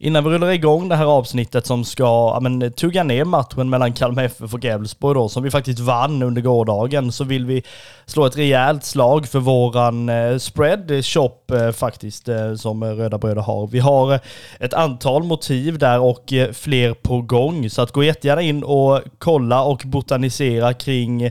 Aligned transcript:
Innan 0.00 0.24
vi 0.24 0.30
rullar 0.30 0.50
igång 0.50 0.88
det 0.88 0.96
här 0.96 1.04
avsnittet 1.04 1.66
som 1.66 1.84
ska 1.84 2.04
ja, 2.04 2.38
men, 2.42 2.62
eh, 2.62 2.70
tugga 2.70 3.02
ner 3.02 3.24
matchen 3.24 3.70
mellan 3.70 3.92
Kalmar 3.92 4.24
FF 4.24 4.54
och 4.54 4.64
Elfsborg 4.64 5.14
då, 5.14 5.28
som 5.28 5.42
vi 5.42 5.50
faktiskt 5.50 5.78
vann 5.78 6.22
under 6.22 6.42
gårdagen, 6.42 7.12
så 7.12 7.24
vill 7.24 7.46
vi 7.46 7.62
slå 8.06 8.26
ett 8.26 8.36
rejält 8.36 8.84
slag 8.84 9.26
för 9.26 9.38
våran 9.38 10.08
eh, 10.08 10.38
spread 10.38 11.04
shop 11.04 11.34
eh, 11.52 11.72
faktiskt, 11.72 12.28
eh, 12.28 12.54
som 12.54 12.84
Röda 12.84 13.18
Bröder 13.18 13.42
har. 13.42 13.66
Vi 13.66 13.78
har 13.78 14.12
eh, 14.12 14.20
ett 14.60 14.74
antal 14.74 15.22
motiv 15.22 15.78
där 15.78 16.00
och 16.00 16.32
eh, 16.32 16.52
fler 16.52 16.94
på 16.94 17.22
gång, 17.22 17.70
så 17.70 17.82
att 17.82 17.92
gå 17.92 18.04
jättegärna 18.04 18.42
in 18.42 18.62
och 18.64 19.00
kolla 19.18 19.62
och 19.62 19.82
botanisera 19.84 20.74
kring 20.74 21.30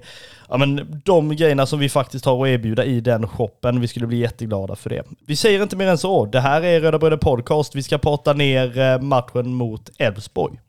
ja, 0.50 0.58
men 0.58 1.02
de 1.06 1.36
grejerna 1.36 1.66
som 1.66 1.80
vi 1.80 1.90
faktiskt 1.90 2.26
har 2.26 2.44
att 2.44 2.50
erbjuda 2.50 2.86
i 2.86 3.02
den 3.02 3.28
shoppen. 3.28 3.82
Vi 3.82 3.88
skulle 3.88 4.08
bli 4.08 4.18
jätteglada 4.18 4.76
för 4.76 4.90
det. 4.90 5.04
Vi 5.28 5.36
säger 5.36 5.64
inte 5.64 5.76
mer 5.76 5.88
än 5.88 5.98
så. 5.98 6.26
Det 6.26 6.40
här 6.40 6.62
är 6.62 6.80
Röda 6.80 7.00
Bröder 7.00 7.18
Podcast. 7.18 7.76
Vi 7.76 7.84
ska 7.84 7.98
prata 7.98 8.34
ner 8.34 8.80
eh, 8.80 9.02
matchen 9.02 9.54
mot 9.54 9.90
Elfsborg. 9.98 10.60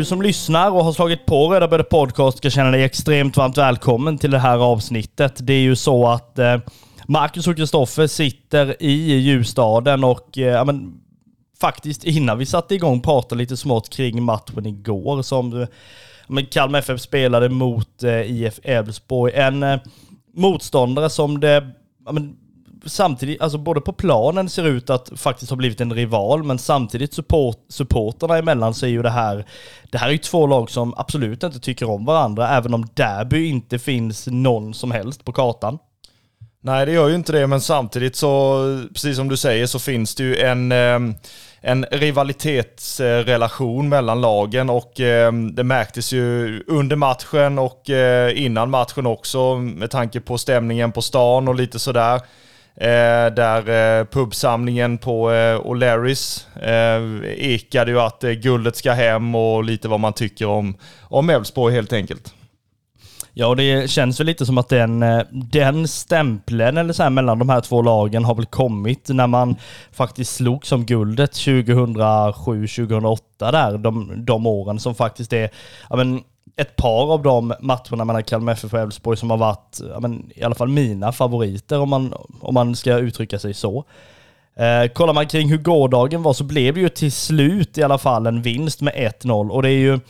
Du 0.00 0.04
som 0.04 0.22
lyssnar 0.22 0.70
och 0.70 0.84
har 0.84 0.92
slagit 0.92 1.26
på 1.26 1.48
Röda 1.48 1.68
Bröder 1.68 1.84
Podcast 1.84 2.38
ska 2.38 2.50
känna 2.50 2.70
dig 2.70 2.82
extremt 2.82 3.36
varmt 3.36 3.58
välkommen 3.58 4.18
till 4.18 4.30
det 4.30 4.38
här 4.38 4.58
avsnittet. 4.58 5.46
Det 5.46 5.52
är 5.52 5.60
ju 5.60 5.76
så 5.76 6.08
att 6.08 6.38
eh, 6.38 6.56
Marcus 7.06 7.48
och 7.48 7.56
Kristoffer 7.56 8.06
sitter 8.06 8.82
i 8.82 9.12
ljusstaden 9.12 10.04
och 10.04 10.38
eh, 10.38 10.44
ja, 10.44 10.64
men, 10.64 11.00
faktiskt 11.60 12.04
innan 12.04 12.38
vi 12.38 12.46
satte 12.46 12.74
igång 12.74 13.00
pratade 13.00 13.38
lite 13.38 13.56
smått 13.56 13.90
kring 13.90 14.22
matchen 14.22 14.66
igår 14.66 15.22
som 15.22 15.62
eh, 15.62 15.68
men 16.26 16.46
Kalmar 16.46 16.78
FF 16.78 17.00
spelade 17.00 17.48
mot 17.48 18.02
eh, 18.02 18.42
IF 18.42 18.60
Elfsborg. 18.62 19.32
En 19.34 19.62
eh, 19.62 19.80
motståndare 20.34 21.10
som 21.10 21.40
det 21.40 21.70
ja, 22.06 22.12
men, 22.12 22.36
samtidigt, 22.86 23.40
alltså 23.40 23.58
både 23.58 23.80
på 23.80 23.92
planen 23.92 24.48
ser 24.48 24.66
ut 24.66 24.90
att 24.90 25.10
faktiskt 25.16 25.50
ha 25.50 25.56
blivit 25.56 25.80
en 25.80 25.92
rival, 25.92 26.42
men 26.42 26.58
samtidigt 26.58 27.14
support, 27.14 27.56
supporterna 27.68 28.38
emellan 28.38 28.74
så 28.74 28.86
är 28.86 28.90
ju 28.90 29.02
det 29.02 29.10
här, 29.10 29.46
det 29.90 29.98
här 29.98 30.08
är 30.08 30.12
ju 30.12 30.18
två 30.18 30.46
lag 30.46 30.70
som 30.70 30.94
absolut 30.96 31.42
inte 31.42 31.60
tycker 31.60 31.90
om 31.90 32.04
varandra, 32.04 32.48
även 32.48 32.74
om 32.74 32.86
derby 32.94 33.46
inte 33.46 33.78
finns 33.78 34.26
någon 34.26 34.74
som 34.74 34.90
helst 34.90 35.24
på 35.24 35.32
kartan. 35.32 35.78
Nej, 36.62 36.86
det 36.86 36.92
gör 36.92 37.08
ju 37.08 37.14
inte 37.14 37.32
det, 37.32 37.46
men 37.46 37.60
samtidigt 37.60 38.16
så, 38.16 38.64
precis 38.94 39.16
som 39.16 39.28
du 39.28 39.36
säger, 39.36 39.66
så 39.66 39.78
finns 39.78 40.14
det 40.14 40.22
ju 40.22 40.36
en, 40.36 40.72
ehm, 40.72 41.14
en 41.60 41.84
rivalitetsrelation 41.90 43.88
mellan 43.88 44.20
lagen 44.20 44.70
och 44.70 45.00
ehm, 45.00 45.54
det 45.54 45.64
märktes 45.64 46.12
ju 46.12 46.60
under 46.66 46.96
matchen 46.96 47.58
och 47.58 47.90
eh, 47.90 48.44
innan 48.44 48.70
matchen 48.70 49.06
också 49.06 49.56
med 49.56 49.90
tanke 49.90 50.20
på 50.20 50.38
stämningen 50.38 50.92
på 50.92 51.02
stan 51.02 51.48
och 51.48 51.54
lite 51.54 51.78
sådär. 51.78 52.20
Eh, 52.76 53.34
där 53.34 53.98
eh, 54.00 54.04
pubsamlingen 54.04 54.98
på 54.98 55.30
eh, 55.30 55.60
O'Larrys 55.60 56.46
eh, 56.62 57.02
ekade 57.52 57.90
ju 57.90 58.00
att 58.00 58.24
eh, 58.24 58.30
guldet 58.30 58.76
ska 58.76 58.92
hem 58.92 59.34
och 59.34 59.64
lite 59.64 59.88
vad 59.88 60.00
man 60.00 60.12
tycker 60.12 60.46
om, 60.46 60.74
om 61.02 61.30
Elfsborg 61.30 61.74
helt 61.74 61.92
enkelt. 61.92 62.34
Ja, 63.34 63.46
och 63.46 63.56
det 63.56 63.90
känns 63.90 64.20
väl 64.20 64.26
lite 64.26 64.46
som 64.46 64.58
att 64.58 64.68
den, 64.68 65.02
eh, 65.02 65.22
den 65.30 65.88
stämpeln 65.88 66.76
eller 66.76 66.92
så 66.92 67.02
här, 67.02 67.10
mellan 67.10 67.38
de 67.38 67.48
här 67.48 67.60
två 67.60 67.82
lagen 67.82 68.24
har 68.24 68.34
väl 68.34 68.46
kommit 68.46 69.08
när 69.08 69.26
man 69.26 69.56
faktiskt 69.92 70.34
slog 70.34 70.66
som 70.66 70.86
guldet 70.86 71.32
2007-2008 71.32 73.18
där, 73.38 73.78
de, 73.78 74.24
de 74.24 74.46
åren 74.46 74.80
som 74.80 74.94
faktiskt 74.94 75.32
är, 75.32 75.50
ja 75.90 75.96
men 75.96 76.20
ett 76.56 76.76
par 76.76 77.12
av 77.12 77.22
de 77.22 77.54
matcherna 77.60 78.04
mellan 78.04 78.22
Kalmar 78.22 78.52
FF 78.52 78.74
och 78.74 78.80
Elfsborg 78.80 79.16
som 79.16 79.30
har 79.30 79.36
varit, 79.36 79.80
ja, 79.92 80.00
men, 80.00 80.30
i 80.34 80.42
alla 80.42 80.54
fall 80.54 80.68
mina 80.68 81.12
favoriter 81.12 81.80
om 81.80 81.88
man, 81.88 82.14
om 82.40 82.54
man 82.54 82.76
ska 82.76 82.98
uttrycka 82.98 83.38
sig 83.38 83.54
så. 83.54 83.84
Eh, 84.56 84.92
kollar 84.92 85.12
man 85.12 85.26
kring 85.26 85.48
hur 85.48 85.58
gårdagen 85.58 86.22
var 86.22 86.32
så 86.32 86.44
blev 86.44 86.74
det 86.74 86.80
ju 86.80 86.88
till 86.88 87.12
slut 87.12 87.78
i 87.78 87.82
alla 87.82 87.98
fall 87.98 88.26
en 88.26 88.42
vinst 88.42 88.80
med 88.80 88.94
1-0 89.22 89.50
och 89.50 89.62
det 89.62 89.68
är 89.68 89.78
ju 89.78 90.00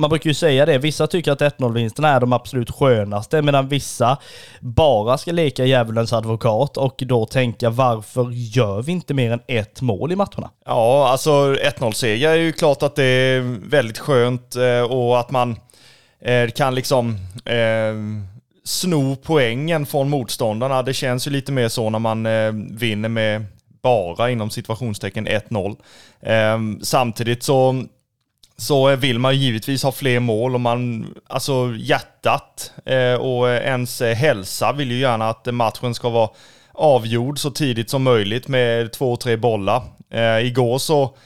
man 0.00 0.10
brukar 0.10 0.30
ju 0.30 0.34
säga 0.34 0.66
det, 0.66 0.78
vissa 0.78 1.06
tycker 1.06 1.32
att 1.32 1.40
1-0-vinsterna 1.40 2.08
är 2.08 2.20
de 2.20 2.32
absolut 2.32 2.70
skönaste, 2.70 3.42
medan 3.42 3.68
vissa 3.68 4.16
bara 4.60 5.18
ska 5.18 5.32
leka 5.32 5.64
djävulens 5.64 6.12
advokat 6.12 6.76
och 6.76 7.02
då 7.06 7.26
tänka 7.26 7.70
varför 7.70 8.30
gör 8.30 8.82
vi 8.82 8.92
inte 8.92 9.14
mer 9.14 9.32
än 9.32 9.40
ett 9.46 9.80
mål 9.80 10.12
i 10.12 10.16
matcherna? 10.16 10.50
Ja, 10.66 11.08
alltså 11.08 11.30
1-0-seger 11.54 12.30
är 12.30 12.34
ju 12.34 12.52
klart 12.52 12.82
att 12.82 12.96
det 12.96 13.04
är 13.04 13.40
väldigt 13.70 13.98
skönt 13.98 14.56
eh, 14.56 14.82
och 14.82 15.20
att 15.20 15.30
man 15.30 15.56
eh, 16.20 16.50
kan 16.50 16.74
liksom 16.74 17.16
eh, 17.44 17.94
sno 18.64 19.16
poängen 19.16 19.86
från 19.86 20.10
motståndarna. 20.10 20.82
Det 20.82 20.94
känns 20.94 21.26
ju 21.26 21.30
lite 21.30 21.52
mer 21.52 21.68
så 21.68 21.90
när 21.90 21.98
man 21.98 22.26
eh, 22.26 22.52
vinner 22.70 23.08
med 23.08 23.44
bara 23.82 24.30
inom 24.30 24.50
situationstecken 24.50 25.28
1-0. 25.28 25.76
Eh, 26.22 26.82
samtidigt 26.82 27.42
så 27.42 27.84
så 28.60 28.96
vill 28.96 29.18
man 29.18 29.36
givetvis 29.36 29.82
ha 29.82 29.92
fler 29.92 30.20
mål 30.20 30.54
och 30.54 30.60
man, 30.60 31.14
alltså 31.26 31.74
hjärtat 31.76 32.72
eh, 32.86 33.14
och 33.14 33.50
ens 33.50 34.00
eh, 34.00 34.14
hälsa 34.14 34.72
vill 34.72 34.90
ju 34.90 34.98
gärna 34.98 35.28
att 35.28 35.54
matchen 35.54 35.94
ska 35.94 36.08
vara 36.08 36.30
avgjord 36.72 37.38
så 37.38 37.50
tidigt 37.50 37.90
som 37.90 38.02
möjligt 38.02 38.48
med 38.48 38.92
två, 38.92 39.16
tre 39.16 39.36
bollar. 39.36 39.82
Eh, 40.10 40.46
igår 40.46 40.78
så 40.78 41.16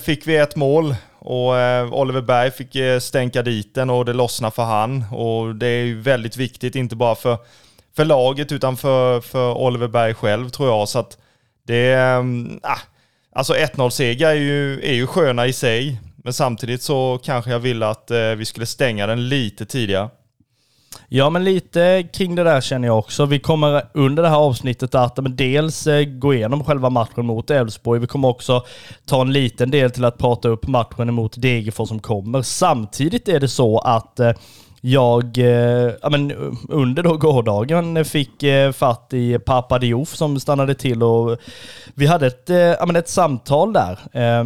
fick 0.00 0.26
vi 0.26 0.36
ett 0.36 0.56
mål 0.56 0.94
och 1.18 1.48
Oliver 2.00 2.20
Berg 2.20 2.50
fick 2.50 3.02
stänka 3.02 3.42
dit 3.42 3.74
den 3.74 3.90
och 3.90 4.04
det 4.04 4.12
lossnade 4.12 4.54
för 4.54 4.62
han. 4.62 5.04
Och 5.12 5.54
det 5.54 5.66
är 5.66 5.84
ju 5.84 6.00
väldigt 6.00 6.36
viktigt, 6.36 6.74
inte 6.74 6.96
bara 6.96 7.14
för, 7.14 7.38
för 7.96 8.04
laget 8.04 8.52
utan 8.52 8.76
för, 8.76 9.20
för 9.20 9.58
Oliver 9.58 9.88
Berg 9.88 10.14
själv 10.14 10.48
tror 10.48 10.68
jag. 10.68 10.88
Så 10.88 10.98
att 10.98 11.18
det, 11.66 11.92
äh, 11.92 12.22
alltså 13.32 13.54
1-0-seger 13.54 14.28
är 14.28 14.34
ju, 14.34 14.80
är 14.80 14.94
ju 14.94 15.06
sköna 15.06 15.46
i 15.46 15.52
sig. 15.52 16.00
Men 16.22 16.32
samtidigt 16.32 16.82
så 16.82 17.20
kanske 17.22 17.50
jag 17.50 17.58
ville 17.58 17.86
att 17.86 18.10
eh, 18.10 18.18
vi 18.18 18.44
skulle 18.44 18.66
stänga 18.66 19.06
den 19.06 19.28
lite 19.28 19.66
tidigare. 19.66 20.08
Ja, 21.08 21.30
men 21.30 21.44
lite 21.44 22.08
kring 22.12 22.34
det 22.34 22.44
där 22.44 22.60
känner 22.60 22.88
jag 22.88 22.98
också. 22.98 23.26
Vi 23.26 23.38
kommer 23.38 23.84
under 23.94 24.22
det 24.22 24.28
här 24.28 24.36
avsnittet 24.36 24.94
att 24.94 25.16
men 25.16 25.36
dels 25.36 25.86
eh, 25.86 26.04
gå 26.04 26.34
igenom 26.34 26.64
själva 26.64 26.90
matchen 26.90 27.26
mot 27.26 27.50
Elfsborg. 27.50 28.00
Vi 28.00 28.06
kommer 28.06 28.28
också 28.28 28.64
ta 29.04 29.20
en 29.20 29.32
liten 29.32 29.70
del 29.70 29.90
till 29.90 30.04
att 30.04 30.18
prata 30.18 30.48
upp 30.48 30.66
matchen 30.66 31.14
mot 31.14 31.42
Degerfors 31.42 31.88
som 31.88 32.00
kommer. 32.00 32.42
Samtidigt 32.42 33.28
är 33.28 33.40
det 33.40 33.48
så 33.48 33.78
att 33.78 34.20
eh, 34.20 34.32
jag, 34.84 35.38
eh, 35.38 35.92
ja, 36.02 36.10
men 36.10 36.32
under 36.68 37.02
då 37.02 37.16
gårdagen 37.16 38.04
fick 38.04 38.42
eh, 38.42 38.72
fatt 38.72 39.12
i 39.12 39.38
Papa 39.38 39.78
Diouf 39.78 40.16
som 40.16 40.40
stannade 40.40 40.74
till 40.74 41.02
och 41.02 41.38
vi 41.94 42.06
hade 42.06 42.26
ett, 42.26 42.50
eh, 42.50 42.56
ja, 42.56 42.86
men 42.86 42.96
ett 42.96 43.08
samtal 43.08 43.72
där 43.72 43.98
eh, 44.12 44.44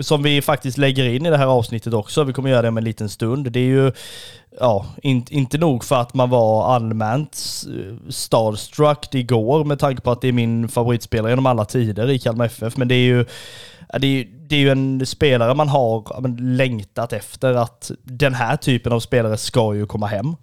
som 0.00 0.22
vi 0.22 0.42
faktiskt 0.42 0.78
lägger 0.78 1.04
in 1.04 1.26
i 1.26 1.30
det 1.30 1.36
här 1.36 1.46
avsnittet 1.46 1.94
också. 1.94 2.24
Vi 2.24 2.32
kommer 2.32 2.50
göra 2.50 2.62
det 2.62 2.68
om 2.68 2.78
en 2.78 2.84
liten 2.84 3.08
stund. 3.08 3.52
Det 3.52 3.60
är 3.60 3.64
ju 3.64 3.92
ja, 4.60 4.86
in, 5.02 5.26
inte 5.30 5.58
nog 5.58 5.84
för 5.84 5.96
att 5.96 6.14
man 6.14 6.30
var 6.30 6.74
allmänt 6.74 7.64
eh, 7.66 8.10
starstruck 8.10 9.14
igår 9.14 9.64
med 9.64 9.78
tanke 9.78 10.02
på 10.02 10.10
att 10.10 10.20
det 10.20 10.28
är 10.28 10.32
min 10.32 10.68
favoritspelare 10.68 11.32
genom 11.32 11.46
alla 11.46 11.64
tider 11.64 12.10
i 12.10 12.18
Kalmar 12.18 12.46
FF, 12.46 12.76
men 12.76 12.88
det 12.88 12.94
är 12.94 13.06
ju 13.06 13.24
det 14.00 14.06
är, 14.06 14.26
det 14.54 14.58
är 14.58 14.60
ju 14.60 14.70
en 14.70 15.06
spelare 15.06 15.54
man 15.54 15.68
har 15.68 16.20
men, 16.20 16.56
längtat 16.56 17.12
efter 17.12 17.54
att 17.54 17.90
den 18.02 18.34
här 18.34 18.56
typen 18.56 18.92
av 18.92 19.00
spelare 19.00 19.36
ska 19.36 19.74
ju 19.74 19.86
komma 19.86 20.06
hem. 20.06 20.36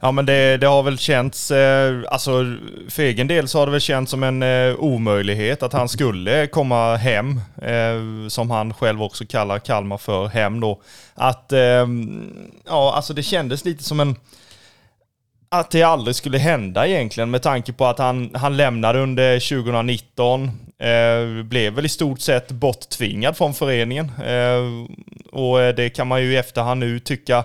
Ja 0.00 0.12
men 0.12 0.26
det, 0.26 0.56
det 0.56 0.66
har 0.66 0.82
väl 0.82 0.98
känts, 0.98 1.50
eh, 1.50 2.02
alltså 2.08 2.56
för 2.88 3.02
egen 3.02 3.26
del 3.26 3.48
så 3.48 3.58
har 3.58 3.66
det 3.66 3.72
väl 3.72 3.80
känts 3.80 4.10
som 4.10 4.22
en 4.22 4.42
eh, 4.42 4.74
omöjlighet 4.78 5.62
att 5.62 5.72
han 5.72 5.88
skulle 5.88 6.46
komma 6.46 6.96
hem, 6.96 7.40
eh, 7.62 8.28
som 8.28 8.50
han 8.50 8.74
själv 8.74 9.02
också 9.02 9.24
kallar 9.26 9.58
Kalmar 9.58 9.98
för 9.98 10.26
hem 10.26 10.60
då. 10.60 10.80
Att, 11.14 11.52
eh, 11.52 11.86
ja 12.66 12.94
alltså 12.94 13.14
det 13.14 13.22
kändes 13.22 13.64
lite 13.64 13.84
som 13.84 14.00
en, 14.00 14.16
att 15.60 15.70
det 15.70 15.82
aldrig 15.82 16.16
skulle 16.16 16.38
hända 16.38 16.86
egentligen 16.86 17.30
med 17.30 17.42
tanke 17.42 17.72
på 17.72 17.86
att 17.86 17.98
han, 17.98 18.30
han 18.34 18.56
lämnade 18.56 18.98
under 18.98 19.40
2019. 19.62 20.50
Eh, 20.78 21.44
blev 21.44 21.72
väl 21.72 21.86
i 21.86 21.88
stort 21.88 22.20
sett 22.20 22.48
borttvingad 22.48 23.36
från 23.36 23.54
föreningen. 23.54 24.12
Eh, 24.26 24.88
och 25.32 25.62
eh, 25.62 25.74
det 25.74 25.90
kan 25.90 26.06
man 26.06 26.22
ju 26.22 26.32
i 26.32 26.36
efterhand 26.36 26.80
nu 26.80 26.98
tycka 26.98 27.44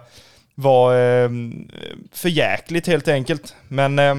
var 0.55 0.93
eh, 0.95 1.29
för 2.11 2.29
jäkligt 2.29 2.87
helt 2.87 3.07
enkelt. 3.07 3.55
Men 3.67 3.99
eh, 3.99 4.15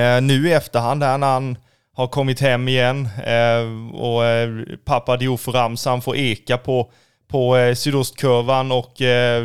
eh 0.00 0.22
nu 0.22 0.48
i 0.48 0.52
efterhand 0.52 1.02
här 1.02 1.18
när 1.18 1.26
han 1.32 1.56
har 1.96 2.06
kommit 2.06 2.40
hem 2.40 2.68
igen 2.68 3.08
eh, 3.24 3.96
och 4.00 4.24
eh, 4.24 4.50
pappa 4.84 5.16
Diouf 5.16 5.48
Ramsan 5.48 6.02
får 6.02 6.16
eka 6.16 6.58
på, 6.58 6.90
på 7.28 7.56
eh, 7.56 7.74
sydostkurvan 7.74 8.72
och 8.72 9.02
eh, 9.02 9.44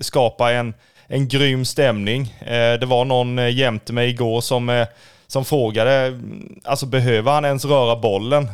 skapa 0.00 0.52
en, 0.52 0.74
en 1.08 1.28
grym 1.28 1.64
stämning. 1.64 2.34
Eh, 2.40 2.78
det 2.80 2.86
var 2.86 3.04
någon 3.04 3.38
eh, 3.38 3.54
jämte 3.54 3.92
mig 3.92 4.10
igår 4.10 4.40
som 4.40 4.68
eh, 4.68 4.86
som 5.28 5.44
frågade, 5.44 5.92
mm, 5.92 6.60
alltså 6.64 6.86
behöver 6.86 7.32
han 7.32 7.44
ens 7.44 7.64
röra 7.64 7.96
bollen 7.96 8.48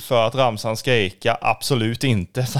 för 0.00 0.26
att 0.26 0.34
Ramsan 0.34 0.76
ska 0.76 0.94
eka? 0.94 1.38
Absolut 1.40 2.04
inte, 2.04 2.46
så 2.46 2.58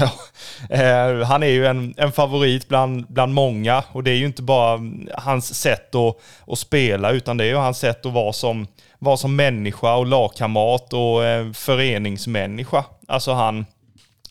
Han 1.25 1.43
är 1.43 1.51
ju 1.51 1.67
en, 1.67 1.95
en 1.97 2.13
favorit 2.13 2.69
bland, 2.69 3.07
bland 3.09 3.35
många 3.35 3.83
och 3.93 4.05
det 4.05 4.11
är 4.11 4.15
ju 4.15 4.27
inte 4.27 4.43
bara 4.43 4.73
mm, 4.75 5.09
hans 5.15 5.55
sätt 5.55 5.95
att, 5.95 6.17
att 6.47 6.59
spela 6.59 7.11
utan 7.11 7.37
det 7.37 7.45
är 7.45 7.49
ju 7.49 7.57
hans 7.57 7.79
sätt 7.79 8.07
att 8.07 8.13
vara 8.13 8.33
som, 8.33 8.67
vara 8.99 9.17
som 9.17 9.37
människa 9.37 9.95
och 9.95 10.07
lagkamrat 10.07 10.93
och 10.93 11.21
föreningsmänniska. 11.57 12.85
Alltså 13.09 13.33
han, 13.33 13.67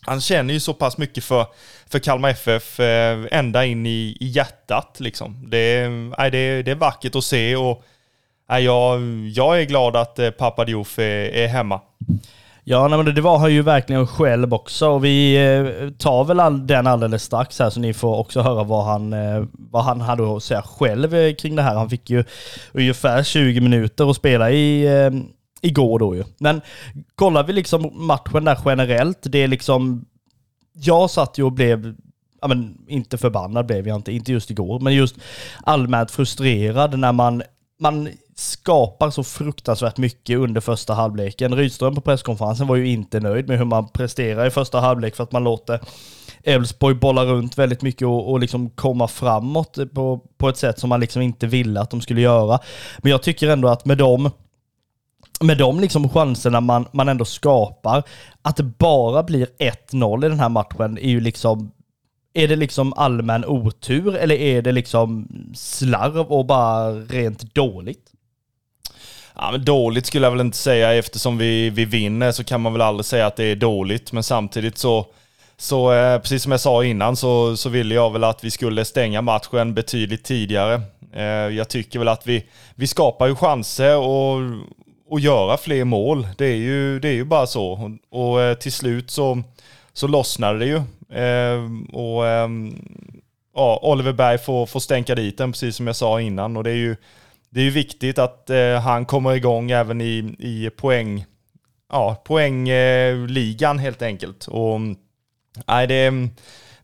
han 0.02 0.20
känner 0.20 0.54
ju 0.54 0.60
så 0.60 0.74
pass 0.74 0.98
mycket 0.98 1.24
för, 1.24 1.46
för 1.90 1.98
Kalmar 1.98 2.28
FF 2.28 2.80
eh, 2.80 3.18
ända 3.30 3.64
in 3.64 3.86
i, 3.86 4.16
i 4.20 4.26
hjärtat 4.26 4.96
liksom. 5.00 5.50
Det, 5.50 5.80
eh, 6.18 6.30
det, 6.30 6.62
det 6.62 6.70
är 6.70 6.74
vackert 6.74 7.16
att 7.16 7.24
se 7.24 7.56
och 7.56 7.84
jag, 8.46 9.00
jag 9.28 9.60
är 9.60 9.64
glad 9.64 9.96
att 9.96 10.18
eh, 10.18 10.30
pappa 10.30 10.64
Diouf 10.64 10.98
är, 10.98 11.34
är 11.34 11.48
hemma. 11.48 11.80
Ja, 12.64 12.88
nej, 12.88 13.02
men 13.02 13.14
det 13.14 13.20
var 13.20 13.38
han 13.38 13.54
ju 13.54 13.62
verkligen 13.62 14.06
själv 14.06 14.54
också. 14.54 14.88
Och 14.88 15.04
vi 15.04 15.36
eh, 15.36 15.90
tar 15.90 16.24
väl 16.24 16.40
all, 16.40 16.66
den 16.66 16.86
alldeles 16.86 17.22
strax 17.22 17.58
här 17.58 17.70
så 17.70 17.80
ni 17.80 17.94
får 17.94 18.16
också 18.16 18.40
höra 18.40 18.64
vad 18.64 18.84
han, 18.84 19.12
eh, 19.12 19.44
vad 19.52 19.84
han 19.84 20.00
hade 20.00 20.36
att 20.36 20.42
säga 20.42 20.62
själv 20.62 21.14
eh, 21.14 21.34
kring 21.34 21.56
det 21.56 21.62
här. 21.62 21.74
Han 21.74 21.90
fick 21.90 22.10
ju 22.10 22.24
ungefär 22.72 23.22
20 23.22 23.60
minuter 23.60 24.10
att 24.10 24.16
spela 24.16 24.50
i 24.50 24.86
eh, 24.86 25.10
igår 25.60 25.98
då 25.98 26.16
ju. 26.16 26.24
Men 26.38 26.60
kollar 27.14 27.42
vi 27.42 27.52
liksom 27.52 27.90
matchen 27.94 28.44
där 28.44 28.58
generellt, 28.64 29.18
det 29.22 29.38
är 29.38 29.48
liksom... 29.48 30.04
Jag 30.72 31.10
satt 31.10 31.38
ju 31.38 31.42
och 31.42 31.52
blev 31.52 31.94
ja, 32.40 32.48
men 32.48 32.78
inte 32.88 33.18
förbannad 33.18 33.66
blev 33.66 33.88
jag 33.88 33.96
inte, 33.96 34.12
inte 34.12 34.32
just 34.32 34.50
igår, 34.50 34.80
men 34.80 34.94
just 34.94 35.16
allmänt 35.64 36.10
frustrerad 36.10 36.98
när 36.98 37.12
man, 37.12 37.42
man 37.80 38.08
skapar 38.34 39.10
så 39.10 39.24
fruktansvärt 39.24 39.96
mycket 39.96 40.38
under 40.38 40.60
första 40.60 40.94
halvleken. 40.94 41.56
Rydström 41.56 41.94
på 41.94 42.00
presskonferensen 42.00 42.66
var 42.66 42.76
ju 42.76 42.88
inte 42.88 43.20
nöjd 43.20 43.48
med 43.48 43.58
hur 43.58 43.64
man 43.64 43.88
presterar 43.88 44.46
i 44.46 44.50
första 44.50 44.80
halvlek 44.80 45.16
för 45.16 45.24
att 45.24 45.32
man 45.32 45.44
låter 45.44 45.80
Elfsborg 46.42 46.94
bolla 46.94 47.24
runt 47.24 47.58
väldigt 47.58 47.82
mycket 47.82 48.06
och, 48.06 48.30
och 48.30 48.40
liksom 48.40 48.70
komma 48.70 49.08
framåt 49.08 49.78
på, 49.94 50.20
på 50.38 50.48
ett 50.48 50.56
sätt 50.56 50.78
som 50.78 50.88
man 50.88 51.00
liksom 51.00 51.22
inte 51.22 51.46
ville 51.46 51.80
att 51.80 51.90
de 51.90 52.00
skulle 52.00 52.20
göra. 52.20 52.58
Men 52.98 53.10
jag 53.12 53.22
tycker 53.22 53.48
ändå 53.48 53.68
att 53.68 53.84
med 53.84 53.98
dem 53.98 54.30
med 55.40 55.58
de 55.58 55.80
liksom 55.80 56.08
chanserna 56.08 56.60
man, 56.60 56.86
man 56.92 57.08
ändå 57.08 57.24
skapar, 57.24 58.02
att 58.42 58.56
det 58.56 58.62
bara 58.62 59.22
blir 59.22 59.46
1-0 59.90 60.26
i 60.26 60.28
den 60.28 60.40
här 60.40 60.48
matchen 60.48 60.98
är 60.98 61.08
ju 61.08 61.20
liksom 61.20 61.70
är 62.34 62.48
det 62.48 62.56
liksom 62.56 62.92
allmän 62.92 63.44
otur 63.44 64.16
eller 64.16 64.34
är 64.34 64.62
det 64.62 64.72
liksom 64.72 65.28
slarv 65.54 66.32
och 66.32 66.46
bara 66.46 66.90
rent 66.90 67.54
dåligt? 67.54 68.06
Ja, 69.34 69.50
men 69.52 69.64
dåligt 69.64 70.06
skulle 70.06 70.26
jag 70.26 70.30
väl 70.30 70.40
inte 70.40 70.58
säga. 70.58 70.94
Eftersom 70.94 71.38
vi, 71.38 71.70
vi 71.70 71.84
vinner 71.84 72.32
så 72.32 72.44
kan 72.44 72.60
man 72.60 72.72
väl 72.72 72.82
aldrig 72.82 73.04
säga 73.04 73.26
att 73.26 73.36
det 73.36 73.44
är 73.44 73.56
dåligt. 73.56 74.12
Men 74.12 74.22
samtidigt 74.22 74.78
så, 74.78 75.06
så 75.56 75.92
eh, 75.92 76.18
precis 76.18 76.42
som 76.42 76.52
jag 76.52 76.60
sa 76.60 76.84
innan, 76.84 77.16
så, 77.16 77.56
så 77.56 77.68
ville 77.68 77.94
jag 77.94 78.12
väl 78.12 78.24
att 78.24 78.44
vi 78.44 78.50
skulle 78.50 78.84
stänga 78.84 79.22
matchen 79.22 79.74
betydligt 79.74 80.24
tidigare. 80.24 80.82
Eh, 81.12 81.24
jag 81.24 81.68
tycker 81.68 81.98
väl 81.98 82.08
att 82.08 82.26
vi, 82.26 82.44
vi 82.74 82.86
skapar 82.86 83.26
ju 83.26 83.34
chanser 83.34 83.96
och, 83.96 84.38
och 85.10 85.20
göra 85.20 85.56
fler 85.56 85.84
mål. 85.84 86.28
Det 86.38 86.46
är 86.46 86.56
ju, 86.56 87.00
det 87.00 87.08
är 87.08 87.12
ju 87.12 87.24
bara 87.24 87.46
så. 87.46 87.72
Och, 88.10 88.20
och 88.20 88.42
eh, 88.42 88.54
till 88.54 88.72
slut 88.72 89.10
så, 89.10 89.42
så 89.92 90.06
lossnade 90.06 90.58
det 90.58 90.66
ju. 90.66 90.76
Eh, 91.18 91.64
och 91.92 92.26
eh, 92.26 92.48
ja, 93.54 93.80
Oliver 93.82 94.12
Berg 94.12 94.38
får, 94.38 94.66
får 94.66 94.80
stänka 94.80 95.14
dit 95.14 95.38
den, 95.38 95.52
precis 95.52 95.76
som 95.76 95.86
jag 95.86 95.96
sa 95.96 96.20
innan. 96.20 96.56
Och 96.56 96.64
det 96.64 96.70
är 96.70 96.74
ju 96.74 96.96
det 97.50 97.60
är 97.60 97.64
ju 97.64 97.70
viktigt 97.70 98.18
att 98.18 98.50
eh, 98.50 98.80
han 98.80 99.04
kommer 99.04 99.34
igång 99.34 99.70
även 99.70 100.00
i, 100.00 100.36
i 100.38 100.70
poäng, 100.70 101.24
ja, 101.92 102.22
poängligan 102.24 103.78
helt 103.78 104.02
enkelt. 104.02 104.46
Och, 104.46 104.80
nej, 105.66 105.86
det, 105.86 106.10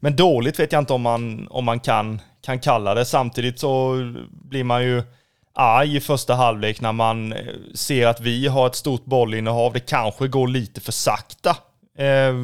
men 0.00 0.16
dåligt 0.16 0.58
vet 0.58 0.72
jag 0.72 0.82
inte 0.82 0.92
om 0.92 1.02
man, 1.02 1.48
om 1.50 1.64
man 1.64 1.80
kan, 1.80 2.20
kan 2.42 2.58
kalla 2.58 2.94
det. 2.94 3.04
Samtidigt 3.04 3.58
så 3.58 3.94
blir 4.30 4.64
man 4.64 4.84
ju 4.84 5.02
arg 5.56 5.96
i 5.96 6.00
första 6.00 6.34
halvlek 6.34 6.80
när 6.80 6.92
man 6.92 7.32
eh, 7.32 7.38
ser 7.74 8.06
att 8.06 8.20
vi 8.20 8.46
har 8.46 8.66
ett 8.66 8.74
stort 8.74 9.04
bollinnehav. 9.04 9.72
Det 9.72 9.80
kanske 9.80 10.28
går 10.28 10.48
lite 10.48 10.80
för 10.80 10.92
sakta 10.92 11.56
eh, 11.98 12.34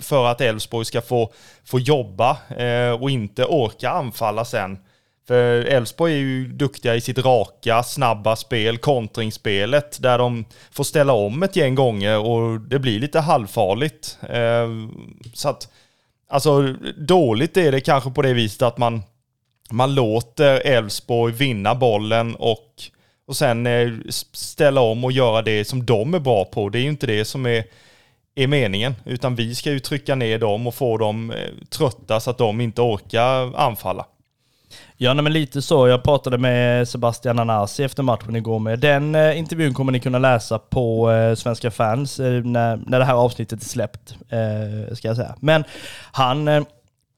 för 0.00 0.26
att 0.26 0.40
Elfsborg 0.40 0.84
ska 0.84 1.00
få, 1.00 1.32
få 1.64 1.80
jobba 1.80 2.36
eh, 2.56 3.02
och 3.02 3.10
inte 3.10 3.44
orka 3.44 3.90
anfalla 3.90 4.44
sen. 4.44 4.78
För 5.26 5.64
Elfsborg 5.64 6.12
är 6.12 6.18
ju 6.18 6.48
duktiga 6.48 6.94
i 6.94 7.00
sitt 7.00 7.18
raka, 7.18 7.82
snabba 7.82 8.36
spel, 8.36 8.78
kontringsspelet, 8.78 10.02
där 10.02 10.18
de 10.18 10.44
får 10.70 10.84
ställa 10.84 11.12
om 11.12 11.42
ett 11.42 11.56
gäng 11.56 11.74
gånger 11.74 12.18
och 12.18 12.60
det 12.60 12.78
blir 12.78 13.00
lite 13.00 13.20
halvfarligt. 13.20 14.18
Eh, 14.28 14.68
så 15.34 15.48
att, 15.48 15.68
alltså 16.28 16.62
dåligt 16.98 17.56
är 17.56 17.72
det 17.72 17.80
kanske 17.80 18.10
på 18.10 18.22
det 18.22 18.32
viset 18.32 18.62
att 18.62 18.78
man, 18.78 19.02
man 19.70 19.94
låter 19.94 20.66
Elfsborg 20.66 21.32
vinna 21.32 21.74
bollen 21.74 22.34
och, 22.34 22.66
och 23.26 23.36
sen 23.36 23.66
eh, 23.66 23.90
ställa 24.32 24.80
om 24.80 25.04
och 25.04 25.12
göra 25.12 25.42
det 25.42 25.64
som 25.64 25.86
de 25.86 26.14
är 26.14 26.18
bra 26.18 26.44
på. 26.44 26.68
Det 26.68 26.78
är 26.78 26.82
ju 26.82 26.88
inte 26.88 27.06
det 27.06 27.24
som 27.24 27.46
är, 27.46 27.64
är 28.34 28.46
meningen, 28.46 28.94
utan 29.04 29.34
vi 29.34 29.54
ska 29.54 29.70
ju 29.70 29.78
trycka 29.78 30.14
ner 30.14 30.38
dem 30.38 30.66
och 30.66 30.74
få 30.74 30.98
dem 30.98 31.30
eh, 31.30 31.66
trötta 31.68 32.20
så 32.20 32.30
att 32.30 32.38
de 32.38 32.60
inte 32.60 32.82
orkar 32.82 33.56
anfalla. 33.56 34.06
Ja, 34.96 35.14
men 35.14 35.32
lite 35.32 35.62
så. 35.62 35.88
Jag 35.88 36.02
pratade 36.02 36.38
med 36.38 36.88
Sebastian 36.88 37.38
Anasi 37.38 37.84
efter 37.84 38.02
matchen 38.02 38.36
igår 38.36 38.58
med. 38.58 38.78
Den 38.78 39.14
eh, 39.14 39.38
intervjun 39.38 39.74
kommer 39.74 39.92
ni 39.92 40.00
kunna 40.00 40.18
läsa 40.18 40.58
på 40.58 41.12
eh, 41.12 41.34
Svenska 41.34 41.70
fans 41.70 42.20
eh, 42.20 42.44
när, 42.44 42.76
när 42.86 42.98
det 42.98 43.04
här 43.04 43.14
avsnittet 43.14 43.62
är 43.62 43.66
släppt, 43.66 44.16
eh, 44.28 44.94
ska 44.94 45.08
jag 45.08 45.16
säga. 45.16 45.34
Men 45.40 45.64
han, 46.12 46.66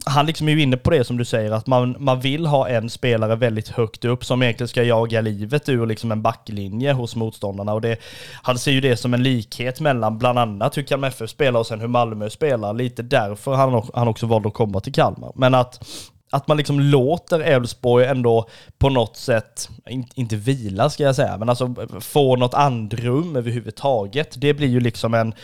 han 0.06 0.26
liksom 0.26 0.48
är 0.48 0.52
ju 0.52 0.62
inne 0.62 0.76
på 0.76 0.90
det 0.90 1.04
som 1.04 1.16
du 1.16 1.24
säger, 1.24 1.50
att 1.50 1.66
man, 1.66 1.96
man 1.98 2.20
vill 2.20 2.46
ha 2.46 2.68
en 2.68 2.90
spelare 2.90 3.36
väldigt 3.36 3.68
högt 3.68 4.04
upp 4.04 4.24
som 4.24 4.42
egentligen 4.42 4.68
ska 4.68 4.82
jaga 4.82 5.20
livet 5.20 5.68
ur 5.68 5.86
liksom 5.86 6.12
en 6.12 6.22
backlinje 6.22 6.92
hos 6.92 7.16
motståndarna. 7.16 7.74
Och 7.74 7.80
det, 7.80 7.96
han 8.42 8.58
ser 8.58 8.72
ju 8.72 8.80
det 8.80 8.96
som 8.96 9.14
en 9.14 9.22
likhet 9.22 9.80
mellan 9.80 10.18
bland 10.18 10.38
annat 10.38 10.76
hur 10.76 10.82
Kalmar 10.82 11.08
FF 11.08 11.30
spelar 11.30 11.60
och 11.60 11.66
sen 11.66 11.80
hur 11.80 11.88
Malmö 11.88 12.31
spelar. 12.31 12.74
Lite 12.74 13.02
därför 13.02 13.55
han, 13.55 13.88
han 13.94 14.08
också 14.08 14.26
valde 14.26 14.48
att 14.48 14.55
komma 14.55 14.81
till 14.81 14.93
Kalmar. 14.93 15.32
Men 15.34 15.55
att 15.55 15.84
att 16.31 16.48
man 16.48 16.56
liksom 16.56 16.81
låter 16.81 17.40
Elfsborg 17.40 18.06
ändå 18.06 18.48
på 18.78 18.88
något 18.88 19.17
sätt, 19.17 19.69
inte 20.14 20.36
vila 20.36 20.90
ska 20.90 21.02
jag 21.02 21.17
säga, 21.17 21.36
men 21.36 21.48
alltså 21.48 21.74
få 22.00 22.36
något 22.36 22.55
andrum 22.55 23.36
överhuvudtaget. 23.36 24.40
Det 24.40 24.55
blir 24.55 24.69
ju 24.69 24.81
liksom 24.81 25.14
en, 25.14 25.34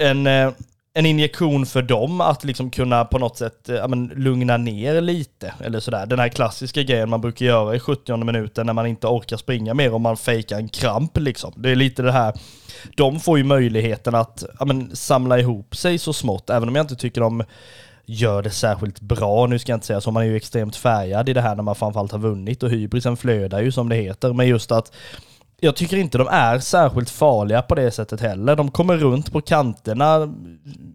en, 0.00 0.26
eh, 0.26 0.50
en 0.96 1.06
injektion 1.06 1.66
för 1.66 1.82
dem 1.82 2.20
att 2.20 2.44
liksom 2.44 2.70
kunna 2.70 3.04
på 3.04 3.18
något 3.18 3.38
sätt 3.38 3.68
eh, 3.68 3.76
ja, 3.76 3.88
men, 3.88 4.06
lugna 4.06 4.56
ner 4.56 5.00
lite. 5.00 5.54
Eller 5.60 5.80
sådär. 5.80 6.06
Den 6.06 6.18
här 6.18 6.28
klassiska 6.28 6.82
grejen 6.82 7.10
man 7.10 7.20
brukar 7.20 7.46
göra 7.46 7.76
i 7.76 7.80
70 7.80 8.16
minuten 8.16 8.66
när 8.66 8.72
man 8.72 8.86
inte 8.86 9.06
orkar 9.06 9.36
springa 9.36 9.74
mer 9.74 9.94
och 9.94 10.00
man 10.00 10.16
fejkar 10.16 10.56
en 10.56 10.68
kramp 10.68 11.18
liksom. 11.18 11.52
Det 11.56 11.70
är 11.70 11.76
lite 11.76 12.02
det 12.02 12.12
här, 12.12 12.34
de 12.96 13.20
får 13.20 13.38
ju 13.38 13.44
möjligheten 13.44 14.14
att 14.14 14.44
ja, 14.58 14.64
men, 14.64 14.96
samla 14.96 15.38
ihop 15.38 15.76
sig 15.76 15.98
så 15.98 16.12
smått, 16.12 16.50
även 16.50 16.68
om 16.68 16.74
jag 16.74 16.82
inte 16.82 16.96
tycker 16.96 17.20
de 17.20 17.44
gör 18.06 18.42
det 18.42 18.50
särskilt 18.50 19.00
bra. 19.00 19.46
Nu 19.46 19.58
ska 19.58 19.72
jag 19.72 19.76
inte 19.76 19.86
säga 19.86 20.00
så, 20.00 20.10
man 20.10 20.22
är 20.22 20.26
ju 20.26 20.36
extremt 20.36 20.76
färgad 20.76 21.28
i 21.28 21.32
det 21.32 21.40
här 21.40 21.54
när 21.54 21.62
man 21.62 21.74
framförallt 21.74 22.12
har 22.12 22.18
vunnit 22.18 22.62
och 22.62 22.70
hybrisen 22.70 23.16
flödar 23.16 23.60
ju 23.62 23.72
som 23.72 23.88
det 23.88 23.96
heter. 23.96 24.32
Men 24.32 24.48
just 24.48 24.72
att 24.72 24.92
jag 25.64 25.76
tycker 25.76 25.96
inte 25.96 26.18
de 26.18 26.28
är 26.30 26.58
särskilt 26.58 27.10
farliga 27.10 27.62
på 27.62 27.74
det 27.74 27.90
sättet 27.90 28.20
heller. 28.20 28.56
De 28.56 28.70
kommer 28.70 28.96
runt 28.96 29.32
på 29.32 29.40
kanterna. 29.40 30.34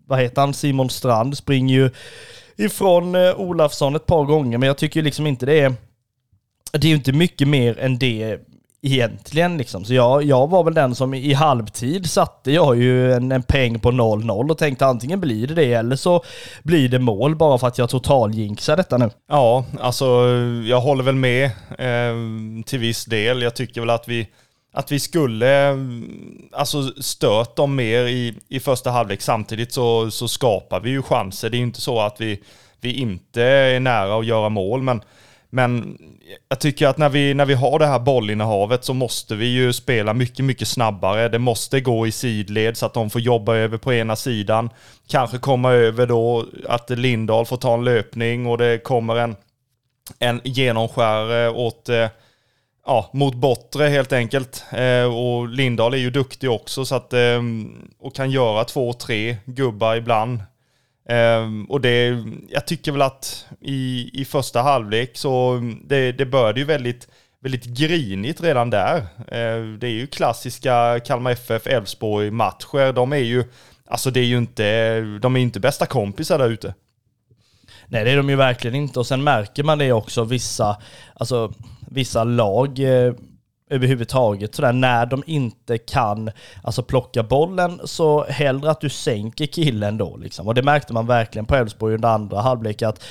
Vad 0.06 0.20
heter 0.20 0.42
han? 0.42 0.54
Simon 0.54 0.90
Strand 0.90 1.38
springer 1.38 1.76
ju 1.76 1.92
ifrån 2.58 3.16
eh, 3.16 3.40
Olafsson 3.40 3.96
ett 3.96 4.06
par 4.06 4.24
gånger, 4.24 4.58
men 4.58 4.68
jag 4.68 4.78
tycker 4.78 5.02
liksom 5.02 5.28
inte 5.28 5.46
det 5.46 5.60
är... 5.60 5.74
Det 6.72 6.88
är 6.88 6.90
ju 6.90 6.96
inte 6.96 7.12
mycket 7.12 7.48
mer 7.48 7.80
än 7.80 7.98
det 7.98 8.40
egentligen 8.82 9.58
liksom. 9.58 9.86
Så 9.86 9.94
jag, 9.94 10.24
jag 10.24 10.50
var 10.50 10.64
väl 10.64 10.74
den 10.74 10.96
som 10.96 11.14
i 11.14 11.34
halvtid 11.34 12.10
satte 12.10 12.52
jag 12.52 12.78
ju 12.78 13.14
en, 13.14 13.32
en 13.32 13.44
peng 13.44 13.80
på 13.80 13.92
0-0 13.92 14.52
och 14.52 14.58
tänkte 14.58 14.86
antingen 14.86 15.22
blir 15.22 15.48
det 15.48 15.54
det 15.54 15.74
eller 15.74 15.96
så 15.96 16.24
blir 16.64 16.90
det 16.90 17.00
mål 17.00 17.36
bara 17.36 17.58
för 17.58 17.68
att 17.68 17.78
jag 17.78 17.90
totaljinxar 17.90 18.78
detta 18.78 18.98
nu. 18.98 19.10
Ja, 19.30 19.66
alltså 19.80 20.06
jag 20.66 20.82
håller 20.82 21.04
väl 21.04 21.16
med 21.16 21.46
eh, 21.78 22.64
till 22.66 22.80
viss 22.80 23.06
del. 23.06 23.42
Jag 23.42 23.56
tycker 23.56 23.82
väl 23.82 23.90
att 23.90 24.08
vi 24.08 24.28
att 24.72 24.92
vi 24.92 25.00
skulle 25.00 25.56
mm, 25.68 26.50
alltså 26.52 26.84
stört 27.02 27.56
dem 27.56 27.76
mer 27.76 28.04
i, 28.04 28.36
i 28.48 28.60
första 28.60 28.92
halvlek. 28.92 29.22
Samtidigt 29.22 29.74
så, 29.74 30.12
så 30.12 30.28
skapar 30.28 30.80
vi 30.80 30.90
ju 30.90 31.02
chanser. 31.02 31.50
Det 31.50 31.58
är 31.58 31.60
ju 31.60 31.66
inte 31.66 31.82
så 31.82 32.00
att 32.02 32.22
vi, 32.22 32.44
vi 32.82 32.94
inte 32.94 33.44
är 33.44 33.80
nära 33.80 34.20
att 34.20 34.26
göra 34.26 34.50
mål, 34.50 34.82
men 34.82 35.02
men 35.52 35.98
jag 36.50 36.60
tycker 36.60 36.88
att 36.88 36.98
när 36.98 37.10
vi, 37.10 37.34
när 37.34 37.46
vi 37.46 37.54
har 37.54 37.80
det 37.80 37.86
här 37.86 38.00
bollinnehavet 38.00 38.84
så 38.86 38.94
måste 38.94 39.36
vi 39.36 39.46
ju 39.46 39.74
spela 39.74 40.14
mycket, 40.14 40.46
mycket 40.46 40.68
snabbare. 40.68 41.30
Det 41.30 41.40
måste 41.40 41.82
gå 41.82 42.08
i 42.08 42.12
sidled 42.12 42.78
så 42.78 42.86
att 42.86 42.94
de 42.94 43.10
får 43.10 43.22
jobba 43.22 43.56
över 43.56 43.78
på 43.78 43.94
ena 43.94 44.16
sidan. 44.16 44.70
Kanske 45.08 45.38
komma 45.38 45.72
över 45.72 46.08
då 46.08 46.46
att 46.68 46.90
Lindahl 46.90 47.46
får 47.46 47.58
ta 47.58 47.74
en 47.74 47.84
löpning 47.84 48.48
och 48.48 48.58
det 48.58 48.84
kommer 48.84 49.16
en, 49.16 49.36
en 50.20 50.42
genomskärare 50.44 51.50
åt 51.50 51.90
eh, 51.90 52.08
ja, 52.90 53.10
mot 53.14 53.36
Bottre 53.36 53.84
helt 53.84 54.14
enkelt. 54.14 54.66
Eh, 54.72 55.04
och 55.04 55.48
Lindahl 55.48 55.94
är 55.94 55.98
ju 55.98 56.10
duktig 56.10 56.52
också 56.52 56.86
så 56.86 56.96
att, 56.96 57.14
eh, 57.14 57.42
och 58.00 58.16
kan 58.16 58.32
göra 58.32 58.64
två, 58.64 58.94
tre 58.94 59.38
gubbar 59.46 59.96
ibland. 59.96 60.40
Eh, 61.10 61.48
och 61.70 61.82
det, 61.82 62.24
jag 62.50 62.68
tycker 62.68 62.92
väl 62.92 63.02
att 63.02 63.46
i, 63.62 64.10
i 64.22 64.26
första 64.26 64.62
halvlek 64.62 65.18
så 65.18 65.62
det, 65.84 66.12
det 66.12 66.26
började 66.26 66.60
ju 66.60 66.66
väldigt, 66.66 67.08
väldigt 67.40 67.66
grinigt 67.66 68.42
redan 68.42 68.70
där. 68.70 68.98
Eh, 69.18 69.78
det 69.80 69.88
är 69.88 69.94
ju 69.94 70.08
klassiska 70.08 71.00
Kalmar 71.06 71.32
FF 71.32 71.68
Elfsborg 71.68 72.32
matcher. 72.32 72.94
De 72.94 73.14
är 73.14 73.18
ju, 73.18 73.44
alltså 73.88 74.12
det 74.12 74.20
är 74.20 74.26
ju 74.26 74.38
inte, 74.38 75.02
de 75.22 75.36
är 75.36 75.40
inte 75.40 75.60
bästa 75.60 75.86
kompisar 75.86 76.38
där 76.38 76.50
ute. 76.50 76.74
Nej 77.88 78.06
det 78.06 78.12
är 78.12 78.18
de 78.18 78.30
ju 78.30 78.36
verkligen 78.36 78.76
inte 78.76 79.00
och 79.00 79.08
sen 79.08 79.24
märker 79.24 79.64
man 79.64 79.78
det 79.78 79.92
också 79.92 80.24
vissa, 80.24 80.82
alltså 81.16 81.54
vissa 81.90 82.24
lag 82.24 82.80
eh, 82.80 83.14
överhuvudtaget. 83.70 84.56
Sådär, 84.56 84.74
när 84.74 85.06
de 85.06 85.24
inte 85.26 85.78
kan 85.78 86.32
alltså, 86.64 86.84
plocka 86.84 87.24
bollen 87.24 87.82
så 87.84 88.24
hellre 88.24 88.72
att 88.72 88.82
du 88.82 88.90
sänker 88.90 89.46
killen 89.46 89.98
då. 89.98 90.18
Liksom. 90.18 90.48
Och 90.48 90.56
det 90.56 90.64
märkte 90.64 90.94
man 90.94 91.08
verkligen 91.08 91.46
på 91.46 91.56
Elfsborg 91.56 91.96
under 91.96 92.10
andra 92.10 92.42
halvlek 92.42 92.82
att 92.82 93.04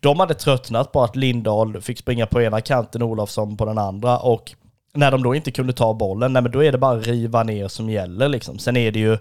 de 0.00 0.20
hade 0.20 0.34
tröttnat 0.34 0.92
på 0.92 1.02
att 1.02 1.16
Lindahl 1.16 1.80
fick 1.80 1.98
springa 1.98 2.26
på 2.26 2.42
ena 2.42 2.60
kanten, 2.60 3.02
och 3.02 3.08
Olofsson 3.08 3.56
på 3.56 3.64
den 3.64 3.78
andra. 3.78 4.18
Och 4.18 4.54
när 4.94 5.10
de 5.10 5.22
då 5.22 5.34
inte 5.34 5.50
kunde 5.50 5.72
ta 5.72 5.94
bollen, 5.94 6.32
nej 6.32 6.42
men 6.42 6.52
då 6.52 6.64
är 6.64 6.72
det 6.72 6.78
bara 6.78 6.98
riva 6.98 7.42
ner 7.42 7.68
som 7.68 7.90
gäller 7.90 8.28
liksom. 8.28 8.58
Sen 8.58 8.76
är 8.76 8.92
det 8.92 8.98
ju 8.98 9.18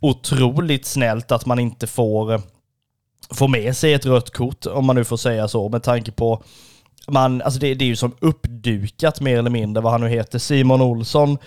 otroligt 0.00 0.86
snällt 0.86 1.32
att 1.32 1.46
man 1.46 1.58
inte 1.58 1.86
får, 1.86 2.32
eh, 2.32 2.40
får 3.30 3.48
med 3.48 3.76
sig 3.76 3.92
ett 3.92 4.06
rött 4.06 4.30
kort, 4.30 4.66
om 4.66 4.86
man 4.86 4.96
nu 4.96 5.04
får 5.04 5.16
säga 5.16 5.48
så, 5.48 5.68
med 5.68 5.82
tanke 5.82 6.12
på 6.12 6.42
man, 7.12 7.42
alltså 7.42 7.60
det, 7.60 7.74
det 7.74 7.84
är 7.84 7.86
ju 7.86 7.96
som 7.96 8.16
uppdukat 8.20 9.20
mer 9.20 9.38
eller 9.38 9.50
mindre 9.50 9.82
vad 9.82 9.92
han 9.92 10.00
nu 10.00 10.08
heter. 10.08 10.38
Simon 10.38 10.82
Olsson 10.82 11.38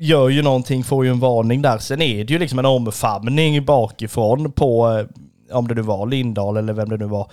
gör 0.00 0.28
ju 0.28 0.42
någonting, 0.42 0.84
får 0.84 1.04
ju 1.04 1.10
en 1.10 1.20
varning 1.20 1.62
där. 1.62 1.78
Sen 1.78 2.02
är 2.02 2.24
det 2.24 2.32
ju 2.32 2.38
liksom 2.38 2.58
en 2.58 2.64
omfamning 2.64 3.64
bakifrån 3.64 4.52
på, 4.52 4.88
eh, 4.88 5.56
om 5.56 5.68
det 5.68 5.74
nu 5.74 5.82
var 5.82 6.06
Lindahl 6.06 6.56
eller 6.56 6.72
vem 6.72 6.88
det 6.88 6.96
nu 6.96 7.04
var. 7.04 7.30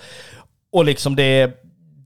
Och 0.72 0.86
liksom 0.86 1.16
det, 1.16 1.52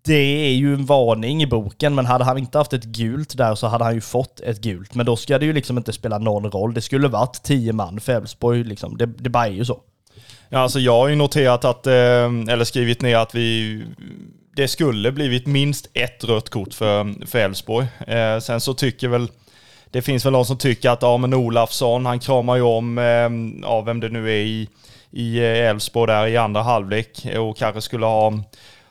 det 0.06 0.48
är 0.48 0.54
ju 0.54 0.74
en 0.74 0.86
varning 0.86 1.44
i 1.44 1.48
boken, 1.48 1.96
men 1.96 2.06
hade 2.06 2.24
han 2.24 2.38
inte 2.38 2.58
haft 2.58 2.74
ett 2.74 2.84
gult 2.84 3.38
där 3.38 3.56
så 3.56 3.68
hade 3.68 3.84
han 3.84 3.96
ju 3.96 4.02
fått 4.02 4.40
ett 4.40 4.62
gult. 4.62 4.96
Men 4.96 5.06
då 5.06 5.16
ska 5.16 5.38
det 5.38 5.46
ju 5.46 5.54
liksom 5.54 5.78
inte 5.78 5.94
spela 5.94 6.18
någon 6.18 6.52
roll. 6.52 6.74
Det 6.74 6.82
skulle 6.82 7.08
varit 7.08 7.44
tio 7.44 7.74
man 7.74 8.00
för 8.00 8.14
Elfsborg, 8.14 8.64
liksom. 8.64 8.98
det, 8.98 9.06
det 9.06 9.30
bara 9.30 9.48
är 9.48 9.52
ju 9.52 9.66
så. 9.66 9.80
Ja, 10.50 10.60
alltså 10.60 10.80
jag 10.80 10.94
har 10.94 11.08
ju 11.08 11.16
noterat 11.16 11.66
att, 11.66 11.88
eh, 11.88 11.94
eller 12.50 12.64
skrivit 12.64 13.02
ner 13.02 13.18
att 13.18 13.36
vi 13.36 13.82
det 14.56 14.68
skulle 14.68 15.12
blivit 15.12 15.48
minst 15.48 15.88
ett 15.94 16.24
rött 16.24 16.50
kort 16.50 16.74
för, 16.74 17.26
för 17.28 17.40
Elfsborg. 17.40 17.88
Eh, 18.08 18.40
sen 18.40 18.62
så 18.62 18.74
tycker 18.74 19.08
väl, 19.08 19.28
det 19.92 20.02
finns 20.02 20.26
väl 20.26 20.34
någon 20.34 20.46
som 20.46 20.58
tycker 20.58 20.90
att, 20.90 21.02
ja 21.02 21.18
men 21.18 21.34
Olafsson, 21.34 22.06
han 22.06 22.20
kramar 22.20 22.56
ju 22.56 22.62
om, 22.62 22.98
eh, 22.98 23.66
ja 23.68 23.82
vem 23.82 24.00
det 24.00 24.10
nu 24.10 24.30
är 24.30 24.42
i, 24.42 24.70
i 25.12 25.38
eh, 25.38 25.70
Elfsborg 25.70 26.12
där 26.12 26.28
i 26.28 26.38
andra 26.38 26.62
halvlek 26.62 27.28
och 27.38 27.58
kanske 27.58 27.82
skulle 27.82 28.06
ha, 28.06 28.34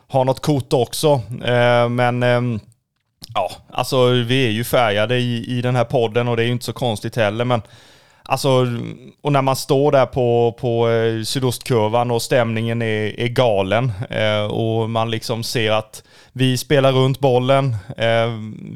ha 0.07 0.23
något 0.23 0.39
kort 0.41 0.73
också. 0.73 1.21
Eh, 1.45 1.89
men 1.89 2.23
eh, 2.23 2.61
ja, 3.33 3.51
alltså 3.71 4.09
vi 4.09 4.45
är 4.45 4.51
ju 4.51 4.63
färgade 4.63 5.17
i, 5.17 5.57
i 5.57 5.61
den 5.61 5.75
här 5.75 5.85
podden 5.85 6.27
och 6.27 6.37
det 6.37 6.43
är 6.43 6.47
ju 6.47 6.51
inte 6.51 6.65
så 6.65 6.73
konstigt 6.73 7.15
heller, 7.15 7.45
men 7.45 7.61
Alltså, 8.23 8.67
och 9.21 9.31
när 9.31 9.41
man 9.41 9.55
står 9.55 9.91
där 9.91 10.05
på, 10.05 10.57
på 10.59 10.89
eh, 10.89 11.23
sydostkurvan 11.23 12.11
och 12.11 12.21
stämningen 12.21 12.81
är, 12.81 13.19
är 13.19 13.27
galen 13.27 13.91
eh, 14.09 14.43
och 14.43 14.89
man 14.89 15.11
liksom 15.11 15.43
ser 15.43 15.71
att 15.71 16.03
vi 16.33 16.57
spelar 16.57 16.91
runt 16.91 17.19
bollen, 17.19 17.75
eh, 17.97 18.29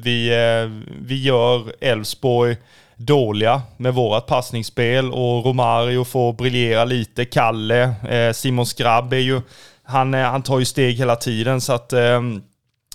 vi, 0.04 0.30
eh, 0.30 0.72
vi 1.02 1.24
gör 1.24 1.74
Elfsborg 1.82 2.58
dåliga 2.96 3.62
med 3.78 3.94
vårat 3.94 4.28
passningsspel 4.28 5.12
och 5.12 5.46
Romario 5.46 6.04
får 6.04 6.34
briljera 6.34 6.86
lite. 6.86 7.26
Kalle, 7.26 7.94
eh, 8.10 8.34
Simon 8.34 8.66
Skrabb 8.66 9.14
är 9.14 9.18
ju, 9.18 9.42
han, 9.84 10.14
eh, 10.14 10.22
han 10.22 10.44
tar 10.44 10.60
ju 10.60 10.66
steg 10.66 10.96
hela 10.96 11.16
tiden 11.16 11.62
så 11.62 11.74
att 11.74 11.94
eh, 11.94 12.22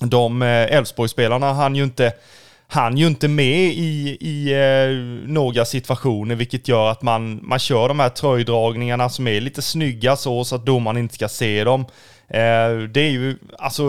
de 0.01 0.43
Elfsborgsspelarna 0.43 1.53
han 1.53 1.77
ju 1.77 1.85
inte 1.85 2.13
han 2.73 2.97
ju 2.97 3.07
inte 3.07 3.29
med 3.29 3.73
i, 3.73 4.19
i 4.21 4.53
eh, 4.53 5.29
några 5.29 5.65
situationer, 5.65 6.35
vilket 6.35 6.69
gör 6.69 6.91
att 6.91 7.03
man, 7.03 7.41
man 7.43 7.59
kör 7.59 7.89
de 7.89 8.01
här 8.01 8.09
tröjdragningarna 8.09 9.09
som 9.09 9.27
är 9.27 9.41
lite 9.41 9.63
snygga 9.63 10.17
så, 10.17 10.45
så 10.45 10.57
att 10.57 10.67
domaren 10.67 10.99
inte 10.99 11.15
ska 11.15 11.29
se 11.29 11.65
dem. 11.65 11.81
Eh, 12.29 12.79
det 12.89 13.01
är 13.01 13.11
ju, 13.11 13.37
alltså, 13.59 13.83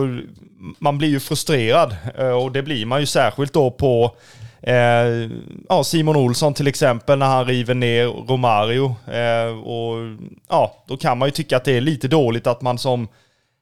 man 0.80 0.98
blir 0.98 1.10
ju 1.10 1.20
frustrerad 1.20 1.96
eh, 2.18 2.32
och 2.32 2.52
det 2.52 2.64
blir 2.64 2.86
man 2.86 3.00
ju 3.00 3.06
särskilt 3.06 3.54
då 3.54 3.72
på 3.72 4.16
eh, 4.62 5.30
ja, 5.70 5.84
Simon 5.84 6.16
Olsson 6.16 6.54
till 6.54 6.68
exempel 6.68 7.20
när 7.20 7.26
han 7.26 7.46
river 7.46 7.74
ner 7.74 8.08
Romario. 8.08 8.96
Eh, 9.12 9.60
och 9.60 10.18
ja, 10.50 10.84
då 10.88 10.98
kan 10.98 11.18
man 11.18 11.28
ju 11.28 11.32
tycka 11.32 11.58
att 11.58 11.66
det 11.66 11.78
är 11.78 11.82
lite 11.82 12.08
dåligt 12.08 12.48
att 12.48 12.62
man 12.62 12.78
som 12.78 13.08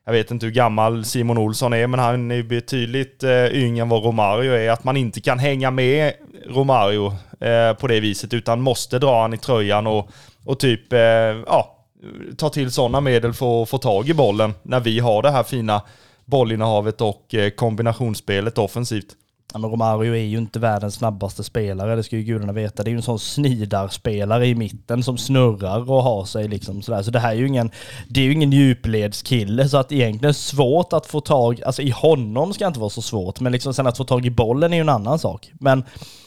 jag 0.09 0.13
vet 0.13 0.31
inte 0.31 0.45
hur 0.45 0.53
gammal 0.53 1.05
Simon 1.05 1.37
Olsson 1.37 1.73
är, 1.73 1.87
men 1.87 1.99
han 1.99 2.31
är 2.31 2.43
betydligt 2.43 3.23
eh, 3.23 3.45
yngre 3.45 3.81
än 3.81 3.89
vad 3.89 4.03
Romario 4.03 4.51
är. 4.51 4.69
Att 4.69 4.83
man 4.83 4.97
inte 4.97 5.21
kan 5.21 5.39
hänga 5.39 5.71
med 5.71 6.13
Romario 6.47 7.13
eh, 7.39 7.73
på 7.73 7.87
det 7.87 7.99
viset, 7.99 8.33
utan 8.33 8.61
måste 8.61 8.99
dra 8.99 9.21
han 9.21 9.33
i 9.33 9.37
tröjan 9.37 9.87
och, 9.87 10.09
och 10.45 10.59
typ, 10.59 10.93
eh, 10.93 10.99
ja, 10.99 11.85
ta 12.37 12.49
till 12.49 12.71
sådana 12.71 13.01
medel 13.01 13.33
för 13.33 13.63
att 13.63 13.69
få 13.69 13.77
tag 13.77 14.09
i 14.09 14.13
bollen 14.13 14.53
när 14.63 14.79
vi 14.79 14.99
har 14.99 15.21
det 15.21 15.31
här 15.31 15.43
fina 15.43 15.81
bollinnehavet 16.25 17.01
och 17.01 17.35
kombinationsspelet 17.55 18.57
offensivt. 18.57 19.15
Ja, 19.53 19.59
men 19.59 19.71
Romario 19.71 20.15
är 20.15 20.23
ju 20.23 20.37
inte 20.37 20.59
världens 20.59 20.95
snabbaste 20.95 21.43
spelare, 21.43 21.95
det 21.95 22.03
ska 22.03 22.15
ju 22.15 22.23
gudarna 22.23 22.53
veta. 22.53 22.83
Det 22.83 22.89
är 22.89 22.91
ju 22.91 22.97
en 22.97 23.03
sån 23.03 23.19
snidarspelare 23.19 24.47
i 24.47 24.55
mitten 24.55 25.03
som 25.03 25.17
snurrar 25.17 25.91
och 25.91 26.03
har 26.03 26.25
sig 26.25 26.47
liksom 26.47 26.81
sådär. 26.81 27.03
Så 27.03 27.11
det 27.11 27.19
här 27.19 27.31
är 27.31 27.35
ju 27.35 27.47
ingen, 27.47 27.71
det 28.07 28.19
är 28.19 28.23
ju 28.23 28.31
ingen 28.31 28.51
djupledskille, 28.51 29.69
så 29.69 29.77
att 29.77 29.91
egentligen 29.91 30.33
svårt 30.33 30.93
att 30.93 31.05
få 31.05 31.21
tag, 31.21 31.63
alltså 31.63 31.81
i 31.81 31.89
honom 31.89 32.53
ska 32.53 32.67
inte 32.67 32.79
vara 32.79 32.89
så 32.89 33.01
svårt, 33.01 33.39
men 33.39 33.51
liksom 33.51 33.73
sen 33.73 33.87
att 33.87 33.97
få 33.97 34.03
tag 34.03 34.25
i 34.25 34.29
bollen 34.29 34.73
är 34.73 34.77
ju 34.77 34.81
en 34.81 34.89
annan 34.89 35.19
sak. 35.19 35.51
Men 35.59 35.83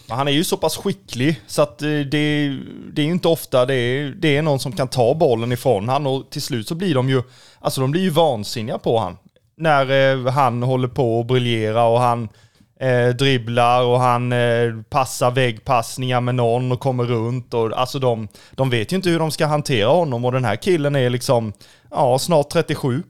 han 0.08 0.28
är 0.28 0.32
ju 0.32 0.44
så 0.44 0.56
pass 0.56 0.76
skicklig 0.76 1.40
så 1.46 1.62
att 1.62 1.82
eh, 1.82 1.88
det, 1.88 2.58
det 2.92 3.02
är 3.02 3.06
ju 3.06 3.12
inte 3.12 3.28
ofta 3.28 3.66
det 3.66 3.74
är, 3.74 4.10
det 4.10 4.36
är 4.36 4.42
någon 4.42 4.58
som 4.58 4.72
kan 4.72 4.88
ta 4.88 5.14
bollen 5.14 5.52
ifrån 5.52 5.88
han 5.88 6.06
och 6.06 6.30
till 6.30 6.42
slut 6.42 6.68
så 6.68 6.74
blir 6.74 6.94
de 6.94 7.08
ju, 7.08 7.22
alltså 7.60 7.80
de 7.80 7.90
blir 7.90 8.02
ju 8.02 8.10
vansinniga 8.10 8.78
på 8.78 8.98
han. 8.98 9.18
När 9.56 10.12
eh, 10.26 10.32
han 10.32 10.62
håller 10.62 10.88
på 10.88 11.20
att 11.20 11.26
briljera 11.26 11.84
och 11.84 12.00
han 12.00 12.28
eh, 12.82 13.08
dribblar 13.08 13.82
och 13.82 14.00
han 14.00 14.32
eh, 14.32 14.82
passar 14.90 15.30
väggpassningar 15.30 16.20
med 16.20 16.34
någon 16.34 16.72
och 16.72 16.80
kommer 16.80 17.04
runt. 17.04 17.54
Och, 17.54 17.78
alltså 17.78 17.98
de, 17.98 18.28
de 18.50 18.70
vet 18.70 18.92
ju 18.92 18.96
inte 18.96 19.10
hur 19.10 19.18
de 19.18 19.30
ska 19.30 19.46
hantera 19.46 19.88
honom 19.88 20.24
och 20.24 20.32
den 20.32 20.44
här 20.44 20.56
killen 20.56 20.96
är 20.96 21.10
liksom, 21.10 21.52
ja, 21.90 22.18
snart 22.18 22.50
37. 22.50 23.02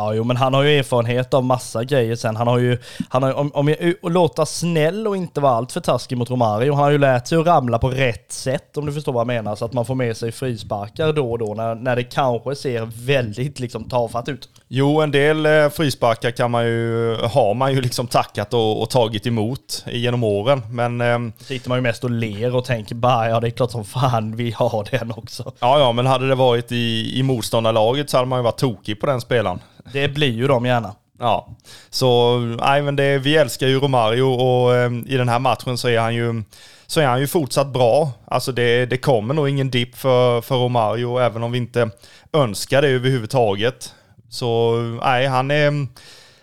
Ja, 0.00 0.14
jo, 0.14 0.24
men 0.24 0.36
han 0.36 0.54
har 0.54 0.62
ju 0.62 0.78
erfarenhet 0.78 1.34
av 1.34 1.44
massa 1.44 1.84
grejer 1.84 2.16
sen. 2.16 2.36
Han 2.36 2.46
har 2.46 2.58
ju, 2.58 2.78
han 3.08 3.22
har, 3.22 3.34
om, 3.34 3.50
om 3.54 3.68
jag 3.68 3.94
låta 4.02 4.46
snäll 4.46 5.06
och 5.06 5.16
inte 5.16 5.40
vara 5.40 5.52
allt 5.52 5.72
för 5.72 5.80
taskig 5.80 6.18
mot 6.18 6.30
Romario, 6.30 6.72
han 6.72 6.84
har 6.84 6.90
ju 6.90 6.98
lärt 6.98 7.26
sig 7.26 7.38
att 7.38 7.46
ramla 7.46 7.78
på 7.78 7.88
rätt 7.88 8.32
sätt, 8.32 8.76
om 8.76 8.86
du 8.86 8.92
förstår 8.92 9.12
vad 9.12 9.20
jag 9.20 9.26
menar, 9.26 9.56
så 9.56 9.64
att 9.64 9.72
man 9.72 9.84
får 9.84 9.94
med 9.94 10.16
sig 10.16 10.32
frisparkar 10.32 11.12
då 11.12 11.30
och 11.30 11.38
då, 11.38 11.54
när, 11.54 11.74
när 11.74 11.96
det 11.96 12.02
kanske 12.02 12.54
ser 12.54 13.06
väldigt 13.06 13.60
liksom 13.60 13.84
tafatt 13.84 14.28
ut. 14.28 14.48
Jo, 14.68 15.00
en 15.00 15.10
del 15.10 15.46
eh, 15.46 15.68
frisparkar 15.68 16.30
kan 16.30 16.50
man 16.50 16.64
ju, 16.64 17.16
har 17.16 17.54
man 17.54 17.74
ju 17.74 17.80
liksom 17.80 18.06
tackat 18.06 18.54
och, 18.54 18.82
och 18.82 18.90
tagit 18.90 19.26
emot 19.26 19.84
genom 19.86 20.24
åren, 20.24 20.62
men... 20.70 21.00
Eh, 21.00 21.18
Sitter 21.38 21.68
man 21.68 21.78
ju 21.78 21.82
mest 21.82 22.04
och 22.04 22.10
ler 22.10 22.56
och 22.56 22.64
tänker 22.64 22.94
bara, 22.94 23.28
ja 23.28 23.40
det 23.40 23.48
är 23.48 23.50
klart 23.50 23.70
som 23.70 23.84
fan 23.84 24.36
vi 24.36 24.50
har 24.50 24.88
den 24.90 25.12
också. 25.16 25.52
Ja, 25.60 25.78
ja, 25.78 25.92
men 25.92 26.06
hade 26.06 26.28
det 26.28 26.34
varit 26.34 26.72
i, 26.72 27.18
i 27.18 27.22
motståndarlaget 27.22 28.10
så 28.10 28.16
hade 28.16 28.28
man 28.28 28.38
ju 28.38 28.42
varit 28.42 28.58
tokig 28.58 29.00
på 29.00 29.06
den 29.06 29.20
spelaren. 29.20 29.60
Det 29.92 30.08
blir 30.08 30.32
ju 30.32 30.46
de 30.46 30.66
gärna. 30.66 30.94
Ja, 31.18 31.48
så 31.90 32.38
nej, 32.38 32.82
men 32.82 32.96
det, 32.96 33.18
vi 33.18 33.36
älskar 33.36 33.66
ju 33.66 33.80
Romario 33.80 34.22
och 34.22 34.74
eh, 34.74 34.92
i 35.06 35.16
den 35.16 35.28
här 35.28 35.38
matchen 35.38 35.78
så 35.78 35.88
är 35.88 35.98
han 36.00 36.14
ju 36.14 36.42
så 36.86 37.00
är 37.00 37.06
han 37.06 37.20
ju 37.20 37.26
fortsatt 37.26 37.66
bra. 37.66 38.12
Alltså 38.24 38.52
det, 38.52 38.86
det 38.86 38.96
kommer 38.96 39.34
nog 39.34 39.48
ingen 39.48 39.70
dipp 39.70 39.96
för, 39.96 40.40
för 40.40 40.56
Romario, 40.56 41.18
även 41.18 41.42
om 41.42 41.52
vi 41.52 41.58
inte 41.58 41.90
önskar 42.32 42.82
det 42.82 42.88
överhuvudtaget. 42.88 43.94
Så 44.28 44.76
nej, 45.02 45.26
han 45.26 45.50
är, 45.50 45.86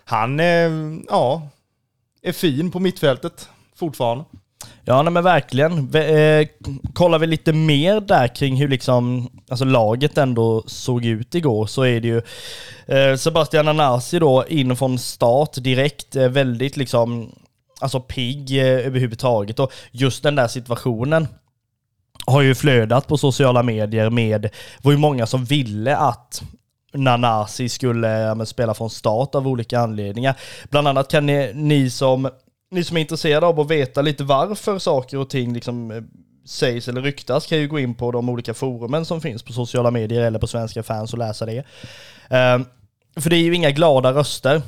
han 0.06 0.40
är, 0.40 0.98
ja, 1.10 1.48
är 2.22 2.32
fin 2.32 2.72
på 2.72 2.80
mittfältet 2.80 3.50
fortfarande. 3.76 4.26
Ja, 4.86 5.02
nej, 5.02 5.14
men 5.14 5.24
verkligen. 5.24 5.96
Eh, 5.96 6.48
kollar 6.94 7.20
vi 7.20 7.28
lite 7.28 7.54
mer 7.54 8.02
där 8.02 8.36
kring 8.36 8.56
hur 8.56 8.68
liksom, 8.68 9.30
alltså 9.50 9.66
laget 9.66 10.18
ändå 10.18 10.64
såg 10.68 11.06
ut 11.06 11.36
igår 11.36 11.66
så 11.66 11.84
är 11.84 12.02
det 12.02 12.08
ju 12.08 12.22
eh, 12.86 13.16
Sebastian 13.16 13.68
Anasi 13.68 14.20
då 14.20 14.46
in 14.48 14.76
från 14.76 15.00
start 15.00 15.54
direkt, 15.54 16.16
eh, 16.16 16.30
väldigt 16.30 16.78
liksom, 16.78 17.32
alltså 17.82 18.00
pigg 18.00 18.60
eh, 18.60 18.66
överhuvudtaget 18.66 19.60
och 19.60 19.72
just 19.92 20.24
den 20.24 20.36
där 20.36 20.48
situationen 20.48 21.28
har 22.26 22.42
ju 22.42 22.56
flödat 22.56 23.08
på 23.08 23.18
sociala 23.18 23.64
medier 23.64 24.10
med, 24.10 24.42
det 24.42 24.52
var 24.82 24.92
ju 24.92 24.98
många 24.98 25.26
som 25.26 25.46
ville 25.46 25.98
att 25.98 26.44
Nanasi 26.94 27.70
skulle 27.70 28.08
ja, 28.08 28.46
spela 28.46 28.74
från 28.74 28.90
start 28.90 29.36
av 29.36 29.48
olika 29.48 29.80
anledningar. 29.80 30.36
Bland 30.70 30.88
annat 30.88 31.12
kan 31.12 31.26
ni, 31.26 31.52
ni 31.54 31.90
som 31.90 32.30
ni 32.72 32.84
som 32.84 32.98
är 32.98 33.02
intresserade 33.02 33.46
av 33.46 33.60
att 33.60 33.72
veta 33.72 34.02
lite 34.02 34.24
varför 34.24 34.80
saker 34.80 35.18
och 35.18 35.30
ting 35.30 35.54
liksom 35.54 35.92
eh, 35.92 36.02
sägs 36.46 36.88
eller 36.88 37.02
ryktas 37.02 37.48
kan 37.48 37.58
ju 37.58 37.68
gå 37.68 37.80
in 37.80 37.96
på 37.96 38.12
de 38.12 38.30
olika 38.30 38.54
forumen 38.54 39.06
som 39.06 39.22
finns 39.22 39.44
på 39.44 39.54
sociala 39.54 39.92
medier 39.92 40.22
eller 40.22 40.40
på 40.40 40.48
Svenska 40.48 40.84
fans 40.84 41.14
och 41.14 41.20
läsa 41.20 41.46
det. 41.46 41.64
Ehm, 42.30 42.66
för 43.16 43.30
det 43.30 43.36
är 43.36 43.44
ju 43.44 43.56
inga 43.56 43.72
glada 43.72 44.14
röster 44.14 44.62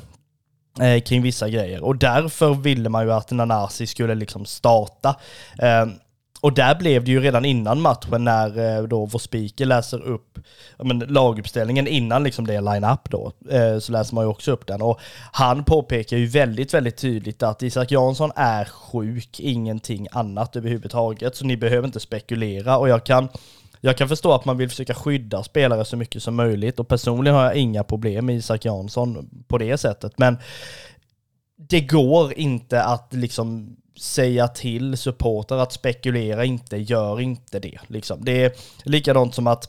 eh, 0.80 1.02
kring 1.02 1.22
vissa 1.22 1.48
grejer 1.48 1.84
och 1.84 1.96
därför 1.96 2.54
ville 2.54 2.88
man 2.88 3.04
ju 3.04 3.12
att 3.12 3.30
Nanasi 3.30 3.86
skulle 3.86 4.14
liksom 4.14 4.44
starta. 4.44 5.16
Ehm, 5.58 5.92
och 6.40 6.54
där 6.54 6.74
blev 6.74 7.04
det 7.04 7.10
ju 7.10 7.20
redan 7.20 7.44
innan 7.44 7.80
matchen 7.80 8.24
när 8.24 8.78
eh, 8.78 8.82
då 8.82 9.04
vår 9.04 9.18
speaker 9.18 9.66
läser 9.66 10.02
upp 10.02 10.38
men, 10.78 10.98
laguppställningen 10.98 11.86
innan 11.86 12.22
liksom 12.22 12.46
det 12.46 12.54
är 12.54 12.60
line-up 12.60 13.10
då, 13.10 13.32
eh, 13.50 13.78
så 13.78 13.92
läser 13.92 14.14
man 14.14 14.24
ju 14.24 14.28
också 14.28 14.52
upp 14.52 14.66
den. 14.66 14.82
Och 14.82 15.00
han 15.32 15.64
påpekar 15.64 16.16
ju 16.16 16.26
väldigt, 16.26 16.74
väldigt 16.74 16.96
tydligt 16.96 17.42
att 17.42 17.62
Isak 17.62 17.90
Jansson 17.90 18.32
är 18.36 18.64
sjuk, 18.64 19.40
ingenting 19.40 20.06
annat 20.12 20.56
överhuvudtaget. 20.56 21.36
Så 21.36 21.44
ni 21.44 21.56
behöver 21.56 21.86
inte 21.86 22.00
spekulera 22.00 22.78
och 22.78 22.88
jag 22.88 23.04
kan 23.04 23.28
jag 23.82 23.96
kan 23.96 24.08
förstå 24.08 24.32
att 24.32 24.44
man 24.44 24.56
vill 24.56 24.68
försöka 24.68 24.94
skydda 24.94 25.42
spelare 25.42 25.84
så 25.84 25.96
mycket 25.96 26.22
som 26.22 26.34
möjligt 26.34 26.80
och 26.80 26.88
personligen 26.88 27.34
har 27.34 27.44
jag 27.44 27.56
inga 27.56 27.84
problem 27.84 28.26
med 28.26 28.36
Isak 28.36 28.64
Jansson 28.64 29.30
på 29.48 29.58
det 29.58 29.78
sättet. 29.78 30.18
Men 30.18 30.36
det 31.56 31.80
går 31.80 32.32
inte 32.38 32.82
att 32.82 33.14
liksom 33.14 33.76
säga 34.00 34.48
till 34.48 34.96
supporter 34.96 35.56
att 35.56 35.72
spekulera 35.72 36.44
inte, 36.44 36.76
gör 36.76 37.20
inte 37.20 37.58
det. 37.58 37.78
Liksom. 37.86 38.24
Det 38.24 38.44
är 38.44 38.52
likadant 38.84 39.34
som 39.34 39.46
att 39.46 39.68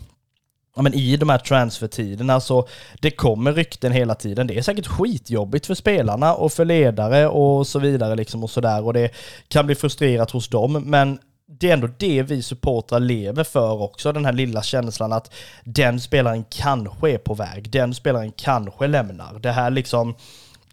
ja, 0.76 0.82
men 0.82 0.94
i 0.94 1.18
de 1.18 1.30
här 1.30 1.38
transfertiderna 1.38 2.40
så 2.40 2.68
det 3.00 3.12
kommer 3.12 3.54
rykten 3.54 3.92
hela 3.92 4.16
tiden. 4.16 4.48
Det 4.48 4.58
är 4.58 4.62
säkert 4.62 4.88
skitjobbigt 4.88 5.66
för 5.66 5.76
spelarna 5.76 6.34
och 6.34 6.54
för 6.54 6.66
ledare 6.66 7.28
och 7.28 7.68
så 7.68 7.80
vidare 7.80 8.16
liksom 8.16 8.44
och 8.44 8.50
sådär 8.50 8.86
och 8.86 8.94
det 8.94 9.12
kan 9.48 9.66
bli 9.66 9.76
frustrerat 9.76 10.32
hos 10.32 10.48
dem. 10.48 10.84
Men 10.86 11.20
det 11.60 11.70
är 11.70 11.74
ändå 11.74 11.90
det 11.98 12.24
vi 12.24 12.42
supportrar 12.42 13.00
lever 13.00 13.44
för 13.44 13.82
också, 13.82 14.12
den 14.12 14.26
här 14.26 14.34
lilla 14.34 14.62
känslan 14.62 15.14
att 15.14 15.34
den 15.64 16.00
spelaren 16.00 16.46
kanske 16.50 17.12
är 17.12 17.18
på 17.18 17.34
väg, 17.34 17.70
den 17.70 17.94
spelaren 17.94 18.32
kanske 18.32 18.88
lämnar. 18.88 19.40
Det 19.40 19.52
här 19.52 19.70
liksom 19.70 20.16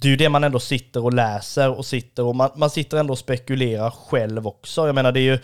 det 0.01 0.09
är 0.09 0.11
ju 0.11 0.17
det 0.17 0.29
man 0.29 0.45
ändå 0.45 0.61
sitter 0.61 1.05
och 1.05 1.15
läser 1.15 1.79
och 1.79 1.87
sitter 1.87 2.25
och 2.25 2.37
man, 2.37 2.51
man 2.57 2.71
sitter 2.71 2.97
ändå 2.97 3.13
och 3.13 3.19
spekulerar 3.19 3.91
själv 3.91 4.47
också. 4.47 4.87
Jag 4.87 4.95
menar 4.95 5.13
det 5.13 5.21
är 5.21 5.33
ju, 5.33 5.39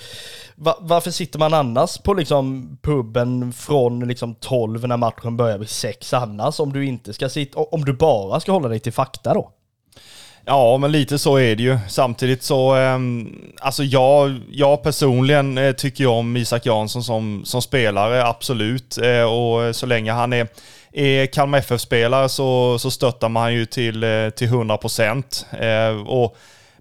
va, 0.54 0.76
varför 0.80 1.10
sitter 1.10 1.38
man 1.38 1.54
annars 1.54 1.98
på 1.98 2.14
liksom 2.14 2.76
puben 2.82 3.52
från 3.52 4.08
liksom 4.08 4.34
12 4.34 4.88
när 4.88 4.96
matchen 4.96 5.36
börjar 5.36 5.58
vid 5.58 5.68
6 5.68 6.12
annars 6.12 6.60
om 6.60 6.72
du 6.72 6.86
inte 6.86 7.12
ska 7.12 7.28
sitta, 7.28 7.58
om 7.58 7.84
du 7.84 7.92
bara 7.92 8.40
ska 8.40 8.52
hålla 8.52 8.68
dig 8.68 8.80
till 8.80 8.92
fakta 8.92 9.34
då? 9.34 9.50
Ja, 10.46 10.76
men 10.76 10.92
lite 10.92 11.18
så 11.18 11.36
är 11.36 11.56
det 11.56 11.62
ju. 11.62 11.78
Samtidigt 11.88 12.42
så, 12.42 12.76
eh, 12.76 12.98
alltså 13.60 13.84
jag, 13.84 14.40
jag 14.50 14.82
personligen 14.82 15.58
eh, 15.58 15.72
tycker 15.72 16.06
om 16.06 16.36
Isak 16.36 16.66
Jansson 16.66 17.04
som, 17.04 17.42
som 17.44 17.62
spelare, 17.62 18.26
absolut. 18.26 18.98
Eh, 18.98 19.22
och 19.22 19.76
så 19.76 19.86
länge 19.86 20.12
han 20.12 20.32
är 20.32 20.48
är 20.94 21.26
Kalmar 21.26 21.58
FF-spelare 21.58 22.28
så, 22.28 22.78
så 22.78 22.90
stöttar 22.90 23.28
man 23.28 23.54
ju 23.54 23.66
till, 23.66 24.04
eh, 24.04 24.30
till 24.30 24.48
100 24.48 24.76
procent. 24.76 25.46
Eh, 25.52 26.30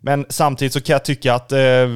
men 0.05 0.25
samtidigt 0.29 0.74
så 0.74 0.82
kan 0.82 0.93
jag 0.93 1.05
tycka 1.05 1.34
att 1.34 1.51
eh, 1.51 1.89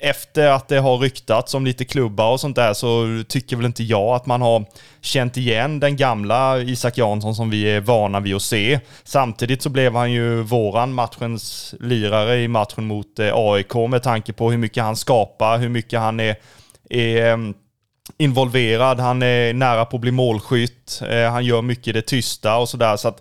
efter 0.00 0.46
att 0.50 0.68
det 0.68 0.78
har 0.78 0.98
ryktats 0.98 1.54
om 1.54 1.64
lite 1.64 1.84
klubbar 1.84 2.32
och 2.32 2.40
sånt 2.40 2.56
där 2.56 2.72
så 2.74 3.22
tycker 3.28 3.56
väl 3.56 3.66
inte 3.66 3.82
jag 3.82 4.14
att 4.14 4.26
man 4.26 4.42
har 4.42 4.64
känt 5.00 5.36
igen 5.36 5.80
den 5.80 5.96
gamla 5.96 6.58
Isak 6.60 6.98
Jansson 6.98 7.34
som 7.34 7.50
vi 7.50 7.64
är 7.64 7.80
vana 7.80 8.20
vid 8.20 8.34
att 8.34 8.42
se. 8.42 8.80
Samtidigt 9.04 9.62
så 9.62 9.68
blev 9.68 9.94
han 9.94 10.12
ju 10.12 10.42
våran 10.42 10.94
matchens 10.94 11.74
lirare 11.80 12.42
i 12.42 12.48
matchen 12.48 12.86
mot 12.86 13.18
eh, 13.18 13.30
AIK 13.34 13.74
med 13.74 14.02
tanke 14.02 14.32
på 14.32 14.50
hur 14.50 14.58
mycket 14.58 14.82
han 14.82 14.96
skapar, 14.96 15.58
hur 15.58 15.68
mycket 15.68 16.00
han 16.00 16.20
är, 16.20 16.36
är 16.90 17.54
involverad, 18.18 19.00
han 19.00 19.22
är 19.22 19.54
nära 19.54 19.84
på 19.84 19.96
att 19.96 20.00
bli 20.00 20.10
målskytt, 20.10 21.02
eh, 21.08 21.30
han 21.30 21.44
gör 21.44 21.62
mycket 21.62 21.88
i 21.88 21.92
det 21.92 22.02
tysta 22.02 22.56
och 22.56 22.68
sådär. 22.68 22.96
Så 22.96 23.14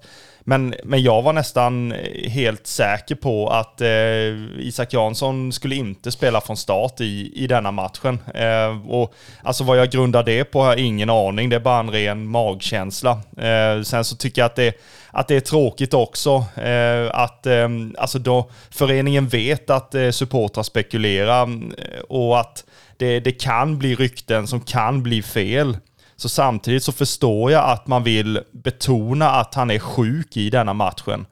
men, 0.44 0.76
men 0.84 1.04
jag 1.04 1.22
var 1.22 1.34
nästan 1.34 1.94
helt 2.28 2.68
säker 2.68 3.16
på 3.16 3.50
att 3.50 3.82
eh, 3.82 4.60
Isak 4.60 4.94
Jansson 4.94 5.52
skulle 5.52 5.76
inte 5.76 6.12
spela 6.12 6.42
från 6.42 6.58
start 6.58 7.02
i, 7.02 7.32
i 7.36 7.48
denna 7.48 7.72
matchen. 7.72 8.20
Eh, 8.36 8.90
och 8.92 9.14
alltså 9.44 9.64
vad 9.64 9.78
jag 9.78 9.90
grundar 9.90 10.24
det 10.24 10.44
på 10.44 10.62
har 10.62 10.70
jag 10.70 10.80
ingen 10.80 11.10
aning, 11.10 11.50
det 11.50 11.56
är 11.56 11.60
bara 11.60 11.80
en 11.80 11.92
ren 11.92 12.28
magkänsla. 12.28 13.12
Eh, 13.38 13.82
sen 13.84 14.04
så 14.04 14.16
tycker 14.16 14.42
jag 14.42 14.46
att 14.46 14.56
det, 14.56 14.74
att 15.12 15.28
det 15.28 15.36
är 15.36 15.40
tråkigt 15.40 15.94
också 15.94 16.46
eh, 16.56 17.10
att 17.14 17.46
eh, 17.46 17.70
alltså 17.98 18.20
då 18.20 18.50
föreningen 18.72 19.28
vet 19.28 19.70
att 19.70 19.96
eh, 19.96 20.10
supportrar 20.10 20.64
spekulerar 20.64 21.44
eh, 21.78 22.02
och 22.10 22.40
att 22.40 22.64
det, 23.02 23.20
det 23.20 23.32
kan 23.32 23.78
bli 23.80 23.96
rykten 23.96 24.48
som 24.48 24.62
kan 24.62 25.04
bli 25.04 25.22
fel. 25.22 25.78
Så 26.16 26.30
samtidigt 26.30 26.84
så 26.84 26.92
förstår 26.92 27.52
jag 27.52 27.70
att 27.70 27.88
man 27.88 28.04
vill 28.04 28.40
betona 28.52 29.30
att 29.30 29.56
han 29.56 29.72
är 29.72 29.80
sjuk 29.80 30.38
i 30.38 30.50
denna 30.50 30.74
matchen. 30.74 31.26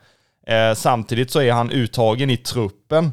Eh, 0.47 0.73
samtidigt 0.73 1.31
så 1.31 1.41
är 1.41 1.51
han 1.51 1.71
uttagen 1.71 2.29
i 2.29 2.37
truppen 2.37 3.11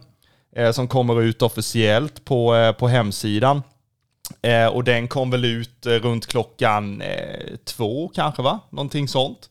eh, 0.56 0.70
som 0.72 0.88
kommer 0.88 1.22
ut 1.22 1.42
officiellt 1.42 2.24
på, 2.24 2.54
eh, 2.54 2.72
på 2.72 2.88
hemsidan. 2.88 3.62
Eh, 4.42 4.66
och 4.66 4.84
den 4.84 5.08
kom 5.08 5.30
väl 5.30 5.44
ut 5.44 5.86
eh, 5.86 5.92
runt 5.92 6.26
klockan 6.26 7.00
eh, 7.00 7.56
två 7.64 8.08
kanske 8.08 8.42
va? 8.42 8.60
Någonting 8.70 9.08
sånt. 9.08 9.48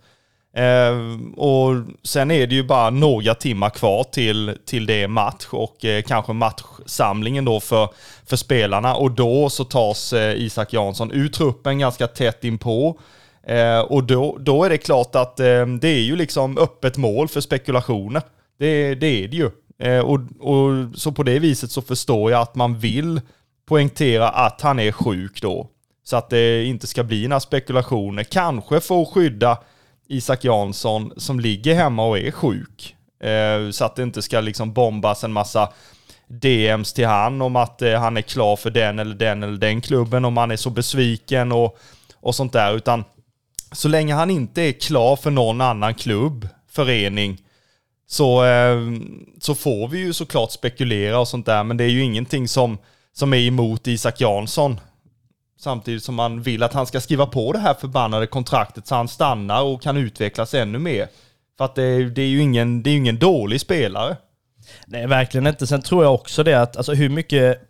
Eh, 0.56 0.96
och 1.38 1.76
sen 2.04 2.32
är 2.32 2.48
det 2.48 2.56
ju 2.56 2.64
bara 2.64 2.90
några 2.90 3.36
timmar 3.36 3.70
kvar 3.70 4.04
till, 4.04 4.58
till 4.66 4.86
det 4.86 5.08
match 5.08 5.48
och 5.50 5.86
eh, 5.86 6.02
kanske 6.02 6.34
matchsamlingen 6.34 7.46
då 7.46 7.60
för, 7.60 7.90
för 8.26 8.36
spelarna. 8.36 8.96
Och 8.96 9.12
då 9.12 9.50
så 9.50 9.64
tas 9.64 10.14
eh, 10.14 10.36
Isak 10.36 10.74
Jansson 10.74 11.12
ur 11.12 11.28
truppen 11.28 11.80
ganska 11.80 12.08
tätt 12.08 12.44
inpå. 12.44 13.00
Eh, 13.48 13.80
och 13.80 14.04
då, 14.04 14.38
då 14.40 14.64
är 14.64 14.70
det 14.70 14.78
klart 14.78 15.16
att 15.16 15.40
eh, 15.40 15.66
det 15.66 15.90
är 15.90 16.02
ju 16.02 16.16
liksom 16.16 16.58
öppet 16.58 16.98
mål 16.98 17.28
för 17.28 17.42
spekulationer. 17.42 18.22
Det, 18.60 18.96
det 18.96 19.24
är 19.24 19.28
det 19.28 19.38
ju. 19.38 19.50
Eh, 19.80 20.00
och, 20.00 20.20
och 20.40 20.72
så 20.96 21.12
på 21.12 21.24
det 21.24 21.40
viset 21.40 21.72
så 21.72 21.82
förstår 21.82 22.32
jag 22.32 22.42
att 22.42 22.56
man 22.56 22.80
vill 22.80 23.22
poängtera 23.68 24.30
att 24.30 24.62
han 24.62 24.80
är 24.80 24.92
sjuk 24.92 25.42
då. 25.42 25.68
Så 26.04 26.18
att 26.18 26.30
det 26.30 26.66
inte 26.66 26.88
ska 26.88 27.04
bli 27.04 27.28
några 27.28 27.40
spekulationer. 27.40 28.24
Kanske 28.24 28.80
få 28.80 29.06
skydda 29.06 29.58
Isak 30.08 30.44
Jansson 30.44 31.14
som 31.18 31.40
ligger 31.40 31.76
hemma 31.76 32.06
och 32.06 32.20
är 32.20 32.32
sjuk. 32.32 32.96
Eh, 33.24 33.72
så 33.72 33.86
att 33.86 33.96
det 33.96 34.04
inte 34.04 34.22
ska 34.22 34.42
liksom 34.42 34.74
bombas 34.74 35.24
en 35.24 35.34
massa 35.34 35.70
DMs 36.28 36.94
till 36.94 37.08
han 37.08 37.42
om 37.42 37.56
att 37.56 37.82
eh, 37.82 38.00
han 38.00 38.18
är 38.18 38.22
klar 38.22 38.56
för 38.56 38.70
den 38.70 39.00
eller 39.00 39.16
den 39.16 39.44
eller 39.44 39.58
den 39.58 39.82
klubben, 39.82 40.26
om 40.26 40.38
han 40.38 40.52
är 40.52 40.56
så 40.56 40.70
besviken 40.70 41.52
och, 41.52 41.78
och 42.16 42.36
sånt 42.36 42.54
där. 42.54 42.76
Utan 42.76 43.04
så 43.72 43.88
länge 43.88 44.14
han 44.14 44.30
inte 44.30 44.62
är 44.62 44.72
klar 44.72 45.16
för 45.16 45.32
någon 45.32 45.62
annan 45.62 45.96
klubb, 45.96 46.48
förening, 46.72 47.42
så, 48.08 48.46
eh, 48.46 48.78
så 49.40 49.56
får 49.56 49.88
vi 49.88 49.98
ju 49.98 50.14
såklart 50.14 50.52
spekulera 50.52 51.20
och 51.20 51.28
sånt 51.28 51.46
där. 51.46 51.64
Men 51.64 51.78
det 51.78 51.84
är 51.84 51.90
ju 51.90 52.04
ingenting 52.04 52.48
som, 52.48 52.78
som 53.14 53.34
är 53.34 53.38
emot 53.38 53.88
Isak 53.88 54.22
Jansson. 54.22 54.80
Samtidigt 55.60 56.04
som 56.04 56.16
man 56.16 56.42
vill 56.42 56.64
att 56.64 56.74
han 56.74 56.86
ska 56.86 57.02
skriva 57.02 57.26
på 57.26 57.52
det 57.52 57.60
här 57.60 57.74
förbannade 57.74 58.28
kontraktet 58.28 58.88
så 58.88 58.96
han 58.96 59.08
stannar 59.08 59.64
och 59.64 59.82
kan 59.82 59.98
utvecklas 59.98 60.54
ännu 60.54 60.80
mer. 60.80 61.08
För 61.58 61.66
att 61.66 61.76
det, 61.76 62.10
det 62.10 62.22
är 62.22 62.28
ju 62.28 62.42
ingen, 62.42 62.84
det 62.84 62.90
är 62.90 62.98
ingen 62.98 63.20
dålig 63.20 63.62
spelare. 63.62 64.18
Nej, 64.86 65.08
verkligen 65.08 65.48
inte. 65.48 65.68
Sen 65.68 65.82
tror 65.82 66.04
jag 66.04 66.14
också 66.14 66.44
det 66.44 66.62
att, 66.62 66.78
alltså 66.78 66.94
hur 66.94 67.10
mycket 67.10 67.62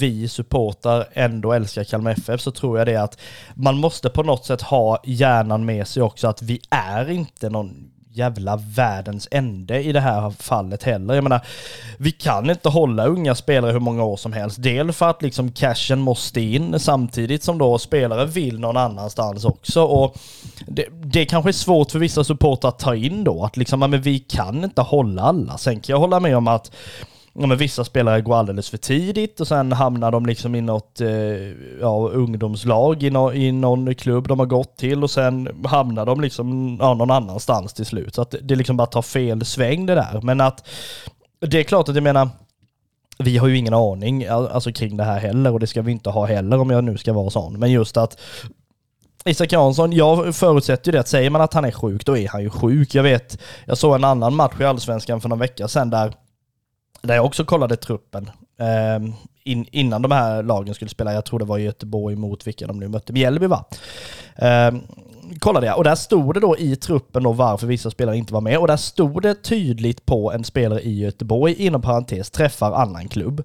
vi 0.00 0.28
supportar 0.28 1.08
ändå 1.12 1.52
älskar 1.52 1.84
Kalmar 1.84 2.10
FF 2.10 2.40
så 2.40 2.50
tror 2.50 2.78
jag 2.78 2.86
det 2.86 2.96
att 2.96 3.18
man 3.54 3.76
måste 3.76 4.10
på 4.10 4.22
något 4.22 4.44
sätt 4.44 4.62
ha 4.62 5.02
hjärnan 5.04 5.64
med 5.64 5.88
sig 5.88 6.02
också 6.02 6.28
att 6.28 6.42
vi 6.42 6.60
är 6.70 7.10
inte 7.10 7.50
någon 7.50 7.90
jävla 8.16 8.56
världens 8.56 9.28
ände 9.30 9.82
i 9.82 9.92
det 9.92 10.00
här 10.00 10.30
fallet 10.30 10.82
heller. 10.82 11.14
Jag 11.14 11.24
menar, 11.24 11.40
vi 11.98 12.10
kan 12.10 12.50
inte 12.50 12.68
hålla 12.68 13.06
unga 13.06 13.34
spelare 13.34 13.72
hur 13.72 13.80
många 13.80 14.04
år 14.04 14.16
som 14.16 14.32
helst. 14.32 14.62
Dels 14.62 14.96
för 14.96 15.10
att 15.10 15.22
liksom 15.22 15.52
cashen 15.52 16.00
måste 16.00 16.40
in 16.40 16.80
samtidigt 16.80 17.42
som 17.42 17.58
då 17.58 17.78
spelare 17.78 18.26
vill 18.26 18.60
någon 18.60 18.76
annanstans 18.76 19.44
också. 19.44 19.82
Och 19.82 20.16
det, 20.66 20.86
det 21.02 21.24
kanske 21.24 21.50
är 21.50 21.52
svårt 21.52 21.90
för 21.90 21.98
vissa 21.98 22.24
supportrar 22.24 22.68
att 22.68 22.78
ta 22.78 22.94
in 22.94 23.24
då, 23.24 23.44
att 23.44 23.56
liksom, 23.56 23.80
men 23.80 24.02
vi 24.02 24.18
kan 24.18 24.64
inte 24.64 24.82
hålla 24.82 25.22
alla. 25.22 25.58
Sen 25.58 25.80
kan 25.80 25.92
jag 25.94 26.00
hålla 26.00 26.20
med 26.20 26.36
om 26.36 26.48
att 26.48 26.70
ja, 27.34 27.46
men 27.46 27.58
vissa 27.58 27.84
spelare 27.84 28.20
går 28.20 28.36
alldeles 28.36 28.70
för 28.70 28.76
tidigt 28.76 29.40
och 29.40 29.48
sen 29.48 29.72
hamnar 29.72 30.10
de 30.10 30.26
liksom 30.26 30.54
i 30.54 30.60
något 30.60 31.00
eh, 31.00 31.08
ja, 31.80 32.08
ungdomslag 32.12 33.02
i, 33.02 33.10
no, 33.10 33.32
i 33.32 33.52
någon 33.52 33.94
klubb 33.94 34.28
de 34.28 34.38
har 34.38 34.46
gått 34.46 34.76
till 34.76 35.02
och 35.02 35.10
sen 35.10 35.64
hamnar 35.64 36.06
de 36.06 36.20
liksom 36.20 36.78
ja, 36.80 36.94
någon 36.94 37.10
annanstans 37.10 37.72
till 37.72 37.86
slut. 37.86 38.14
Så 38.14 38.22
att 38.22 38.34
det 38.42 38.56
liksom 38.56 38.76
bara 38.76 38.86
tar 38.86 39.02
fel 39.02 39.44
sväng 39.44 39.86
det 39.86 39.94
där. 39.94 40.20
Men 40.22 40.40
att 40.40 40.68
det 41.40 41.58
är 41.58 41.64
klart 41.64 41.88
att 41.88 41.94
jag 41.94 42.04
menar, 42.04 42.28
vi 43.18 43.36
har 43.38 43.48
ju 43.48 43.56
ingen 43.56 43.74
aning 43.74 44.26
alltså 44.26 44.72
kring 44.72 44.96
det 44.96 45.04
här 45.04 45.18
heller 45.18 45.52
och 45.52 45.60
det 45.60 45.66
ska 45.66 45.82
vi 45.82 45.92
inte 45.92 46.10
ha 46.10 46.26
heller 46.26 46.58
om 46.58 46.70
jag 46.70 46.84
nu 46.84 46.98
ska 46.98 47.12
vara 47.12 47.30
sån. 47.30 47.58
Men 47.58 47.72
just 47.72 47.96
att 47.96 48.18
Isak 49.24 49.52
Jansson, 49.52 49.92
jag 49.92 50.34
förutsätter 50.34 50.88
ju 50.88 50.92
det 50.92 51.00
att 51.00 51.08
säger 51.08 51.30
man 51.30 51.40
att 51.40 51.54
han 51.54 51.64
är 51.64 51.70
sjuk, 51.70 52.06
då 52.06 52.16
är 52.16 52.28
han 52.28 52.42
ju 52.42 52.50
sjuk. 52.50 52.94
Jag 52.94 53.02
vet, 53.02 53.38
jag 53.64 53.78
såg 53.78 53.94
en 53.94 54.04
annan 54.04 54.34
match 54.34 54.60
i 54.60 54.64
Allsvenskan 54.64 55.20
för 55.20 55.28
någon 55.28 55.38
vecka 55.38 55.68
sedan 55.68 55.90
där, 55.90 56.14
där 57.04 57.14
jag 57.14 57.24
också 57.24 57.44
kollade 57.44 57.76
truppen. 57.76 58.30
Eh, 58.58 59.14
in, 59.44 59.66
innan 59.70 60.02
de 60.02 60.10
här 60.10 60.42
lagen 60.42 60.74
skulle 60.74 60.88
spela, 60.88 61.12
jag 61.12 61.24
tror 61.24 61.38
det 61.38 61.44
var 61.44 61.58
Göteborg 61.58 62.16
mot 62.16 62.46
vilka 62.46 62.66
de 62.66 62.78
nu 62.78 62.88
mötte, 62.88 63.12
Mjällby 63.12 63.46
va? 63.46 63.64
Eh, 64.36 64.74
kollade 65.38 65.66
jag 65.66 65.78
och 65.78 65.84
där 65.84 65.94
stod 65.94 66.34
det 66.34 66.40
då 66.40 66.58
i 66.58 66.76
truppen 66.76 67.22
då 67.22 67.32
varför 67.32 67.66
vissa 67.66 67.90
spelare 67.90 68.16
inte 68.16 68.34
var 68.34 68.40
med 68.40 68.58
och 68.58 68.66
där 68.66 68.76
stod 68.76 69.22
det 69.22 69.34
tydligt 69.34 70.06
på 70.06 70.32
en 70.32 70.44
spelare 70.44 70.80
i 70.80 70.98
Göteborg, 70.98 71.54
inom 71.54 71.82
parentes, 71.82 72.30
träffar 72.30 72.72
annan 72.72 73.08
klubb. 73.08 73.44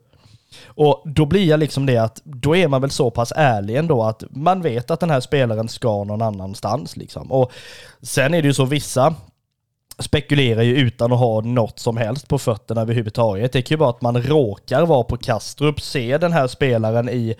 Och 0.65 1.01
då 1.05 1.25
blir 1.25 1.45
jag 1.45 1.59
liksom 1.59 1.85
det 1.85 1.97
att, 1.97 2.21
då 2.23 2.55
är 2.55 2.67
man 2.67 2.81
väl 2.81 2.89
så 2.89 3.11
pass 3.11 3.33
ärlig 3.35 3.75
ändå 3.75 4.03
att 4.03 4.23
man 4.29 4.61
vet 4.61 4.91
att 4.91 4.99
den 4.99 5.09
här 5.09 5.19
spelaren 5.19 5.67
ska 5.67 6.03
någon 6.03 6.21
annanstans 6.21 6.97
liksom. 6.97 7.31
Och 7.31 7.51
sen 8.01 8.33
är 8.33 8.41
det 8.41 8.47
ju 8.47 8.53
så 8.53 8.65
vissa 8.65 9.15
spekulerar 9.99 10.61
ju 10.61 10.75
utan 10.75 11.13
att 11.13 11.19
ha 11.19 11.41
något 11.41 11.79
som 11.79 11.97
helst 11.97 12.27
på 12.27 12.37
fötterna 12.37 12.81
överhuvudtaget. 12.81 13.53
Det 13.53 13.61
kan 13.61 13.75
ju 13.75 13.79
vara 13.79 13.89
att 13.89 14.01
man 14.01 14.23
råkar 14.23 14.85
vara 14.85 15.03
på 15.03 15.17
Kastrup, 15.17 15.81
se 15.81 16.17
den 16.17 16.33
här 16.33 16.47
spelaren 16.47 17.09
i 17.09 17.35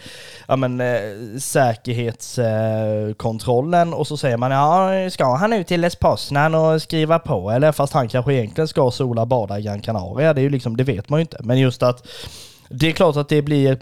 ja, 0.47 0.55
men, 0.55 0.81
eh, 0.81 0.99
säkerhetskontrollen 1.39 3.93
och 3.93 4.07
så 4.07 4.17
säger 4.17 4.37
man 4.37 4.51
ja, 4.51 5.09
ska 5.09 5.35
han 5.35 5.53
ut 5.53 5.67
till 5.67 5.81
Les 5.81 5.95
Poznan 5.95 6.55
och 6.55 6.81
skriva 6.81 7.19
på 7.19 7.51
eller 7.51 7.71
fast 7.71 7.93
han 7.93 8.07
kanske 8.07 8.33
egentligen 8.33 8.67
ska 8.67 8.91
sola 8.91 9.25
bada 9.25 9.59
i 9.59 9.61
Gran 9.61 9.81
Canaria. 9.81 10.33
Det 10.33 10.41
är 10.41 10.43
ju 10.43 10.49
liksom, 10.49 10.77
det 10.77 10.83
vet 10.83 11.09
man 11.09 11.19
ju 11.19 11.21
inte. 11.21 11.37
Men 11.39 11.59
just 11.59 11.83
att 11.83 12.07
det 12.69 12.87
är 12.87 12.91
klart 12.91 13.15
att 13.15 13.29
det 13.29 13.41
blir 13.41 13.77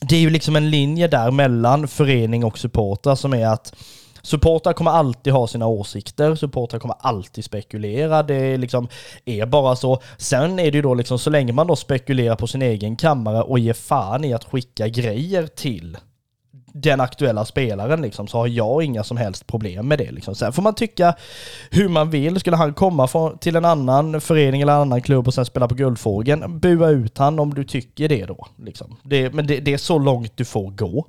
det 0.00 0.16
är 0.16 0.20
ju 0.20 0.30
liksom 0.30 0.56
en 0.56 0.70
linje 0.70 1.08
där 1.08 1.30
mellan 1.30 1.88
förening 1.88 2.44
och 2.44 2.58
supportrar 2.58 3.14
som 3.14 3.34
är 3.34 3.46
att 3.46 3.74
Supportrar 4.22 4.72
kommer 4.72 4.90
alltid 4.90 5.32
ha 5.32 5.46
sina 5.46 5.66
åsikter, 5.66 6.34
supportrar 6.34 6.80
kommer 6.80 6.96
alltid 7.00 7.44
spekulera, 7.44 8.22
det 8.22 8.34
är 8.34 8.58
liksom 8.58 8.88
är 9.24 9.46
bara 9.46 9.76
så. 9.76 10.00
Sen 10.16 10.58
är 10.58 10.70
det 10.70 10.78
ju 10.78 10.82
då 10.82 10.94
liksom 10.94 11.18
så 11.18 11.30
länge 11.30 11.52
man 11.52 11.66
då 11.66 11.76
spekulerar 11.76 12.36
på 12.36 12.46
sin 12.46 12.62
egen 12.62 12.96
kammare 12.96 13.42
och 13.42 13.58
ger 13.58 13.72
fan 13.72 14.24
i 14.24 14.34
att 14.34 14.44
skicka 14.44 14.88
grejer 14.88 15.46
till 15.46 15.96
den 16.72 17.00
aktuella 17.00 17.44
spelaren 17.44 18.02
liksom, 18.02 18.26
så 18.26 18.38
har 18.38 18.46
jag 18.46 18.82
inga 18.82 19.04
som 19.04 19.16
helst 19.16 19.46
problem 19.46 19.88
med 19.88 19.98
det. 19.98 20.10
Liksom. 20.10 20.34
Sen 20.34 20.52
får 20.52 20.62
man 20.62 20.74
tycka 20.74 21.14
hur 21.70 21.88
man 21.88 22.10
vill. 22.10 22.40
Skulle 22.40 22.56
han 22.56 22.74
komma 22.74 23.06
från, 23.06 23.38
till 23.38 23.56
en 23.56 23.64
annan 23.64 24.20
förening 24.20 24.62
eller 24.62 24.72
en 24.72 24.80
annan 24.80 25.02
klubb 25.02 25.26
och 25.26 25.34
sen 25.34 25.44
spela 25.44 25.68
på 25.68 25.74
Guldfågeln, 25.74 26.60
bua 26.60 26.88
ut 26.88 27.18
han 27.18 27.38
om 27.38 27.54
du 27.54 27.64
tycker 27.64 28.08
det 28.08 28.26
då. 28.26 28.46
Liksom. 28.56 28.96
Det, 29.02 29.34
men 29.34 29.46
det, 29.46 29.60
det 29.60 29.72
är 29.72 29.78
så 29.78 29.98
långt 29.98 30.36
du 30.36 30.44
får 30.44 30.70
gå. 30.70 31.06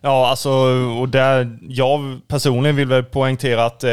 Ja, 0.00 0.28
alltså, 0.28 0.50
och 1.00 1.08
där, 1.08 1.58
jag 1.68 2.20
personligen 2.28 2.76
vill 2.76 2.88
väl 2.88 3.04
poängtera 3.04 3.64
att 3.64 3.84
eh, 3.84 3.90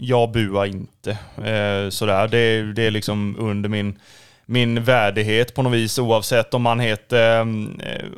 jag 0.00 0.30
buar 0.30 0.66
inte. 0.66 1.10
Eh, 1.36 1.90
sådär, 1.90 2.28
det, 2.28 2.72
det 2.72 2.82
är 2.82 2.90
liksom 2.90 3.36
under 3.38 3.68
min 3.68 3.98
min 4.48 4.84
värdighet 4.84 5.54
på 5.54 5.62
något 5.62 5.72
vis 5.72 5.98
oavsett 5.98 6.54
om 6.54 6.62
man 6.62 6.80
heter 6.80 7.40
eh, 7.40 7.46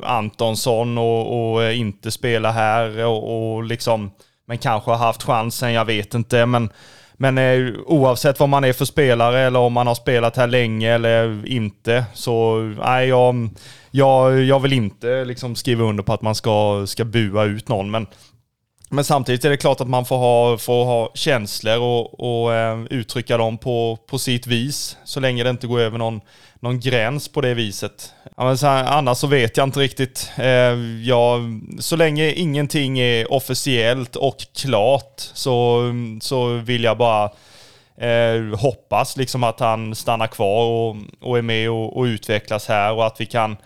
Antonsson 0.03 0.97
och, 0.97 1.53
och, 1.53 1.73
inte 1.73 2.11
spelar 2.11 2.51
här 2.51 3.05
och, 3.05 3.53
och 3.55 3.63
liksom 3.63 4.11
men 4.49 4.57
kanske 4.57 4.91
har 4.91 4.97
haft 4.97 5.23
chansen, 5.23 5.73
jag 5.73 5.85
vet 5.85 6.13
inte. 6.13 6.45
Men, 6.45 6.69
men 7.13 7.37
eh, 7.37 7.73
oavsett 7.85 8.39
vad 8.39 8.49
man 8.49 8.63
är 8.63 8.73
för 8.73 8.85
spelare 8.85 9.39
eller 9.39 9.59
om 9.59 9.73
man 9.73 9.87
har 9.87 9.95
spelat 9.95 10.37
här 10.37 10.47
länge 10.47 10.93
eller 10.93 11.47
inte 11.47 12.05
så 12.13 12.59
nej, 12.59 13.07
jag, 13.07 13.49
jag, 13.91 14.43
jag 14.43 14.59
vill 14.59 14.73
inte 14.73 15.25
liksom 15.25 15.55
skriva 15.55 15.83
under 15.83 16.03
på 16.03 16.13
att 16.13 16.21
man 16.21 16.35
ska, 16.35 16.85
ska 16.87 17.05
bua 17.05 17.43
ut 17.43 17.67
någon. 17.67 17.91
Men 17.91 18.07
men 18.91 19.03
samtidigt 19.03 19.45
är 19.45 19.49
det 19.49 19.57
klart 19.57 19.81
att 19.81 19.89
man 19.89 20.05
får 20.05 20.17
ha, 20.17 20.57
får 20.57 20.85
ha 20.85 21.11
känslor 21.13 21.77
och, 21.77 22.19
och 22.19 22.53
eh, 22.53 22.83
uttrycka 22.89 23.37
dem 23.37 23.57
på, 23.57 23.97
på 24.07 24.19
sitt 24.19 24.47
vis. 24.47 24.97
Så 25.03 25.19
länge 25.19 25.43
det 25.43 25.49
inte 25.49 25.67
går 25.67 25.79
över 25.79 25.97
någon, 25.97 26.21
någon 26.59 26.79
gräns 26.79 27.27
på 27.27 27.41
det 27.41 27.53
viset. 27.53 28.13
Ja, 28.37 28.57
så 28.57 28.67
här, 28.67 28.83
annars 28.85 29.17
så 29.17 29.27
vet 29.27 29.57
jag 29.57 29.67
inte 29.67 29.79
riktigt. 29.79 30.31
Eh, 30.37 30.45
ja, 31.03 31.39
så 31.79 31.95
länge 31.95 32.31
ingenting 32.31 32.99
är 32.99 33.33
officiellt 33.33 34.15
och 34.15 34.37
klart 34.55 35.21
så, 35.33 35.83
så 36.21 36.47
vill 36.47 36.83
jag 36.83 36.97
bara 36.97 37.31
eh, 37.99 38.59
hoppas 38.59 39.17
liksom 39.17 39.43
att 39.43 39.59
han 39.59 39.95
stannar 39.95 40.27
kvar 40.27 40.65
och, 40.65 40.95
och 41.21 41.37
är 41.37 41.41
med 41.41 41.69
och, 41.69 41.97
och 41.97 42.03
utvecklas 42.03 42.67
här 42.67 42.93
och 42.93 43.05
att 43.05 43.21
vi 43.21 43.25
kan, 43.25 43.57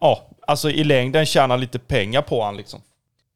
ja, 0.00 0.28
alltså 0.46 0.70
i 0.70 0.84
längden 0.84 1.26
tjäna 1.26 1.56
lite 1.56 1.78
pengar 1.78 2.22
på 2.22 2.40
honom 2.40 2.56
liksom. 2.56 2.80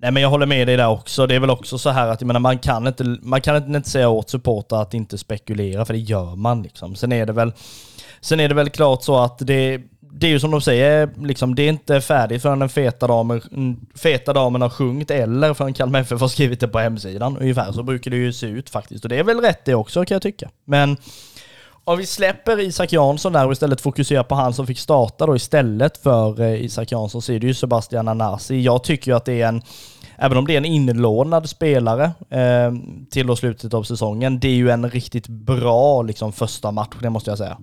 Nej 0.00 0.10
men 0.10 0.22
jag 0.22 0.30
håller 0.30 0.46
med 0.46 0.68
dig 0.68 0.76
där 0.76 0.88
också. 0.88 1.26
Det 1.26 1.34
är 1.34 1.40
väl 1.40 1.50
också 1.50 1.78
så 1.78 1.90
här 1.90 2.08
att 2.08 2.20
jag 2.20 2.26
menar, 2.26 2.40
man 2.40 2.58
kan 2.58 2.86
inte, 2.86 3.04
man 3.04 3.40
kan 3.40 3.74
inte 3.76 3.90
säga 3.90 4.08
åt 4.08 4.30
supportrar 4.30 4.82
att 4.82 4.94
inte 4.94 5.18
spekulera, 5.18 5.84
för 5.84 5.94
det 5.94 6.00
gör 6.00 6.36
man 6.36 6.62
liksom. 6.62 6.94
Sen 6.94 7.12
är 7.12 7.26
det 7.26 7.32
väl, 7.32 7.52
sen 8.20 8.40
är 8.40 8.48
det 8.48 8.54
väl 8.54 8.70
klart 8.70 9.02
så 9.02 9.18
att 9.18 9.38
det, 9.38 9.80
det 10.12 10.26
är 10.26 10.30
ju 10.30 10.40
som 10.40 10.50
de 10.50 10.60
säger, 10.60 11.10
liksom, 11.22 11.54
det 11.54 11.62
är 11.62 11.68
inte 11.68 12.00
färdigt 12.00 12.42
förrän 12.42 12.58
den 12.58 12.68
feta 12.68 13.06
damen, 13.06 13.40
feta 13.94 14.32
damen 14.32 14.62
har 14.62 14.70
sjungit 14.70 15.10
eller 15.10 15.54
förrän 15.54 15.74
Kalmar 15.74 16.00
FF 16.00 16.20
har 16.20 16.28
skrivit 16.28 16.60
det 16.60 16.68
på 16.68 16.78
hemsidan. 16.78 17.36
Ungefär 17.36 17.72
så 17.72 17.82
brukar 17.82 18.10
det 18.10 18.16
ju 18.16 18.32
se 18.32 18.46
ut 18.46 18.70
faktiskt. 18.70 19.04
Och 19.04 19.08
det 19.08 19.18
är 19.18 19.24
väl 19.24 19.40
rätt 19.40 19.64
det 19.64 19.74
också 19.74 20.04
kan 20.04 20.14
jag 20.14 20.22
tycka. 20.22 20.50
Men 20.64 20.96
om 21.84 21.98
vi 21.98 22.06
släpper 22.06 22.60
Isak 22.60 22.92
Jansson 22.92 23.32
där 23.32 23.46
och 23.46 23.52
istället 23.52 23.80
fokuserar 23.80 24.22
på 24.22 24.34
han 24.34 24.54
som 24.54 24.66
fick 24.66 24.78
starta 24.78 25.26
då 25.26 25.36
istället 25.36 25.96
för 25.96 26.40
eh, 26.40 26.64
Isak 26.64 26.92
Jansson 26.92 27.22
så 27.22 27.32
är 27.32 27.38
det 27.38 27.46
ju 27.46 27.54
Sebastian 27.54 28.08
Anasi. 28.08 28.60
Jag 28.60 28.84
tycker 28.84 29.10
ju 29.10 29.16
att 29.16 29.24
det 29.24 29.42
är 29.42 29.48
en, 29.48 29.62
även 30.18 30.38
om 30.38 30.46
det 30.46 30.52
är 30.52 30.56
en 30.56 30.64
inlånad 30.64 31.48
spelare 31.48 32.04
eh, 32.30 32.72
till 33.10 33.30
och 33.30 33.38
slutet 33.38 33.74
av 33.74 33.82
säsongen, 33.82 34.40
det 34.40 34.48
är 34.48 34.54
ju 34.54 34.70
en 34.70 34.90
riktigt 34.90 35.28
bra 35.28 36.02
liksom 36.02 36.32
första 36.32 36.70
match, 36.70 36.96
det 37.02 37.10
måste 37.10 37.30
jag 37.30 37.38
säga. 37.38 37.58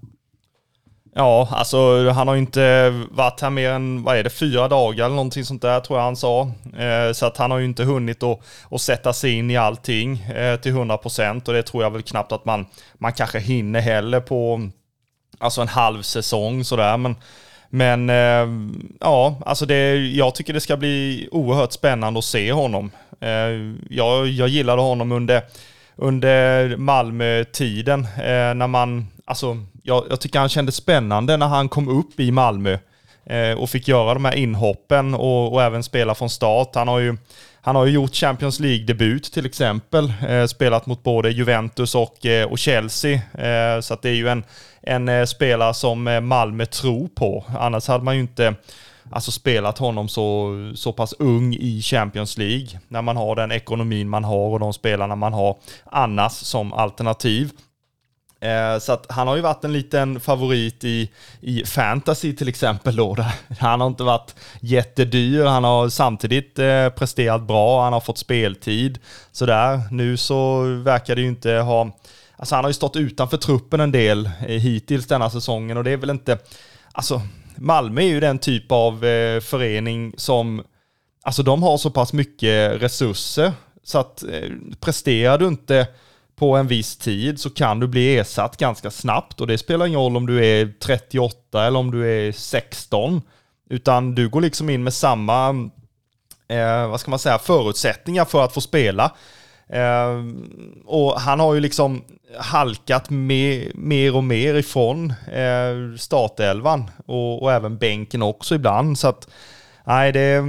Ja, 1.17 1.47
alltså 1.51 2.09
han 2.09 2.27
har 2.27 2.35
ju 2.35 2.41
inte 2.41 2.89
varit 3.11 3.41
här 3.41 3.49
mer 3.49 3.69
än, 3.69 4.03
vad 4.03 4.17
är 4.17 4.23
det, 4.23 4.29
fyra 4.29 4.67
dagar 4.67 5.05
eller 5.05 5.15
någonting 5.15 5.45
sånt 5.45 5.61
där 5.61 5.79
tror 5.79 5.99
jag 5.99 6.03
han 6.03 6.15
sa. 6.15 6.51
Eh, 6.77 7.13
så 7.13 7.25
att 7.25 7.37
han 7.37 7.51
har 7.51 7.57
ju 7.57 7.65
inte 7.65 7.83
hunnit 7.83 8.23
att, 8.23 8.39
att 8.71 8.81
sätta 8.81 9.13
sig 9.13 9.31
in 9.31 9.51
i 9.51 9.57
allting 9.57 10.19
eh, 10.19 10.59
till 10.59 10.73
100% 10.73 11.47
och 11.47 11.53
det 11.53 11.63
tror 11.63 11.83
jag 11.83 11.91
väl 11.91 12.01
knappt 12.01 12.31
att 12.31 12.45
man, 12.45 12.65
man 12.93 13.13
kanske 13.13 13.39
hinner 13.39 13.79
heller 13.79 14.19
på 14.19 14.69
alltså 15.37 15.61
en 15.61 15.67
halv 15.67 16.01
säsong 16.01 16.63
sådär. 16.63 16.97
Men, 16.97 17.15
men 17.69 18.09
eh, 18.09 18.47
ja, 18.99 19.41
alltså 19.45 19.65
det, 19.65 19.95
jag 19.95 20.35
tycker 20.35 20.53
det 20.53 20.61
ska 20.61 20.77
bli 20.77 21.27
oerhört 21.31 21.71
spännande 21.71 22.17
att 22.17 22.25
se 22.25 22.51
honom. 22.51 22.91
Eh, 23.19 23.75
jag, 23.89 24.27
jag 24.27 24.47
gillade 24.47 24.81
honom 24.81 25.11
under, 25.11 25.41
under 25.95 26.77
Malmö-tiden 26.77 27.99
eh, 28.17 28.53
när 28.53 28.67
man, 28.67 29.07
alltså 29.25 29.57
jag, 29.83 30.05
jag 30.09 30.21
tycker 30.21 30.39
han 30.39 30.49
kändes 30.49 30.75
spännande 30.75 31.37
när 31.37 31.47
han 31.47 31.69
kom 31.69 31.87
upp 31.87 32.19
i 32.19 32.31
Malmö 32.31 32.77
eh, 33.25 33.51
och 33.57 33.69
fick 33.69 33.87
göra 33.87 34.13
de 34.13 34.25
här 34.25 34.35
inhoppen 34.35 35.13
och, 35.13 35.53
och, 35.53 35.63
även 35.63 35.83
spela 35.83 36.15
från 36.15 36.29
start. 36.29 36.75
Han 36.75 36.87
har 36.87 36.99
ju, 36.99 37.17
han 37.61 37.75
har 37.75 37.85
ju 37.85 37.91
gjort 37.91 38.15
Champions 38.15 38.59
League-debut 38.59 39.33
till 39.33 39.45
exempel, 39.45 40.13
eh, 40.27 40.45
spelat 40.45 40.85
mot 40.85 41.03
både 41.03 41.31
Juventus 41.31 41.95
och, 41.95 42.25
eh, 42.25 42.51
och 42.51 42.59
Chelsea. 42.59 43.13
Eh, 43.33 43.81
så 43.81 43.93
att 43.93 44.01
det 44.01 44.09
är 44.09 44.15
ju 44.15 44.27
en, 44.27 44.43
en 44.81 45.09
eh, 45.09 45.25
spelare 45.25 45.73
som 45.73 46.07
eh, 46.07 46.21
Malmö 46.21 46.65
tror 46.65 47.07
på. 47.07 47.45
Annars 47.59 47.87
hade 47.87 48.03
man 48.03 48.15
ju 48.15 48.21
inte 48.21 48.55
alltså 49.11 49.31
spelat 49.31 49.77
honom 49.77 50.07
så, 50.07 50.53
så 50.75 50.93
pass 50.93 51.13
ung 51.19 51.53
i 51.53 51.81
Champions 51.81 52.37
League 52.37 52.67
när 52.87 53.01
man 53.01 53.17
har 53.17 53.35
den 53.35 53.51
ekonomin 53.51 54.09
man 54.09 54.23
har 54.23 54.49
och 54.49 54.59
de 54.59 54.73
spelarna 54.73 55.15
man 55.15 55.33
har 55.33 55.57
annars 55.85 56.31
som 56.31 56.73
alternativ. 56.73 57.51
Eh, 58.45 58.79
så 58.79 58.91
att 58.91 59.05
han 59.09 59.27
har 59.27 59.35
ju 59.35 59.41
varit 59.41 59.63
en 59.63 59.73
liten 59.73 60.19
favorit 60.19 60.83
i, 60.83 61.11
i 61.41 61.65
fantasy 61.65 62.35
till 62.35 62.47
exempel 62.47 62.95
då. 62.95 63.17
Han 63.59 63.81
har 63.81 63.87
inte 63.87 64.03
varit 64.03 64.35
jättedyr, 64.59 65.45
han 65.45 65.63
har 65.63 65.89
samtidigt 65.89 66.59
eh, 66.59 66.89
presterat 66.89 67.41
bra, 67.41 67.83
han 67.83 67.93
har 67.93 67.99
fått 67.99 68.17
speltid. 68.17 68.99
Sådär, 69.31 69.81
nu 69.91 70.17
så 70.17 70.61
verkar 70.83 71.15
det 71.15 71.21
ju 71.21 71.27
inte 71.27 71.51
ha... 71.51 71.91
Alltså 72.37 72.55
han 72.55 72.63
har 72.63 72.69
ju 72.69 72.73
stått 72.73 72.95
utanför 72.95 73.37
truppen 73.37 73.79
en 73.79 73.91
del 73.91 74.25
eh, 74.25 74.47
hittills 74.47 75.07
denna 75.07 75.29
säsongen 75.29 75.77
och 75.77 75.83
det 75.83 75.91
är 75.91 75.97
väl 75.97 76.09
inte... 76.09 76.37
Alltså 76.91 77.21
Malmö 77.55 78.01
är 78.01 78.07
ju 78.07 78.19
den 78.19 78.39
typ 78.39 78.71
av 78.71 78.99
förening 79.41 80.13
som... 80.17 80.63
Alltså 81.23 81.43
de 81.43 81.63
har 81.63 81.77
så 81.77 81.91
pass 81.91 82.13
mycket 82.13 82.81
resurser 82.81 83.51
så 83.83 83.97
att 83.97 84.23
presterar 84.79 85.37
du 85.37 85.47
inte 85.47 85.87
på 86.35 86.55
en 86.55 86.67
viss 86.67 86.97
tid 86.97 87.39
så 87.39 87.49
kan 87.49 87.79
du 87.79 87.87
bli 87.87 88.17
ersatt 88.17 88.57
ganska 88.57 88.91
snabbt 88.91 89.41
och 89.41 89.47
det 89.47 89.57
spelar 89.57 89.85
ingen 89.85 89.99
roll 89.99 90.17
om 90.17 90.25
du 90.25 90.45
är 90.45 90.73
38 90.79 91.65
eller 91.65 91.79
om 91.79 91.91
du 91.91 92.11
är 92.11 92.31
16. 92.31 93.21
Utan 93.69 94.15
du 94.15 94.29
går 94.29 94.41
liksom 94.41 94.69
in 94.69 94.83
med 94.83 94.93
samma, 94.93 95.49
eh, 96.47 96.87
vad 96.87 96.99
ska 96.99 97.09
man 97.09 97.19
säga, 97.19 97.37
förutsättningar 97.37 98.25
för 98.25 98.43
att 98.43 98.53
få 98.53 98.61
spela. 98.61 99.11
Eh, 99.69 100.23
och 100.85 101.19
han 101.19 101.39
har 101.39 101.53
ju 101.53 101.59
liksom 101.59 102.03
halkat 102.39 103.09
mer, 103.09 103.71
mer 103.75 104.15
och 104.15 104.23
mer 104.23 104.55
ifrån 104.55 105.13
eh, 105.31 105.97
startelvan 105.97 106.89
och, 107.05 107.41
och, 107.41 107.51
även 107.51 107.77
bänken 107.77 108.21
också 108.21 108.55
ibland. 108.55 108.99
Så 108.99 109.07
att, 109.07 109.27
nej, 109.83 110.11
det, 110.11 110.43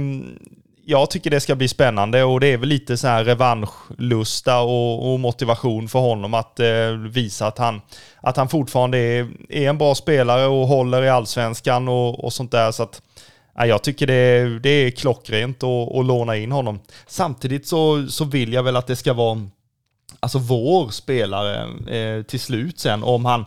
jag 0.89 1.09
tycker 1.09 1.29
det 1.29 1.39
ska 1.39 1.55
bli 1.55 1.67
spännande 1.67 2.23
och 2.23 2.39
det 2.39 2.47
är 2.47 2.57
väl 2.57 2.69
lite 2.69 2.97
så 2.97 3.07
här 3.07 3.23
revanschlusta 3.23 4.59
och, 4.59 5.13
och 5.13 5.19
motivation 5.19 5.89
för 5.89 5.99
honom 5.99 6.33
att 6.33 6.59
eh, 6.59 6.91
visa 7.09 7.47
att 7.47 7.57
han, 7.57 7.81
att 8.21 8.37
han 8.37 8.49
fortfarande 8.49 8.97
är, 8.97 9.27
är 9.49 9.69
en 9.69 9.77
bra 9.77 9.95
spelare 9.95 10.45
och 10.45 10.67
håller 10.67 11.03
i 11.03 11.09
allsvenskan 11.09 11.87
och, 11.87 12.23
och 12.23 12.33
sånt 12.33 12.51
där. 12.51 12.71
Så 12.71 12.83
att, 12.83 13.01
ja, 13.55 13.65
jag 13.65 13.83
tycker 13.83 14.07
det, 14.07 14.59
det 14.59 14.69
är 14.69 14.91
klockrent 14.91 15.63
att, 15.63 15.95
att 15.95 16.05
låna 16.05 16.37
in 16.37 16.51
honom. 16.51 16.79
Samtidigt 17.07 17.67
så, 17.67 18.07
så 18.07 18.25
vill 18.25 18.53
jag 18.53 18.63
väl 18.63 18.75
att 18.75 18.87
det 18.87 18.95
ska 18.95 19.13
vara 19.13 19.49
alltså 20.19 20.39
vår 20.39 20.89
spelare 20.89 21.67
eh, 21.97 22.23
till 22.23 22.39
slut 22.39 22.79
sen 22.79 23.03
om 23.03 23.25
han 23.25 23.45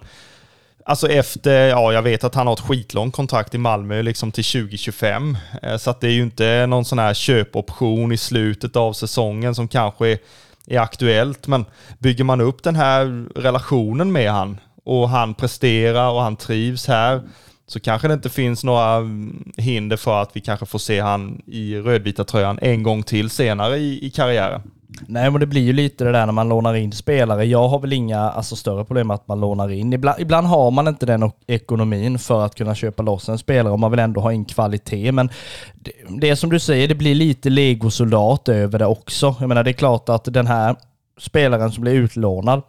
Alltså 0.84 1.08
efter, 1.08 1.68
ja 1.68 1.92
jag 1.92 2.02
vet 2.02 2.24
att 2.24 2.34
han 2.34 2.46
har 2.46 2.54
ett 2.54 2.60
skitlångt 2.60 3.14
kontrakt 3.14 3.54
i 3.54 3.58
Malmö 3.58 4.02
liksom 4.02 4.32
till 4.32 4.44
2025. 4.44 5.38
Eh, 5.62 5.76
så 5.76 5.90
att 5.90 6.00
det 6.00 6.06
är 6.06 6.12
ju 6.12 6.22
inte 6.22 6.66
någon 6.66 6.84
sån 6.84 6.98
här 6.98 7.14
köpoption 7.14 8.12
i 8.12 8.16
slutet 8.16 8.76
av 8.76 8.92
säsongen 8.92 9.54
som 9.54 9.68
kanske 9.68 10.08
är, 10.08 10.18
är 10.66 10.78
aktuellt. 10.78 11.46
Men 11.46 11.64
bygger 11.98 12.24
man 12.24 12.40
upp 12.40 12.62
den 12.62 12.76
här 12.76 13.26
relationen 13.34 14.12
med 14.12 14.32
han 14.32 14.58
och 14.84 15.08
han 15.08 15.34
presterar 15.34 16.10
och 16.10 16.22
han 16.22 16.36
trivs 16.36 16.86
här 16.86 17.22
så 17.66 17.80
kanske 17.80 18.08
det 18.08 18.14
inte 18.14 18.30
finns 18.30 18.64
några 18.64 18.94
mm, 18.94 19.52
hinder 19.56 19.96
för 19.96 20.22
att 20.22 20.30
vi 20.36 20.40
kanske 20.40 20.66
får 20.66 20.78
se 20.78 21.00
han 21.00 21.42
i 21.46 21.76
rödvita 21.76 22.24
tröjan 22.24 22.58
en 22.62 22.82
gång 22.82 23.02
till 23.02 23.30
senare 23.30 23.76
i, 23.76 24.06
i 24.06 24.10
karriären. 24.10 24.62
Nej, 25.06 25.30
men 25.30 25.40
det 25.40 25.46
blir 25.46 25.62
ju 25.62 25.72
lite 25.72 26.04
det 26.04 26.12
där 26.12 26.26
när 26.26 26.32
man 26.32 26.48
lånar 26.48 26.74
in 26.74 26.92
spelare. 26.92 27.44
Jag 27.44 27.68
har 27.68 27.78
väl 27.78 27.92
inga 27.92 28.20
alltså, 28.20 28.56
större 28.56 28.84
problem 28.84 29.06
med 29.06 29.14
att 29.14 29.28
man 29.28 29.40
lånar 29.40 29.72
in. 29.72 29.92
Ibland, 29.92 30.20
ibland 30.20 30.46
har 30.46 30.70
man 30.70 30.88
inte 30.88 31.06
den 31.06 31.32
ekonomin 31.46 32.18
för 32.18 32.44
att 32.44 32.54
kunna 32.54 32.74
köpa 32.74 33.02
loss 33.02 33.28
en 33.28 33.38
spelare 33.38 33.72
och 33.72 33.78
man 33.78 33.90
vill 33.90 34.00
ändå 34.00 34.20
ha 34.20 34.32
in 34.32 34.44
kvalitet. 34.44 35.12
Men 35.12 35.30
det, 35.74 35.92
det 36.08 36.30
är 36.30 36.34
som 36.34 36.50
du 36.50 36.58
säger, 36.58 36.88
det 36.88 36.94
blir 36.94 37.14
lite 37.14 37.50
legosoldat 37.50 38.48
över 38.48 38.78
det 38.78 38.86
också. 38.86 39.36
Jag 39.40 39.48
menar, 39.48 39.64
det 39.64 39.70
är 39.70 39.72
klart 39.72 40.08
att 40.08 40.24
den 40.24 40.46
här 40.46 40.76
spelaren 41.18 41.72
som 41.72 41.82
blir 41.82 41.94
utlånad, 41.94 42.62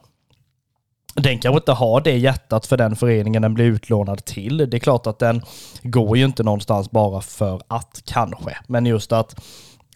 den 1.16 1.40
kanske 1.40 1.58
inte 1.58 1.72
har 1.72 2.02
det 2.02 2.18
hjärtat 2.18 2.66
för 2.66 2.78
den 2.78 2.96
föreningen 2.96 3.42
den 3.42 3.54
blir 3.54 3.66
utlånad 3.66 4.26
till. 4.26 4.58
Det 4.58 4.78
är 4.78 4.80
klart 4.80 5.08
att 5.08 5.20
den 5.20 5.42
går 5.84 6.18
ju 6.18 6.26
inte 6.26 6.44
någonstans 6.44 6.92
bara 6.92 7.22
för 7.22 7.62
att 7.68 8.02
kanske. 8.06 8.58
Men 8.68 8.86
just 8.86 9.12
att 9.12 9.42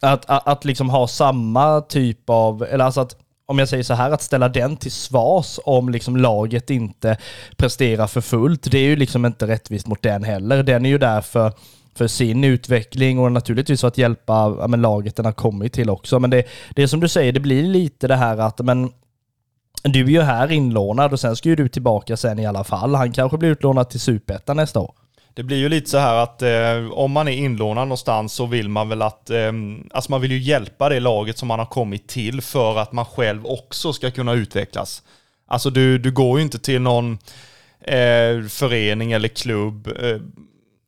att, 0.00 0.24
att, 0.30 0.48
att 0.48 0.64
liksom 0.64 0.90
ha 0.90 1.08
samma 1.08 1.80
typ 1.80 2.30
av, 2.30 2.62
eller 2.62 2.84
alltså 2.84 3.00
att 3.00 3.16
om 3.46 3.58
jag 3.58 3.68
säger 3.68 3.82
så 3.82 3.94
här, 3.94 4.10
att 4.10 4.22
ställa 4.22 4.48
den 4.48 4.76
till 4.76 4.92
svars 4.92 5.60
om 5.64 5.88
liksom 5.88 6.16
laget 6.16 6.70
inte 6.70 7.16
presterar 7.56 8.06
för 8.06 8.20
fullt, 8.20 8.70
det 8.70 8.78
är 8.78 8.88
ju 8.88 8.96
liksom 8.96 9.26
inte 9.26 9.46
rättvist 9.46 9.86
mot 9.86 10.02
den 10.02 10.24
heller. 10.24 10.62
Den 10.62 10.86
är 10.86 10.90
ju 10.90 10.98
där 10.98 11.20
för, 11.20 11.52
för 11.94 12.06
sin 12.06 12.44
utveckling 12.44 13.18
och 13.18 13.32
naturligtvis 13.32 13.80
för 13.80 13.88
att 13.88 13.98
hjälpa 13.98 14.56
ja, 14.60 14.66
men 14.66 14.82
laget 14.82 15.16
den 15.16 15.24
har 15.24 15.32
kommit 15.32 15.72
till 15.72 15.90
också. 15.90 16.18
Men 16.18 16.30
det, 16.30 16.44
det 16.70 16.82
är 16.82 16.86
som 16.86 17.00
du 17.00 17.08
säger, 17.08 17.32
det 17.32 17.40
blir 17.40 17.62
lite 17.62 18.08
det 18.08 18.16
här 18.16 18.36
att 18.36 18.58
men, 18.58 18.92
du 19.82 20.00
är 20.00 20.08
ju 20.08 20.20
här 20.20 20.52
inlånad 20.52 21.12
och 21.12 21.20
sen 21.20 21.36
ska 21.36 21.48
ju 21.48 21.56
du 21.56 21.68
tillbaka 21.68 22.16
sen 22.16 22.38
i 22.38 22.46
alla 22.46 22.64
fall. 22.64 22.94
Han 22.94 23.12
kanske 23.12 23.38
blir 23.38 23.50
utlånad 23.50 23.90
till 23.90 24.00
Superettan 24.00 24.56
nästa 24.56 24.80
år. 24.80 24.94
Det 25.36 25.42
blir 25.42 25.56
ju 25.56 25.68
lite 25.68 25.90
så 25.90 25.98
här 25.98 26.14
att 26.14 26.42
eh, 26.42 26.92
om 26.92 27.12
man 27.12 27.28
är 27.28 27.32
inlånad 27.32 27.88
någonstans 27.88 28.32
så 28.32 28.46
vill 28.46 28.68
man 28.68 28.88
väl 28.88 29.02
att, 29.02 29.30
eh, 29.30 29.52
alltså 29.90 30.10
man 30.10 30.20
vill 30.20 30.32
ju 30.32 30.38
hjälpa 30.38 30.88
det 30.88 31.00
laget 31.00 31.38
som 31.38 31.48
man 31.48 31.58
har 31.58 31.66
kommit 31.66 32.08
till 32.08 32.40
för 32.40 32.78
att 32.78 32.92
man 32.92 33.04
själv 33.04 33.46
också 33.46 33.92
ska 33.92 34.10
kunna 34.10 34.32
utvecklas. 34.32 35.02
Alltså 35.46 35.70
du, 35.70 35.98
du 35.98 36.12
går 36.12 36.38
ju 36.38 36.44
inte 36.44 36.58
till 36.58 36.82
någon 36.82 37.18
eh, 37.80 38.46
förening 38.48 39.12
eller 39.12 39.28
klubb 39.28 39.88
eh, 40.00 40.20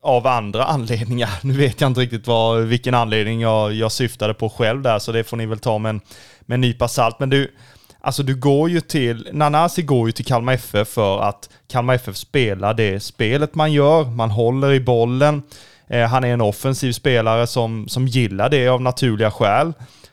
av 0.02 0.26
andra 0.26 0.64
anledningar. 0.74 1.30
Nu 1.42 1.52
vet 1.52 1.80
jag 1.80 1.90
inte 1.90 2.00
riktigt 2.00 2.26
vad, 2.26 2.60
vilken 2.60 2.94
anledning 2.94 3.40
jag, 3.40 3.72
jag 3.72 3.92
syftade 3.92 4.34
på 4.34 4.48
själv 4.48 4.82
där, 4.82 4.98
så 4.98 5.12
det 5.12 5.24
får 5.24 5.36
ni 5.36 5.46
väl 5.46 5.58
ta 5.58 5.78
med 5.78 5.90
en, 5.90 6.00
med 6.40 6.54
en 6.54 6.60
nypa 6.60 6.88
salt. 6.88 7.18
Men 7.18 7.30
du, 7.30 7.54
Alltså 8.00 8.22
du 8.22 8.34
går 8.34 8.70
ju 8.70 8.80
till, 8.80 9.28
Nanasi 9.32 9.82
går 9.82 10.08
ju 10.08 10.12
till 10.12 10.24
Kalmar 10.24 10.52
FF 10.52 10.88
för 10.88 11.20
att 11.20 11.48
Kalmar 11.66 11.94
FF 11.94 12.16
spelar 12.16 12.74
det 12.74 13.00
spelet 13.00 13.54
man 13.54 13.72
gör, 13.72 14.04
man 14.04 14.30
håller 14.30 14.72
i 14.72 14.80
bollen. 14.80 15.42
Eh, 15.86 16.08
han 16.08 16.24
är 16.24 16.28
en 16.28 16.40
offensiv 16.40 16.92
spelare 16.92 17.46
som, 17.46 17.88
som 17.88 18.06
gillar 18.06 18.48
det 18.48 18.68
av 18.68 18.82
naturliga 18.82 19.30
skäl. 19.30 19.72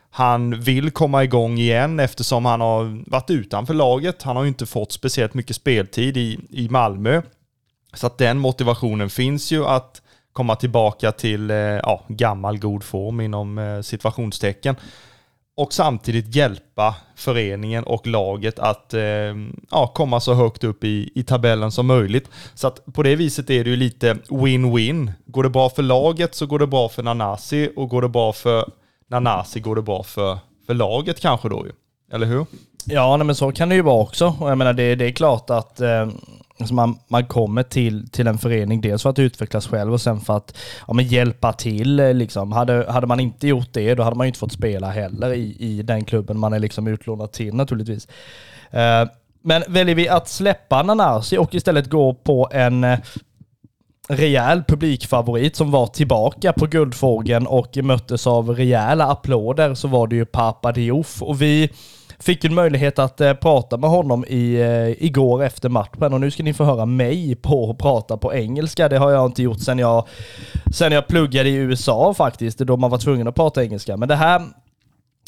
Han 0.09 0.59
vill 0.59 0.91
komma 0.91 1.23
igång 1.23 1.57
igen 1.57 1.99
eftersom 1.99 2.45
han 2.45 2.61
har 2.61 3.09
varit 3.11 3.29
utanför 3.29 3.73
laget. 3.73 4.23
Han 4.23 4.35
har 4.35 4.43
ju 4.43 4.47
inte 4.47 4.65
fått 4.65 4.91
speciellt 4.91 5.33
mycket 5.33 5.55
speltid 5.55 6.17
i, 6.17 6.39
i 6.49 6.69
Malmö. 6.69 7.21
Så 7.93 8.07
att 8.07 8.17
den 8.17 8.37
motivationen 8.37 9.09
finns 9.09 9.51
ju 9.51 9.65
att 9.65 10.01
komma 10.33 10.55
tillbaka 10.55 11.11
till 11.11 11.51
eh, 11.51 11.57
ja, 11.57 12.03
gammal 12.07 12.59
god 12.59 12.83
form 12.83 13.21
inom 13.21 13.57
eh, 13.57 13.81
situationstecken 13.81 14.75
och 15.57 15.73
samtidigt 15.73 16.35
hjälpa 16.35 16.95
föreningen 17.15 17.83
och 17.83 18.07
laget 18.07 18.59
att 18.59 18.93
eh, 18.93 19.01
ja, 19.71 19.91
komma 19.95 20.19
så 20.19 20.33
högt 20.33 20.63
upp 20.63 20.83
i, 20.83 21.11
i 21.15 21.23
tabellen 21.23 21.71
som 21.71 21.87
möjligt. 21.87 22.29
Så 22.53 22.67
att 22.67 22.85
på 22.93 23.03
det 23.03 23.15
viset 23.15 23.49
är 23.49 23.63
det 23.63 23.69
ju 23.69 23.75
lite 23.75 24.13
win-win. 24.13 25.11
Går 25.25 25.43
det 25.43 25.49
bra 25.49 25.69
för 25.69 25.83
laget 25.83 26.35
så 26.35 26.45
går 26.45 26.59
det 26.59 26.67
bra 26.67 26.89
för 26.89 27.03
Nanasi 27.03 27.69
och 27.75 27.89
går 27.89 28.01
det 28.01 28.09
bra 28.09 28.33
för 28.33 28.65
Nanasi 29.09 29.59
går 29.59 29.75
det 29.75 29.81
bra 29.81 30.03
för, 30.03 30.37
för 30.67 30.73
laget 30.73 31.21
kanske 31.21 31.49
då 31.49 31.65
ju. 31.65 31.71
Eller 32.15 32.27
hur? 32.27 32.45
Ja, 32.85 33.17
nej, 33.17 33.25
men 33.25 33.35
så 33.35 33.51
kan 33.51 33.69
det 33.69 33.75
ju 33.75 33.81
vara 33.81 34.01
också. 34.01 34.35
Och 34.39 34.49
jag 34.49 34.57
menar, 34.57 34.73
det, 34.73 34.95
det 34.95 35.05
är 35.05 35.11
klart 35.11 35.49
att 35.49 35.81
eh, 35.81 36.07
Alltså 36.59 36.73
man, 36.73 36.99
man 37.07 37.25
kommer 37.25 37.63
till, 37.63 38.09
till 38.09 38.27
en 38.27 38.37
förening 38.37 38.81
dels 38.81 39.03
för 39.03 39.09
att 39.09 39.19
utvecklas 39.19 39.67
själv 39.67 39.93
och 39.93 40.01
sen 40.01 40.19
för 40.19 40.37
att 40.37 40.57
ja, 40.87 40.93
men 40.93 41.05
hjälpa 41.05 41.53
till. 41.53 41.99
Eh, 41.99 42.13
liksom. 42.13 42.51
Hade, 42.51 42.91
hade 42.91 43.07
man 43.07 43.19
inte 43.19 43.47
gjort 43.47 43.69
det, 43.71 43.95
då 43.95 44.03
hade 44.03 44.15
man 44.15 44.27
inte 44.27 44.39
fått 44.39 44.51
spela 44.51 44.89
heller 44.89 45.33
i, 45.33 45.55
i 45.59 45.81
den 45.83 46.05
klubben 46.05 46.39
man 46.39 46.53
är 46.53 46.59
liksom 46.59 46.87
utlånad 46.87 47.31
till 47.31 47.53
naturligtvis. 47.53 48.07
Uh, 48.73 49.11
men 49.41 49.63
väljer 49.67 49.95
vi 49.95 50.09
att 50.09 50.29
släppa 50.29 50.83
Nanasi 50.83 51.37
och 51.37 51.55
istället 51.55 51.89
gå 51.89 52.13
på 52.13 52.49
en 52.51 52.83
eh, 52.83 52.99
rejäl 54.09 54.63
publikfavorit 54.67 55.55
som 55.55 55.71
var 55.71 55.87
tillbaka 55.87 56.53
på 56.53 56.65
Guldfågeln 56.65 57.47
och 57.47 57.77
möttes 57.77 58.27
av 58.27 58.49
rejäla 58.49 59.05
applåder 59.05 59.73
så 59.73 59.87
var 59.87 60.07
det 60.07 60.15
ju 60.15 60.25
Papa 60.25 60.71
Diouf. 60.71 61.21
Och 61.21 61.41
vi 61.41 61.69
Fick 62.19 62.45
en 62.45 62.53
möjlighet 62.53 62.99
att 62.99 63.21
eh, 63.21 63.33
prata 63.33 63.77
med 63.77 63.89
honom 63.89 64.25
i, 64.27 64.55
eh, 64.55 65.05
igår 65.05 65.43
efter 65.43 65.69
matchen 65.69 66.13
och 66.13 66.21
nu 66.21 66.31
ska 66.31 66.43
ni 66.43 66.53
få 66.53 66.63
höra 66.63 66.85
mig 66.85 67.35
på 67.35 67.69
att 67.69 67.77
prata 67.77 68.17
på 68.17 68.33
engelska. 68.33 68.89
Det 68.89 68.97
har 68.97 69.11
jag 69.11 69.25
inte 69.25 69.43
gjort 69.43 69.59
sedan 69.59 69.79
jag, 69.79 70.07
sedan 70.73 70.91
jag 70.91 71.07
pluggade 71.07 71.49
i 71.49 71.55
USA 71.55 72.13
faktiskt, 72.13 72.57
då 72.57 72.77
man 72.77 72.91
var 72.91 72.97
tvungen 72.97 73.27
att 73.27 73.35
prata 73.35 73.63
engelska. 73.63 73.97
Men 73.97 74.09
det 74.09 74.15
här 74.15 74.41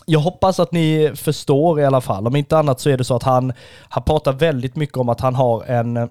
jag 0.06 0.20
hoppas 0.20 0.60
att 0.60 0.72
ni 0.72 1.12
förstår 1.16 1.80
i 1.80 1.86
alla 1.86 2.02
fall. 2.02 2.28
Om 2.28 2.36
inte 2.36 2.58
annat 2.58 2.80
så 2.80 2.90
är 2.90 2.98
det 2.98 3.04
så 3.04 3.16
att 3.16 3.24
han, 3.24 3.54
han 3.90 4.04
pratar 4.04 4.34
väldigt 4.34 4.76
mycket 4.76 4.98
om 4.98 5.10
att 5.10 5.22
han 5.22 5.36
har 5.36 5.64
en 5.64 6.10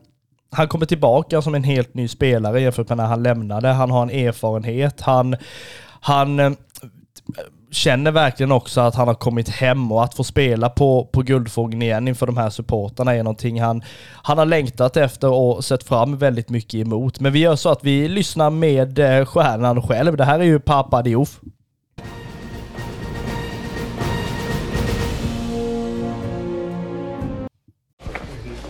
han 0.51 0.69
kommer 0.69 0.87
tillbaka 0.87 1.43
som 1.43 1.55
en 1.55 1.65
helt 1.65 1.95
ny 1.95 2.09
spelare 2.09 2.61
jämfört 2.61 2.89
med 2.89 2.97
när 2.97 3.07
han 3.07 3.23
lämnade. 3.23 3.69
Han 3.69 3.91
har 3.91 4.03
en 4.03 4.11
erfarenhet. 4.11 5.01
Han, 5.01 5.37
han 6.01 6.41
eh, 6.41 6.53
känner 7.77 8.11
verkligen 8.11 8.53
också 8.53 8.81
att 8.81 8.95
han 8.95 9.09
har 9.09 9.15
kommit 9.15 9.49
hem 9.49 9.93
och 9.93 10.05
att 10.05 10.15
få 10.15 10.25
spela 10.25 10.69
på, 10.69 11.09
på 11.13 11.23
Guldfågeln 11.23 11.83
igen 11.83 12.09
inför 12.09 12.27
de 12.27 12.37
här 12.37 12.51
supporterna 12.51 13.15
är 13.15 13.23
någonting 13.23 13.61
han, 13.61 13.83
han 14.23 14.39
har 14.39 14.47
längtat 14.47 14.97
efter 14.97 15.31
och 15.31 15.65
sett 15.65 15.85
fram 15.85 16.17
väldigt 16.17 16.49
mycket 16.49 16.75
emot. 16.75 17.21
Men 17.21 17.33
vi 17.33 17.39
gör 17.39 17.57
så 17.57 17.69
att 17.69 17.85
vi 17.85 18.09
lyssnar 18.09 18.51
med 18.51 18.99
eh, 18.99 19.27
stjärnan 19.27 19.83
själv. 19.83 20.17
Det 20.17 20.25
här 20.25 20.39
är 20.39 20.45
ju 20.45 20.61
Papa 20.61 21.03
Diouf. 21.03 21.41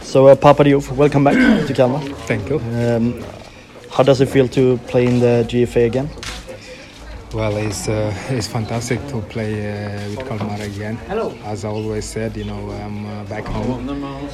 So 0.02 0.30
uh, 0.30 0.34
Papa 0.34 0.64
Diouf, 0.64 0.92
welcome 0.92 1.30
back 1.30 1.66
to 1.66 1.74
Kalmar. 1.74 2.00
Thank 2.26 2.50
you. 2.50 2.60
Um, 2.60 3.14
how 3.90 4.04
does 4.04 4.20
it 4.20 4.28
feel 4.28 4.48
to 4.48 4.78
play 4.90 5.04
in 5.04 5.20
the 5.20 5.44
GFA 5.48 5.86
again? 5.86 6.08
Well, 7.36 7.58
it's 7.58 7.86
uh, 7.86 8.14
it's 8.30 8.46
fantastic 8.46 8.98
to 9.08 9.20
play 9.20 9.52
uh, 9.68 10.08
with 10.08 10.26
Kalmar 10.26 10.58
again. 10.58 10.96
Hello. 11.06 11.36
As 11.44 11.66
I 11.66 11.68
always 11.68 12.06
said, 12.06 12.34
you 12.34 12.44
know, 12.44 12.70
I'm 12.70 13.04
uh, 13.04 13.24
back 13.24 13.44
home. 13.44 13.90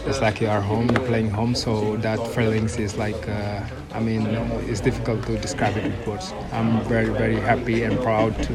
It's 0.07 0.21
like 0.21 0.41
you 0.41 0.47
are 0.47 0.61
home, 0.61 0.89
you're 0.89 1.05
playing 1.09 1.31
home, 1.31 1.57
so 1.57 1.97
that 1.97 2.25
feelings 2.29 2.79
is 2.79 2.97
like, 2.97 3.29
uh, 3.29 3.65
I 3.93 3.99
mean, 3.99 4.29
it's 4.71 4.79
difficult 4.81 5.27
to 5.27 5.37
describe 5.37 5.77
it 5.79 5.87
in 5.87 6.07
words. 6.07 6.33
I'm 6.53 6.81
very, 6.85 7.09
very 7.09 7.41
happy 7.41 7.83
and 7.83 7.99
proud 7.99 8.41
to 8.45 8.55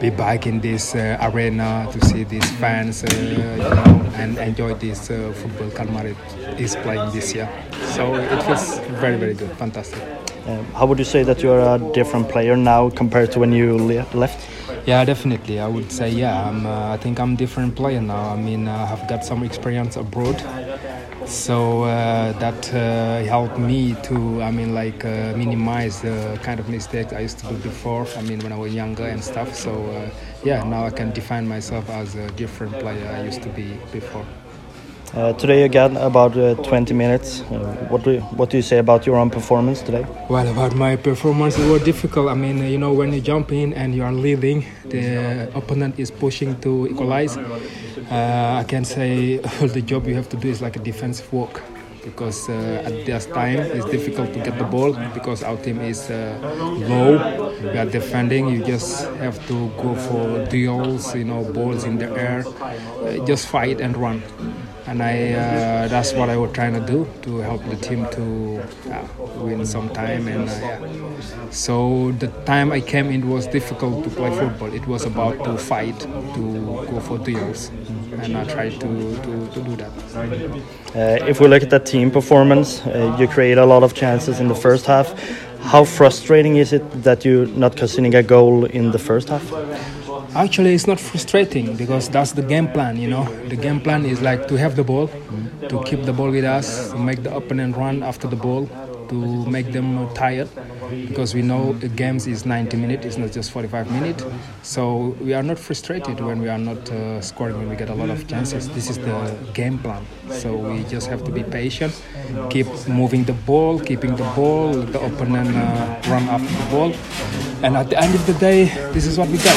be 0.00 0.10
back 0.10 0.46
in 0.46 0.60
this 0.60 0.94
uh, 0.94 1.18
arena 1.22 1.88
to 1.90 2.04
see 2.06 2.22
these 2.22 2.48
fans, 2.60 3.02
uh, 3.02 3.08
you 3.18 3.38
know, 3.58 4.12
and 4.14 4.38
enjoy 4.38 4.74
this 4.74 5.08
football 5.08 5.70
Kalmar 5.70 6.14
is 6.56 6.76
playing 6.76 7.10
this 7.10 7.34
year. 7.34 7.50
So 7.96 8.14
it 8.14 8.42
feels 8.44 8.78
very, 9.02 9.16
very 9.16 9.34
good, 9.34 9.50
fantastic. 9.58 10.00
Um, 10.46 10.64
how 10.74 10.86
would 10.86 10.98
you 10.98 11.04
say 11.04 11.24
that 11.24 11.42
you're 11.42 11.58
a 11.58 11.78
different 11.92 12.28
player 12.28 12.56
now 12.56 12.90
compared 12.90 13.32
to 13.32 13.40
when 13.40 13.52
you 13.52 13.76
le 13.76 14.06
left? 14.14 14.48
Yeah, 14.86 15.04
definitely. 15.04 15.58
I 15.58 15.66
would 15.66 15.90
say 15.90 16.08
yeah. 16.08 16.50
Uh, 16.64 16.94
I 16.94 16.96
think 16.98 17.18
I'm 17.18 17.32
a 17.34 17.36
different 17.36 17.74
player 17.74 18.00
now. 18.00 18.30
I 18.30 18.36
mean, 18.36 18.68
I 18.68 18.86
have 18.86 19.08
got 19.08 19.24
some 19.24 19.42
experience 19.42 19.96
abroad, 19.96 20.40
so 21.26 21.82
uh, 21.82 22.32
that 22.38 22.72
uh, 22.72 23.24
helped 23.24 23.58
me 23.58 23.96
to, 24.04 24.40
I 24.40 24.52
mean, 24.52 24.72
like 24.74 25.04
uh, 25.04 25.32
minimize 25.34 26.00
the 26.02 26.38
kind 26.44 26.60
of 26.60 26.68
mistakes 26.68 27.12
I 27.12 27.20
used 27.20 27.38
to 27.40 27.48
do 27.48 27.56
before. 27.56 28.06
I 28.16 28.22
mean, 28.22 28.38
when 28.40 28.52
I 28.52 28.56
was 28.56 28.72
younger 28.72 29.06
and 29.06 29.22
stuff. 29.24 29.52
So 29.56 29.72
uh, 29.72 30.10
yeah, 30.44 30.62
now 30.62 30.86
I 30.86 30.90
can 30.90 31.10
define 31.10 31.48
myself 31.48 31.90
as 31.90 32.14
a 32.14 32.30
different 32.32 32.78
player 32.78 33.08
I 33.08 33.24
used 33.24 33.42
to 33.42 33.48
be 33.48 33.76
before. 33.90 34.24
Uh, 35.14 35.32
today 35.34 35.62
again, 35.62 35.96
about 35.96 36.36
uh, 36.36 36.54
20 36.56 36.92
minutes. 36.92 37.40
Uh, 37.42 37.86
what 37.88 38.02
do 38.02 38.12
you, 38.12 38.20
what 38.20 38.50
do 38.50 38.56
you 38.56 38.62
say 38.62 38.78
about 38.78 39.06
your 39.06 39.16
own 39.16 39.30
performance 39.30 39.80
today? 39.80 40.04
Well, 40.28 40.46
about 40.48 40.74
my 40.74 40.96
performance, 40.96 41.56
it 41.58 41.70
was 41.70 41.82
difficult. 41.84 42.28
I 42.28 42.34
mean, 42.34 42.58
you 42.58 42.76
know, 42.76 42.92
when 42.92 43.12
you 43.12 43.20
jump 43.20 43.52
in 43.52 43.72
and 43.72 43.94
you 43.94 44.02
are 44.02 44.12
leading, 44.12 44.66
the 44.84 45.50
opponent 45.54 45.98
is 45.98 46.10
pushing 46.10 46.60
to 46.60 46.88
equalize. 46.88 47.36
Uh, 47.36 48.60
I 48.60 48.64
can 48.68 48.84
say 48.84 49.38
all 49.60 49.68
the 49.68 49.80
job 49.80 50.06
you 50.06 50.14
have 50.14 50.28
to 50.30 50.36
do 50.36 50.48
is 50.48 50.60
like 50.60 50.76
a 50.76 50.80
defensive 50.80 51.32
work 51.32 51.62
because 52.04 52.48
uh, 52.48 52.82
at 52.84 53.06
this 53.06 53.26
time 53.26 53.58
it's 53.58 53.86
difficult 53.86 54.32
to 54.32 54.40
get 54.40 54.58
the 54.58 54.64
ball 54.64 54.92
because 55.14 55.42
our 55.42 55.56
team 55.56 55.80
is 55.80 56.10
uh, 56.10 56.38
low. 56.88 57.12
We 57.62 57.78
are 57.78 57.86
defending. 57.86 58.48
You 58.48 58.64
just 58.64 59.06
have 59.18 59.38
to 59.48 59.68
go 59.78 59.94
for 59.94 60.46
duels, 60.46 61.14
you 61.14 61.24
know, 61.24 61.42
balls 61.52 61.84
in 61.84 61.98
the 61.98 62.10
air, 62.10 62.44
uh, 62.46 63.24
just 63.24 63.48
fight 63.48 63.80
and 63.80 63.96
run 63.96 64.22
and 64.86 65.02
I 65.02 65.32
uh, 65.32 65.88
that's 65.88 66.12
what 66.12 66.28
I 66.30 66.36
was 66.36 66.52
trying 66.52 66.74
to 66.74 66.80
do 66.80 67.08
to 67.22 67.38
help 67.38 67.64
the 67.64 67.76
team 67.76 68.06
to 68.12 68.62
uh, 68.92 69.06
win 69.42 69.66
some 69.66 69.88
time 69.90 70.28
and 70.28 70.48
uh, 70.48 70.52
yeah. 70.52 71.50
So 71.50 72.12
the 72.12 72.28
time 72.44 72.72
I 72.72 72.80
came 72.80 73.10
in 73.10 73.28
was 73.28 73.46
difficult 73.46 74.04
to 74.04 74.10
play 74.10 74.30
football. 74.30 74.72
It 74.72 74.86
was 74.86 75.04
about 75.04 75.42
to 75.44 75.56
fight, 75.56 75.98
to 76.00 76.86
go 76.90 77.00
for 77.00 77.18
duels, 77.18 77.70
and 78.20 78.36
I 78.36 78.44
tried 78.44 78.72
to, 78.80 78.88
to, 79.24 79.48
to 79.54 79.60
do 79.62 79.76
that. 79.76 79.90
Uh, 80.94 81.24
if 81.26 81.40
we 81.40 81.48
look 81.48 81.62
at 81.62 81.70
the 81.70 81.78
team 81.78 82.10
performance, 82.10 82.80
uh, 82.86 83.16
you 83.18 83.26
create 83.28 83.58
a 83.58 83.66
lot 83.66 83.82
of 83.82 83.94
chances 83.94 84.40
in 84.40 84.48
the 84.48 84.54
first 84.54 84.86
half. 84.86 85.14
How 85.66 85.84
frustrating 85.84 86.56
is 86.56 86.72
it 86.72 86.84
that 87.02 87.24
you're 87.24 87.46
not 87.46 87.76
conceding 87.76 88.14
a 88.14 88.22
goal 88.22 88.64
in 88.66 88.92
the 88.92 88.98
first 88.98 89.28
half? 89.28 89.44
Actually, 90.34 90.74
it's 90.74 90.86
not 90.86 91.00
frustrating 91.00 91.76
because 91.76 92.08
that's 92.08 92.32
the 92.32 92.42
game 92.42 92.68
plan, 92.68 92.96
you 92.96 93.08
know. 93.08 93.24
The 93.48 93.56
game 93.56 93.80
plan 93.80 94.06
is 94.06 94.22
like 94.22 94.46
to 94.48 94.56
have 94.56 94.76
the 94.76 94.84
ball, 94.84 95.08
to 95.68 95.82
keep 95.84 96.04
the 96.04 96.12
ball 96.12 96.30
with 96.30 96.44
us, 96.44 96.92
to 96.92 96.98
make 96.98 97.22
the 97.24 97.34
opponent 97.34 97.76
run 97.76 98.02
after 98.04 98.28
the 98.28 98.36
ball, 98.36 98.68
to 99.08 99.46
make 99.46 99.72
them 99.72 100.08
tired 100.14 100.48
because 100.90 101.34
we 101.34 101.42
know 101.42 101.72
the 101.74 101.88
games 101.88 102.26
is 102.26 102.46
90 102.46 102.76
minutes, 102.76 103.06
it's 103.06 103.16
not 103.16 103.32
just 103.32 103.50
45 103.50 103.90
minutes. 103.90 104.24
So 104.62 105.16
we 105.20 105.34
are 105.34 105.42
not 105.42 105.58
frustrated 105.58 106.20
when 106.20 106.40
we 106.40 106.48
are 106.48 106.58
not 106.58 106.90
uh, 106.90 107.20
scoring, 107.20 107.58
when 107.58 107.68
we 107.68 107.76
get 107.76 107.90
a 107.90 107.94
lot 107.94 108.10
of 108.10 108.26
chances. 108.28 108.68
This 108.68 108.90
is 108.90 108.98
the 108.98 109.36
game 109.54 109.78
plan. 109.78 110.04
So 110.30 110.56
we 110.56 110.84
just 110.84 111.08
have 111.08 111.24
to 111.24 111.30
be 111.30 111.42
patient, 111.42 111.94
keep 112.50 112.66
moving 112.88 113.24
the 113.24 113.32
ball, 113.32 113.78
keeping 113.78 114.16
the 114.16 114.24
ball, 114.34 114.72
the 114.72 115.00
opponent 115.00 115.56
uh, 115.56 116.10
run 116.10 116.22
after 116.28 116.52
the 116.64 116.70
ball. 116.70 116.92
And 117.62 117.76
at 117.76 117.90
the 117.90 117.98
end 117.98 118.14
of 118.14 118.26
the 118.26 118.34
day, 118.34 118.66
this 118.92 119.06
is 119.06 119.18
what 119.18 119.28
we 119.28 119.38
got. 119.38 119.56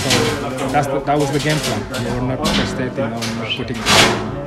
So 0.00 0.10
the, 0.72 1.02
that 1.06 1.18
was 1.18 1.30
the 1.32 1.38
game 1.38 1.58
plan. 1.58 2.04
We 2.04 2.20
were 2.20 2.36
not 2.36 2.46
frustrated 2.46 3.00
on 3.00 3.22
putting 3.56 4.39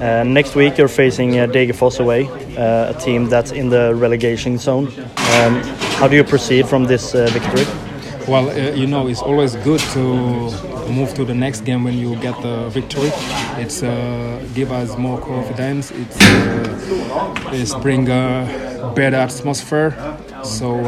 uh, 0.00 0.24
next 0.24 0.54
week 0.54 0.78
you're 0.78 0.88
facing 0.88 1.38
uh, 1.38 1.46
away, 1.98 2.28
uh, 2.56 2.92
a 2.92 2.96
team 3.00 3.28
that's 3.28 3.52
in 3.52 3.68
the 3.68 3.94
relegation 3.94 4.58
zone. 4.58 4.86
Um, 5.34 5.62
how 5.98 6.08
do 6.08 6.16
you 6.16 6.24
proceed 6.24 6.66
from 6.68 6.84
this 6.84 7.14
uh, 7.14 7.26
victory? 7.32 7.64
Well, 8.28 8.50
uh, 8.50 8.74
you 8.74 8.86
know, 8.86 9.06
it's 9.06 9.22
always 9.22 9.56
good 9.56 9.80
to 9.94 10.00
move 10.90 11.14
to 11.14 11.24
the 11.24 11.34
next 11.34 11.60
game 11.64 11.84
when 11.84 11.94
you 11.94 12.16
get 12.16 12.40
the 12.42 12.68
victory. 12.70 13.10
It's 13.62 13.82
uh, 13.82 14.44
give 14.54 14.72
us 14.72 14.96
more 14.98 15.20
confidence. 15.20 15.92
It's, 15.92 16.16
it's 17.52 17.74
bring 17.76 18.08
a 18.08 18.92
better 18.94 19.16
atmosphere. 19.16 19.94
So 20.42 20.80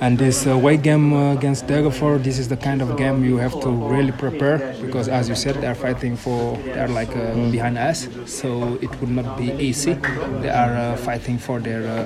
and 0.00 0.18
this 0.18 0.46
away 0.46 0.76
game 0.76 1.12
uh, 1.12 1.32
against 1.32 1.66
Degerford, 1.66 2.22
this 2.22 2.38
is 2.38 2.48
the 2.48 2.56
kind 2.56 2.82
of 2.82 2.96
game 2.96 3.24
you 3.24 3.36
have 3.38 3.58
to 3.60 3.70
really 3.70 4.12
prepare 4.12 4.58
because, 4.80 5.08
as 5.08 5.28
you 5.28 5.34
said, 5.34 5.56
they're 5.56 5.74
fighting 5.74 6.16
for, 6.16 6.56
they're 6.58 6.88
like 6.88 7.14
uh, 7.16 7.34
behind 7.50 7.78
us, 7.78 8.08
so 8.26 8.78
it 8.82 8.90
would 9.00 9.10
not 9.10 9.38
be 9.38 9.52
easy. 9.52 9.94
They 10.42 10.50
are 10.50 10.76
uh, 10.76 10.96
fighting 10.96 11.38
for 11.38 11.60
their 11.60 11.82
uh, 11.86 12.04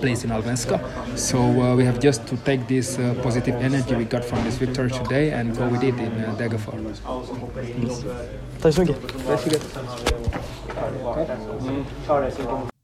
place 0.00 0.24
in 0.24 0.30
Alvenska. 0.30 0.80
So 1.16 1.38
uh, 1.38 1.76
we 1.76 1.84
have 1.84 1.98
just 2.00 2.26
to 2.28 2.36
take 2.38 2.66
this 2.68 2.98
uh, 2.98 3.14
positive 3.22 3.54
energy 3.56 3.94
we 3.94 4.04
got 4.04 4.24
from 4.24 4.42
this 4.44 4.56
victory 4.56 4.90
today 4.90 5.32
and 5.32 5.56
go 5.56 5.68
with 5.68 5.82
it 5.82 5.98
in 5.98 6.12
uh, 6.24 6.36
Degerford. 6.38 6.84
Tack 8.62 8.74
så 8.74 8.80
mycket. 8.80 8.96
Tack 9.26 9.40
så 9.40 9.50
mycket. 12.48 12.77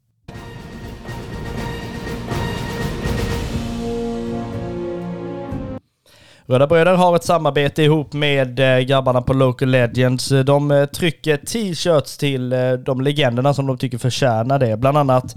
Röda 6.47 6.67
Bröder 6.67 6.95
har 6.95 7.15
ett 7.15 7.23
samarbete 7.23 7.83
ihop 7.83 8.13
med 8.13 8.59
eh, 8.59 8.79
grabbarna 8.79 9.21
på 9.21 9.33
Local 9.33 9.69
Legends. 9.69 10.31
Eh, 10.31 10.43
de 10.43 10.71
eh, 10.71 10.85
trycker 10.85 11.37
t-shirts 11.37 12.17
till 12.17 12.49
de 12.85 13.01
legenderna 13.01 13.53
som 13.53 13.67
de 13.67 13.77
tycker 13.77 13.97
förtjänar 13.97 14.59
det. 14.59 14.77
Bland 14.77 14.97
annat 14.97 15.35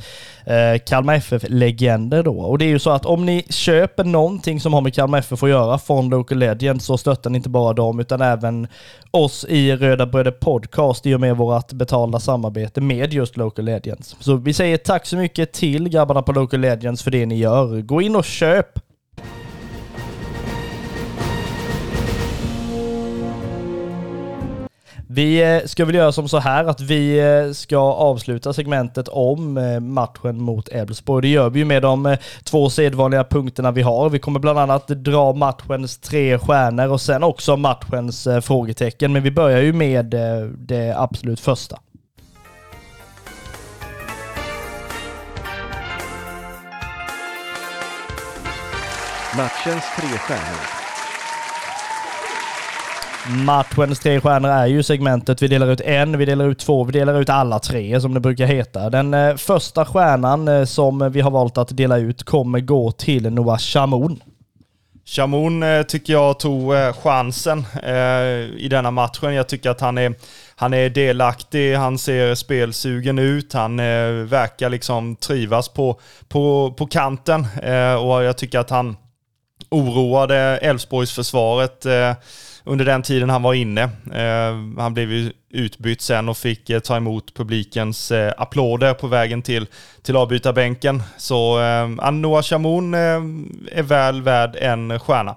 Kalmar 0.87 1.15
FF-legender 1.15 2.23
då. 2.23 2.41
Och 2.41 2.59
det 2.59 2.65
är 2.65 2.69
ju 2.69 2.79
så 2.79 2.91
att 2.91 3.07
om 3.07 3.27
ni 3.27 3.47
köper 3.51 4.05
någonting 4.05 4.61
som 4.61 4.73
har 4.73 4.81
med 4.81 4.95
Kalmar 4.95 5.19
FF 5.19 5.43
att 5.43 5.49
göra 5.49 5.79
från 5.79 6.09
Local 6.09 6.39
Legends 6.39 6.85
så 6.85 6.99
stöttar 6.99 7.31
ni 7.31 7.37
inte 7.37 7.49
bara 7.49 7.73
dem 7.73 8.01
utan 8.01 8.21
även 8.21 8.69
oss 9.11 9.47
i 9.49 9.77
Röda 9.77 10.07
Bröder 10.07 10.31
Podcast 10.31 11.07
i 11.07 11.15
och 11.15 11.21
med 11.21 11.37
vårt 11.37 11.73
betalda 11.73 12.21
samarbete 12.21 12.81
med 12.81 13.13
just 13.13 13.37
Local 13.37 13.65
Legends. 13.65 14.17
Så 14.21 14.37
vi 14.37 14.53
säger 14.53 14.77
tack 14.77 15.07
så 15.07 15.17
mycket 15.17 15.53
till 15.53 15.89
grabbarna 15.89 16.23
på 16.23 16.33
Local 16.33 16.61
Legends 16.61 17.03
för 17.03 17.11
det 17.11 17.27
ni 17.27 17.39
gör. 17.39 17.81
Gå 17.81 18.03
in 18.03 18.17
och 18.17 18.25
köp! 18.25 18.88
Vi 25.11 25.43
eh, 25.43 25.67
ska 25.67 25.85
väl 25.85 25.95
göra 25.95 26.13
som 26.13 26.29
så 26.29 26.39
här 26.39 26.65
att 26.65 26.81
vi 26.81 27.19
eh, 27.19 27.53
ska 27.53 27.79
avsluta 27.79 28.53
segmentet 28.53 29.09
om 29.09 29.59
eh, 29.59 29.81
matchen 29.81 30.43
mot 30.43 30.69
Elfsborg. 30.69 31.23
Det 31.23 31.29
gör 31.29 31.51
vi 31.51 31.59
ju 31.59 31.65
med 31.65 31.83
de 31.83 32.17
två 32.45 32.71
sedvanliga 32.71 33.25
punkterna 33.25 33.71
vi 33.71 33.83
har. 33.83 34.11
Vi 34.11 34.19
kommer 34.19 34.41
bland 34.41 34.59
annat 34.59 34.89
dra 34.89 35.33
matchens 35.33 35.99
tre 35.99 36.39
stjärnor 36.39 36.89
och 36.89 37.01
sen 37.01 37.23
också 37.23 37.57
matchens 37.57 38.29
frågetecken. 38.43 39.13
Men 39.13 39.23
vi 39.23 39.31
börjar 39.31 39.63
ju 39.63 39.73
med 39.73 40.07
det 40.59 40.95
absolut 40.97 41.41
första. 41.41 41.79
Matchens 49.37 49.85
tre 49.97 50.19
stjärnor. 50.19 50.78
Matchens 53.27 54.01
tre 54.01 54.21
stjärnor 54.21 54.51
är 54.51 54.67
ju 54.67 54.83
segmentet. 54.83 55.43
Vi 55.43 55.49
delar 55.49 55.73
ut 55.73 55.81
en, 55.81 56.19
vi 56.19 56.25
delar 56.25 56.49
ut 56.49 56.59
två, 56.59 56.85
vi 56.85 56.93
delar 56.93 57.21
ut 57.21 57.29
alla 57.29 57.59
tre 57.59 58.01
som 58.01 58.15
det 58.15 58.21
brukar 58.21 58.47
heta. 58.47 58.91
Den 58.91 59.15
eh, 59.15 59.37
första 59.37 59.85
stjärnan 59.85 60.49
eh, 60.49 60.65
som 60.65 61.13
vi 61.13 61.21
har 61.21 61.31
valt 61.31 61.59
att 61.59 61.77
dela 61.77 61.99
ut 61.99 62.23
kommer 62.23 62.61
gå 62.61 62.93
till 62.93 63.33
Noah 63.33 63.59
Chamoun. 63.59 64.23
Chamoun 65.05 65.63
eh, 65.63 65.83
tycker 65.83 66.13
jag 66.13 66.39
tog 66.39 66.73
chansen 67.03 67.67
i 68.57 68.69
denna 68.71 68.91
matchen. 68.91 69.35
Jag 69.35 69.49
tycker 69.49 69.71
att 69.71 69.81
han 69.81 69.99
är, 69.99 70.15
han 70.57 70.75
är 70.75 70.91
delaktig, 70.91 71.75
han 71.75 71.99
ser 71.99 72.35
spelsugen 72.35 73.19
ut, 73.19 73.53
han 73.53 73.77
verkar 74.27 74.71
liksom 74.71 75.17
trivas 75.17 75.69
på, 75.69 76.01
på, 76.29 76.75
på 76.79 76.87
kanten 76.87 77.47
och 78.01 78.23
jag 78.25 78.37
tycker 78.37 78.59
att 78.59 78.71
han 78.71 78.97
oroade 79.71 80.37
Elfsborgsförsvaret 80.37 81.87
under 82.69 82.85
den 82.85 83.03
tiden 83.03 83.31
han 83.31 83.43
var 83.43 83.55
inne. 83.55 83.83
Eh, 84.15 84.81
han 84.83 84.95
blev 84.95 85.13
ju 85.13 85.33
utbytt 85.51 86.01
sen 86.01 86.29
och 86.29 86.37
fick 86.37 86.71
eh, 86.71 86.81
ta 86.81 86.97
emot 86.97 87.35
publikens 87.35 88.11
eh, 88.11 88.33
applåder 88.37 88.95
på 88.95 89.07
vägen 89.07 89.43
till, 89.43 89.67
till 90.03 90.17
avbytarbänken. 90.17 91.03
Så 91.17 91.61
eh, 91.61 92.11
Noah 92.11 92.43
Chamoun 92.43 92.95
eh, 92.95 93.01
är 93.79 93.83
väl 93.83 94.23
värd 94.23 94.57
en 94.61 95.01
stjärna. 95.01 95.37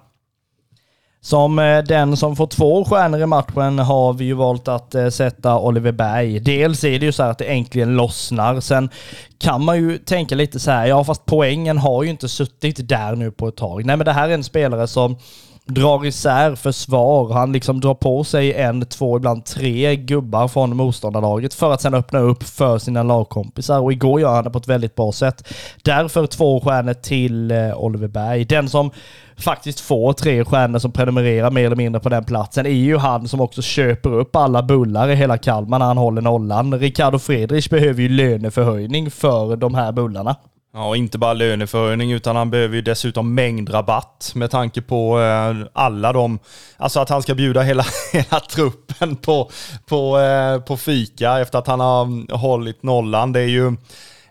Som 1.23 1.59
eh, 1.59 1.83
den 1.83 2.17
som 2.17 2.35
får 2.35 2.47
två 2.47 2.85
stjärnor 2.85 3.19
i 3.19 3.25
matchen 3.25 3.79
har 3.79 4.13
vi 4.13 4.25
ju 4.25 4.33
valt 4.33 4.67
att 4.67 4.95
eh, 4.95 5.09
sätta 5.09 5.59
Oliver 5.59 5.91
Berg. 5.91 6.39
Dels 6.39 6.83
är 6.83 6.99
det 6.99 7.05
ju 7.05 7.11
så 7.11 7.23
här 7.23 7.31
att 7.31 7.37
det 7.37 7.45
äntligen 7.45 7.95
lossnar. 7.95 8.59
Sen 8.59 8.89
kan 9.37 9.65
man 9.65 9.77
ju 9.77 9.97
tänka 9.97 10.35
lite 10.35 10.59
så 10.59 10.71
här, 10.71 10.85
ja 10.85 11.03
fast 11.03 11.25
poängen 11.25 11.77
har 11.77 12.03
ju 12.03 12.09
inte 12.09 12.29
suttit 12.29 12.89
där 12.89 13.15
nu 13.15 13.31
på 13.31 13.47
ett 13.47 13.55
tag. 13.55 13.85
Nej 13.85 13.97
men 13.97 14.05
det 14.05 14.11
här 14.11 14.29
är 14.29 14.33
en 14.33 14.43
spelare 14.43 14.87
som 14.87 15.17
drar 15.65 16.05
isär 16.05 16.55
försvar. 16.55 17.33
Han 17.33 17.51
liksom 17.51 17.79
drar 17.79 17.93
på 17.93 18.23
sig 18.23 18.53
en, 18.53 18.85
två, 18.85 19.17
ibland 19.17 19.45
tre 19.45 19.95
gubbar 19.95 20.47
från 20.47 20.77
motståndarlaget 20.77 21.53
för 21.53 21.73
att 21.73 21.81
sen 21.81 21.93
öppna 21.93 22.19
upp 22.19 22.43
för 22.43 22.77
sina 22.77 23.03
lagkompisar. 23.03 23.79
Och 23.79 23.91
igår 23.91 24.21
gör 24.21 24.35
han 24.35 24.43
det 24.43 24.49
på 24.49 24.57
ett 24.57 24.67
väldigt 24.67 24.95
bra 24.95 25.11
sätt. 25.11 25.47
Därför 25.83 26.27
två 26.27 26.59
stjärnor 26.59 26.93
till 26.93 27.51
eh, 27.51 27.77
Oliver 27.77 28.07
Berg. 28.07 28.45
Den 28.45 28.69
som 28.69 28.91
faktiskt 29.37 29.79
får 29.79 30.13
tre 30.13 30.45
stjärnor 30.45 30.79
som 30.79 30.91
prenumererar 30.91 31.51
mer 31.51 31.65
eller 31.65 31.75
mindre 31.75 31.99
på 31.99 32.09
den 32.09 32.23
platsen 32.23 32.65
är 32.65 32.69
ju 32.69 32.97
han 32.97 33.27
som 33.27 33.41
också 33.41 33.61
köper 33.61 34.13
upp 34.13 34.35
alla 34.35 34.63
bullar 34.63 35.09
i 35.09 35.15
hela 35.15 35.37
Kalmar 35.37 35.79
när 35.79 35.85
han 35.85 35.97
håller 35.97 36.21
nollan. 36.21 36.79
Ricardo 36.79 37.19
Friedrich 37.19 37.69
behöver 37.69 38.01
ju 38.01 38.09
löneförhöjning 38.09 39.11
för 39.11 39.55
de 39.55 39.75
här 39.75 39.91
bullarna. 39.91 40.35
Ja, 40.73 40.95
inte 40.95 41.17
bara 41.17 41.33
löneförhöjning 41.33 42.11
utan 42.11 42.35
han 42.35 42.51
behöver 42.51 42.75
ju 42.75 42.81
dessutom 42.81 43.35
mängdrabatt 43.35 44.31
med 44.35 44.51
tanke 44.51 44.81
på 44.81 45.21
eh, 45.21 45.67
alla 45.73 46.13
de, 46.13 46.39
alltså 46.77 46.99
att 46.99 47.09
han 47.09 47.21
ska 47.21 47.35
bjuda 47.35 47.61
hela, 47.61 47.85
hela 48.13 48.39
truppen 48.39 49.15
på, 49.15 49.51
på, 49.85 50.19
eh, 50.19 50.59
på 50.61 50.77
fika 50.77 51.39
efter 51.39 51.59
att 51.59 51.67
han 51.67 51.79
har 51.79 52.01
mm, 52.03 52.27
hållit 52.31 52.83
nollan. 52.83 53.33
Det 53.33 53.39
är 53.39 53.47
ju 53.47 53.75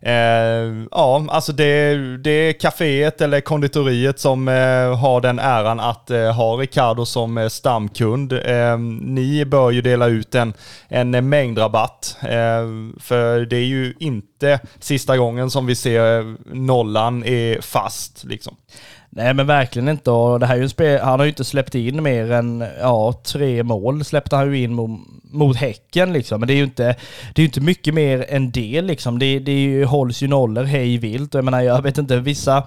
Eh, 0.03 0.84
ja, 0.90 1.26
alltså 1.28 1.53
det, 1.53 1.96
det 2.16 2.30
är 2.30 2.53
kaféet 2.53 3.20
eller 3.20 3.40
konditoriet 3.40 4.20
som 4.20 4.48
eh, 4.48 4.98
har 4.98 5.20
den 5.20 5.38
äran 5.38 5.80
att 5.80 6.11
eh, 6.11 6.32
ha 6.32 6.57
Ricardo 6.57 7.07
som 7.07 7.38
eh, 7.38 7.48
stamkund. 7.48 8.32
Eh, 8.32 8.78
ni 9.01 9.44
bör 9.44 9.70
ju 9.70 9.82
dela 9.82 10.07
ut 10.07 10.34
en, 10.34 10.55
en 10.88 11.28
mängdrabatt, 11.28 12.16
eh, 12.22 12.66
för 13.01 13.40
det 13.40 13.57
är 13.57 13.66
ju 13.66 13.94
inte 13.98 14.61
sista 14.78 15.16
gången 15.16 15.51
som 15.51 15.66
vi 15.66 15.74
ser 15.74 16.18
eh, 16.18 16.26
nollan 16.53 17.24
är 17.24 17.61
fast. 17.61 18.24
Liksom. 18.24 18.57
Nej 19.12 19.34
men 19.34 19.46
verkligen 19.46 19.88
inte. 19.88 20.11
Och 20.11 20.40
det 20.40 20.46
här 20.46 20.54
är 20.54 20.58
ju 20.58 20.62
en 20.62 20.70
spel, 20.70 21.00
han 21.00 21.18
har 21.18 21.24
ju 21.26 21.30
inte 21.30 21.44
släppt 21.44 21.74
in 21.74 22.02
mer 22.02 22.32
än 22.32 22.64
ja, 22.80 23.12
tre 23.24 23.62
mål 23.62 24.04
släppte 24.04 24.36
han 24.36 24.52
ju 24.52 24.62
in 24.62 24.74
mot, 24.74 25.00
mot 25.22 25.56
Häcken 25.56 26.12
liksom. 26.12 26.40
Men 26.40 26.46
det 26.46 26.52
är 26.52 26.56
ju 26.56 26.64
inte, 26.64 26.96
det 27.34 27.42
är 27.42 27.46
inte 27.46 27.61
mycket 27.61 27.94
mer 27.94 28.26
än 28.28 28.50
det 28.50 28.82
liksom. 28.82 29.18
Det, 29.18 29.38
det 29.38 29.52
är 29.52 29.58
ju, 29.58 29.84
hålls 29.84 30.22
ju 30.22 30.28
nollor 30.28 30.62
hej 30.62 30.98
vilt. 30.98 31.34
Jag 31.34 31.44
menar 31.44 31.61
jag 31.61 31.82
vet 31.82 31.98
inte, 31.98 32.16
vissa 32.16 32.62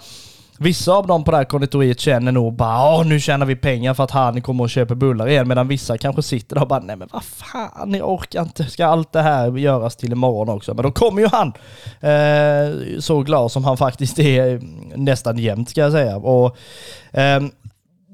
Vissa 0.59 0.93
av 0.93 1.07
dem 1.07 1.23
på 1.23 1.31
det 1.31 1.37
här 1.37 1.43
konditoriet 1.43 1.99
känner 1.99 2.31
nog 2.31 2.53
bara 2.53 3.03
nu 3.03 3.19
tjänar 3.19 3.45
vi 3.45 3.55
pengar 3.55 3.93
för 3.93 4.03
att 4.03 4.11
han 4.11 4.41
kommer 4.41 4.63
och 4.63 4.69
köper 4.69 4.95
bullar 4.95 5.27
igen. 5.27 5.47
Medan 5.47 5.67
vissa 5.67 5.97
kanske 5.97 6.23
sitter 6.23 6.55
där 6.55 6.61
och 6.61 6.67
bara 6.67 6.79
nej 6.79 6.95
men 6.95 7.09
vad 7.11 7.23
fan, 7.23 7.93
jag 7.93 8.11
orkar 8.11 8.41
inte. 8.41 8.65
Ska 8.65 8.85
allt 8.85 9.11
det 9.11 9.21
här 9.21 9.57
göras 9.57 9.95
till 9.95 10.11
imorgon 10.11 10.49
också? 10.49 10.73
Men 10.73 10.83
då 10.83 10.91
kommer 10.91 11.21
ju 11.21 11.27
han. 11.27 11.53
Eh, 12.01 12.99
så 12.99 13.21
glad 13.21 13.51
som 13.51 13.63
han 13.65 13.77
faktiskt 13.77 14.19
är 14.19 14.61
nästan 14.97 15.37
jämt 15.37 15.69
ska 15.69 15.81
jag 15.81 15.91
säga. 15.91 16.17
Och, 16.17 16.57
eh, 17.11 17.41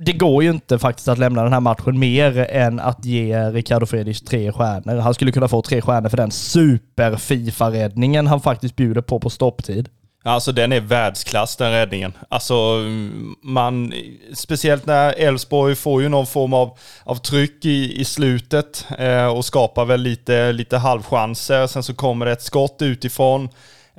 det 0.01 0.13
går 0.13 0.43
ju 0.43 0.49
inte 0.49 0.79
faktiskt 0.79 1.07
att 1.07 1.17
lämna 1.17 1.43
den 1.43 1.53
här 1.53 1.59
matchen 1.59 1.99
mer 1.99 2.37
än 2.49 2.79
att 2.79 3.05
ge 3.05 3.49
Ricardo 3.49 3.85
Fredriks 3.85 4.21
tre 4.21 4.51
stjärnor. 4.51 4.97
Han 4.97 5.13
skulle 5.13 5.31
kunna 5.31 5.47
få 5.47 5.61
tre 5.61 5.81
stjärnor 5.81 6.09
för 6.09 6.17
den 6.17 6.31
super-Fifa-räddningen 6.31 8.27
han 8.27 8.41
faktiskt 8.41 8.75
bjuder 8.75 9.01
på 9.01 9.19
på 9.19 9.29
stopptid. 9.29 9.89
Alltså 10.24 10.51
den 10.51 10.72
är 10.72 10.80
världsklass 10.80 11.55
den 11.55 11.72
räddningen. 11.72 12.13
Alltså 12.30 12.53
man, 13.41 13.93
speciellt 14.34 14.86
när 14.86 15.13
Elfsborg 15.20 15.76
får 15.76 16.01
ju 16.01 16.09
någon 16.09 16.28
form 16.28 16.53
av, 16.53 16.78
av 17.03 17.15
tryck 17.15 17.65
i, 17.65 18.01
i 18.01 18.05
slutet 18.05 18.86
eh, 18.97 19.28
och 19.28 19.45
skapar 19.45 19.86
väl 19.86 20.01
lite, 20.01 20.51
lite 20.51 20.78
halvchanser. 20.78 21.67
Sen 21.67 21.84
så 21.84 21.93
kommer 21.93 22.26
det 22.26 22.32
ett 22.32 22.41
skott 22.41 22.78
utifrån. 22.80 23.49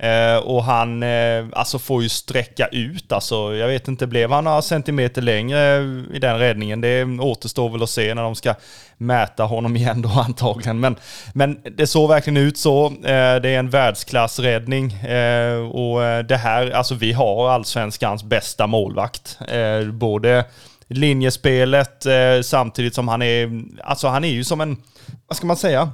Eh, 0.03 0.37
och 0.37 0.65
han 0.65 1.03
eh, 1.03 1.47
alltså 1.53 1.79
får 1.79 2.03
ju 2.03 2.09
sträcka 2.09 2.67
ut. 2.67 3.13
Alltså, 3.13 3.55
jag 3.55 3.69
vet 3.69 3.89
inte, 3.89 4.07
blev 4.07 4.31
han 4.31 4.45
några 4.45 4.63
centimeter 4.63 5.23
längre 5.23 5.79
i 6.13 6.19
den 6.19 6.39
räddningen? 6.39 6.81
Det 6.81 7.05
återstår 7.05 7.71
väl 7.71 7.83
att 7.83 7.91
se 7.91 8.15
när 8.15 8.23
de 8.23 8.35
ska 8.35 8.55
mäta 8.97 9.45
honom 9.45 9.77
igen 9.77 10.03
då 10.03 10.09
antagligen. 10.27 10.81
Men, 10.81 10.97
men 11.35 11.61
det 11.77 11.87
såg 11.87 12.09
verkligen 12.09 12.37
ut 12.37 12.59
så. 12.59 12.87
Eh, 12.87 13.37
det 13.43 13.49
är 13.49 13.59
en 13.59 13.71
världsklassräddning. 13.71 14.93
Eh, 14.93 15.69
och 15.71 16.05
eh, 16.05 16.25
det 16.25 16.37
här, 16.37 16.71
alltså 16.71 16.95
vi 16.95 17.13
har 17.13 17.51
allsvenskans 17.51 18.25
bästa 18.25 18.67
målvakt. 18.67 19.39
Eh, 19.49 19.93
både 19.93 20.45
linjespelet 20.89 22.07
eh, 22.07 22.41
samtidigt 22.43 22.95
som 22.95 23.09
han 23.09 23.23
är, 23.23 23.63
alltså 23.85 24.09
han 24.09 24.25
är 24.25 24.33
ju 24.33 24.45
som 24.45 24.61
en, 24.61 24.77
vad 25.27 25.37
ska 25.37 25.47
man 25.47 25.57
säga? 25.57 25.91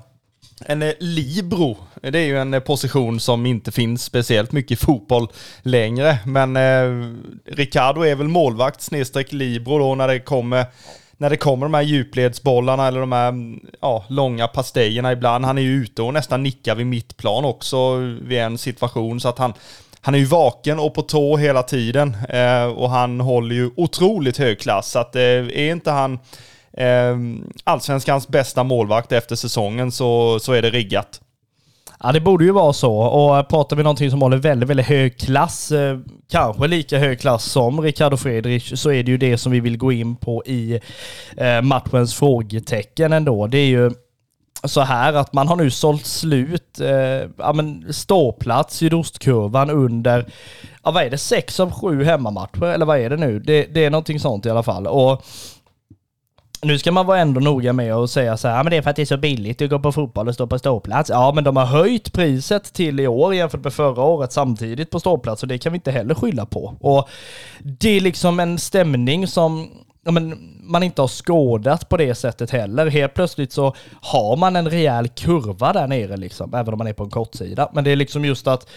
En 0.61 0.79
libero, 0.79 0.97
libro, 1.01 1.77
det 2.01 2.19
är 2.19 2.25
ju 2.25 2.39
en 2.39 2.55
eh, 2.55 2.61
position 2.61 3.21
som 3.21 3.47
inte 3.47 3.73
finns 3.73 4.05
speciellt 4.05 4.53
mycket 4.53 4.71
i 4.71 4.77
fotboll 4.77 5.29
längre. 5.63 6.19
Men 6.27 6.57
eh, 6.57 7.15
Ricardo 7.45 8.03
är 8.03 8.15
väl 8.15 8.29
målvakt 8.29 8.81
snedstreck 8.81 9.33
libro 9.33 9.79
då 9.79 9.95
när 9.95 10.09
det 10.09 10.21
kommer 10.21 10.65
när 11.19 11.31
det 11.31 11.37
kommer 11.37 11.67
de 11.67 11.75
här 11.75 11.83
djupledsbollarna 11.83 12.87
eller 12.87 13.01
de 13.01 13.13
här 13.13 13.35
ja, 13.81 14.05
långa 14.09 14.49
pastejerna 14.49 15.13
ibland. 15.13 15.45
Han 15.45 15.59
är 15.59 15.63
ju 15.63 15.83
ute 15.83 16.03
och 16.03 16.13
nästan 16.13 16.43
nickar 16.43 16.75
vid 16.75 16.87
mittplan 16.87 17.45
också 17.45 17.97
vid 18.23 18.39
en 18.39 18.59
situation 18.59 19.21
så 19.21 19.29
att 19.29 19.39
han 19.39 19.53
han 20.01 20.15
är 20.15 20.19
ju 20.19 20.25
vaken 20.25 20.79
och 20.79 20.95
på 20.95 21.03
tå 21.03 21.37
hela 21.37 21.63
tiden 21.63 22.17
eh, 22.29 22.65
och 22.65 22.91
han 22.91 23.21
håller 23.21 23.55
ju 23.55 23.71
otroligt 23.77 24.39
hög 24.39 24.61
klass. 24.61 24.91
Så 24.91 24.99
att 24.99 25.17
eh, 25.17 25.23
är 25.23 25.73
inte 25.73 25.91
han 25.91 26.19
Ehm, 26.77 27.51
allsvenskans 27.65 28.29
bästa 28.29 28.65
målvakt 28.65 29.13
efter 29.13 29.37
säsongen 29.37 29.93
så, 29.93 30.39
så 30.41 30.53
är 30.53 30.63
det 30.63 30.71
riggat. 30.71 31.21
Ja, 32.03 32.13
det 32.13 32.21
borde 32.21 32.45
ju 32.45 32.51
vara 32.51 32.73
så. 32.73 32.95
Och 32.95 33.39
eh, 33.39 33.43
pratar 33.43 33.77
vi 33.77 33.83
någonting 33.83 34.11
som 34.11 34.23
håller 34.23 34.37
väldigt, 34.37 34.69
väldigt 34.69 34.87
hög 34.87 35.19
klass, 35.19 35.73
eh, 35.73 35.99
kanske 36.31 36.67
lika 36.67 36.99
hög 36.99 37.21
klass 37.21 37.45
som 37.45 37.81
Ricardo 37.81 38.17
Friedrich, 38.17 38.79
så 38.79 38.93
är 38.93 39.03
det 39.03 39.11
ju 39.11 39.19
det 39.19 39.39
som 39.39 39.53
vi 39.53 39.61
vill 39.61 39.77
gå 39.77 39.93
in 39.93 40.17
på 40.17 40.43
i 40.47 40.81
eh, 41.37 41.63
matchens 41.63 42.15
frågetecken 42.15 43.13
ändå. 43.13 43.47
Det 43.47 43.59
är 43.59 43.67
ju 43.67 43.91
så 44.65 44.81
här 44.81 45.13
att 45.13 45.33
man 45.33 45.49
har 45.49 45.57
nu 45.57 45.71
sålt 45.71 46.07
slut 46.07 46.81
eh, 46.81 47.31
ja, 47.39 47.53
men 47.55 47.93
ståplats 47.93 48.83
i 48.83 48.91
ostkurvan 48.91 49.71
under, 49.71 50.27
ja, 50.85 50.91
vad 50.91 51.03
är 51.03 51.11
det, 51.11 51.19
sex 51.19 51.61
av 51.61 51.73
sju 51.73 52.05
hemmamatcher 52.05 52.65
eller 52.65 52.87
vad 52.87 52.99
är 52.99 53.11
det 53.11 53.17
nu? 53.17 53.39
Det, 53.39 53.67
det 53.75 53.85
är 53.85 53.91
någonting 53.91 54.21
sånt 54.21 54.47
i 54.47 54.51
alla 54.51 54.63
fall. 54.63 54.87
Och 54.87 55.25
nu 56.63 56.79
ska 56.79 56.93
man 56.93 57.07
vara 57.07 57.19
ändå 57.19 57.41
noga 57.41 57.73
med 57.73 57.95
att 57.95 58.11
säga 58.11 58.37
så 58.37 58.49
här, 58.49 58.65
men 58.65 58.71
det 58.71 58.77
är 58.77 58.83
för 58.83 58.91
att 58.91 58.97
det 58.97 59.03
är 59.03 59.07
så 59.07 59.17
billigt 59.17 59.63
att 59.63 59.71
gå 59.71 59.79
på 59.79 59.93
fotboll 59.93 60.29
och 60.29 60.35
stå 60.35 60.47
på 60.47 60.59
ståplats. 60.59 61.11
Ja, 61.11 61.33
men 61.35 61.45
de 61.45 61.57
har 61.57 61.67
höjt 61.67 62.13
priset 62.13 62.73
till 62.73 63.01
i 63.01 63.07
år 63.07 63.35
jämfört 63.35 63.65
med 63.65 63.73
förra 63.73 64.03
året 64.03 64.33
samtidigt 64.33 64.91
på 64.91 65.01
ståplats 65.01 65.43
och 65.43 65.49
det 65.49 65.59
kan 65.59 65.73
vi 65.73 65.77
inte 65.77 65.91
heller 65.91 66.15
skylla 66.15 66.47
på. 66.47 66.77
Och 66.81 67.09
det 67.61 67.97
är 67.97 68.01
liksom 68.01 68.41
en 68.41 68.59
stämning 68.59 69.27
som 69.27 69.71
ja, 70.05 70.11
men 70.11 70.39
man 70.61 70.83
inte 70.83 71.03
har 71.03 71.09
skådat 71.09 71.89
på 71.89 71.97
det 71.97 72.15
sättet 72.15 72.51
heller. 72.51 72.87
Helt 72.87 73.15
plötsligt 73.15 73.53
så 73.53 73.75
har 74.01 74.37
man 74.37 74.57
en 74.57 74.71
rejäl 74.71 75.09
kurva 75.09 75.73
där 75.73 75.87
nere 75.87 76.17
liksom, 76.17 76.55
även 76.55 76.75
om 76.75 76.79
man 76.79 76.87
är 76.87 76.93
på 76.93 77.05
en 77.05 77.11
kortsida. 77.11 77.71
Men 77.73 77.85
det 77.85 77.91
är 77.91 77.97
liksom 77.97 78.25
just 78.25 78.47
att 78.47 78.69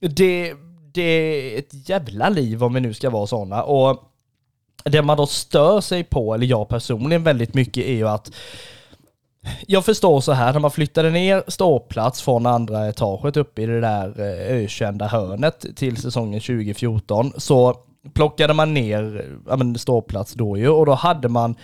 det, 0.00 0.54
det 0.94 1.02
är 1.02 1.58
ett 1.58 1.88
jävla 1.88 2.28
liv 2.28 2.64
om 2.64 2.74
vi 2.74 2.80
nu 2.80 2.94
ska 2.94 3.10
vara 3.10 3.26
sådana. 3.26 3.62
Och 3.62 4.04
det 4.88 5.02
man 5.02 5.16
då 5.16 5.26
stör 5.26 5.80
sig 5.80 6.04
på, 6.04 6.34
eller 6.34 6.46
jag 6.46 6.68
personligen 6.68 7.22
väldigt 7.22 7.54
mycket, 7.54 7.84
är 7.84 7.92
ju 7.92 8.08
att 8.08 8.30
jag 9.66 9.84
förstår 9.84 10.20
så 10.20 10.32
här, 10.32 10.52
när 10.52 10.60
man 10.60 10.70
flyttade 10.70 11.10
ner 11.10 11.42
ståplats 11.46 12.22
från 12.22 12.46
andra 12.46 12.88
etaget 12.88 13.36
upp 13.36 13.58
i 13.58 13.66
det 13.66 13.80
där 13.80 14.20
eh, 14.20 14.56
ökända 14.56 15.06
hörnet 15.06 15.66
till 15.76 15.96
säsongen 15.96 16.40
2014 16.40 17.32
så 17.36 17.74
plockade 18.14 18.54
man 18.54 18.74
ner 18.74 19.26
ja, 19.48 19.56
men, 19.56 19.78
ståplats 19.78 20.32
då 20.32 20.56
ju 20.56 20.68
och 20.68 20.86
då 20.86 20.92
hade 20.94 21.28
man 21.28 21.54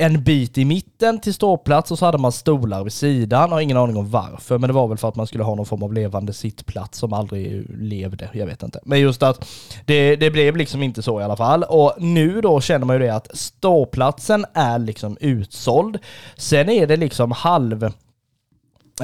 en 0.00 0.24
bit 0.24 0.58
i 0.58 0.64
mitten 0.64 1.20
till 1.20 1.34
ståplats 1.34 1.90
och 1.90 1.98
så 1.98 2.04
hade 2.04 2.18
man 2.18 2.32
stolar 2.32 2.84
vid 2.84 2.92
sidan. 2.92 3.48
Jag 3.48 3.56
har 3.56 3.60
ingen 3.60 3.76
aning 3.76 3.96
om 3.96 4.10
varför, 4.10 4.58
men 4.58 4.68
det 4.68 4.74
var 4.74 4.88
väl 4.88 4.98
för 4.98 5.08
att 5.08 5.16
man 5.16 5.26
skulle 5.26 5.44
ha 5.44 5.54
någon 5.54 5.66
form 5.66 5.82
av 5.82 5.92
levande 5.92 6.32
sittplats 6.32 6.98
som 6.98 7.12
aldrig 7.12 7.66
levde. 7.78 8.30
Jag 8.32 8.46
vet 8.46 8.62
inte. 8.62 8.80
Men 8.84 9.00
just 9.00 9.22
att 9.22 9.48
det, 9.84 10.16
det 10.16 10.30
blev 10.30 10.56
liksom 10.56 10.82
inte 10.82 11.02
så 11.02 11.20
i 11.20 11.24
alla 11.24 11.36
fall. 11.36 11.62
Och 11.62 11.94
nu 11.98 12.40
då 12.40 12.60
känner 12.60 12.86
man 12.86 12.96
ju 12.96 13.02
det 13.02 13.14
att 13.14 13.38
ståplatsen 13.38 14.46
är 14.54 14.78
liksom 14.78 15.16
utsåld. 15.20 15.98
Sen 16.36 16.68
är 16.68 16.86
det 16.86 16.96
liksom 16.96 17.32
halv 17.32 17.92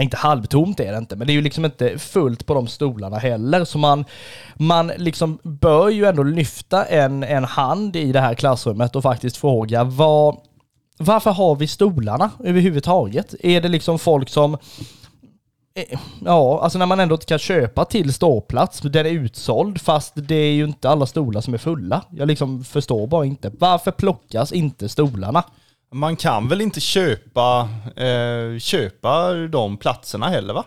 inte 0.01 0.17
halvtomt 0.17 0.81
är 0.81 0.93
det 0.93 0.99
inte, 0.99 1.17
men 1.17 1.27
det 1.27 1.33
är 1.33 1.35
ju 1.35 1.41
liksom 1.41 1.65
inte 1.65 1.99
fullt 1.99 2.47
på 2.47 2.55
de 2.55 2.67
stolarna 2.67 3.19
heller. 3.19 3.65
Så 3.65 3.79
man, 3.79 4.05
man 4.55 4.93
liksom 4.97 5.39
bör 5.43 5.89
ju 5.89 6.05
ändå 6.05 6.23
lyfta 6.23 6.85
en, 6.85 7.23
en 7.23 7.45
hand 7.45 7.97
i 7.97 8.13
det 8.13 8.21
här 8.21 8.35
klassrummet 8.35 8.97
och 8.97 9.03
faktiskt 9.03 9.37
fråga 9.37 9.85
vad, 9.85 10.37
varför 10.99 11.31
har 11.31 11.57
vi 11.57 11.67
stolarna 11.67 12.31
överhuvudtaget? 12.45 13.35
Är 13.41 13.61
det 13.61 13.69
liksom 13.69 13.99
folk 13.99 14.29
som 14.29 14.55
eh, 15.75 15.99
Ja, 16.25 16.61
alltså 16.63 16.79
när 16.79 16.87
man 16.87 17.01
ändå 17.01 17.15
inte 17.15 17.27
kan 17.27 17.39
köpa 17.39 17.85
till 17.85 18.15
ståplats, 18.15 18.81
den 18.81 19.07
är 19.07 19.11
utsåld 19.11 19.81
fast 19.81 20.13
det 20.15 20.35
är 20.35 20.53
ju 20.53 20.65
inte 20.65 20.89
alla 20.91 21.07
stolar 21.07 21.41
som 21.41 21.55
är 21.55 21.59
fulla. 21.59 22.05
Jag 22.11 22.29
liksom 22.29 22.65
förstår 22.65 23.07
bara 23.07 23.25
inte. 23.25 23.53
Varför 23.59 23.91
plockas 23.91 24.53
inte 24.53 24.89
stolarna? 24.89 25.45
Man 25.93 26.17
kan 26.17 26.49
väl 26.49 26.61
inte 26.61 26.81
köpa, 26.81 27.69
eh, 27.97 28.59
köpa 28.59 29.33
de 29.33 29.77
platserna 29.77 30.29
heller 30.29 30.55
va? 30.55 30.65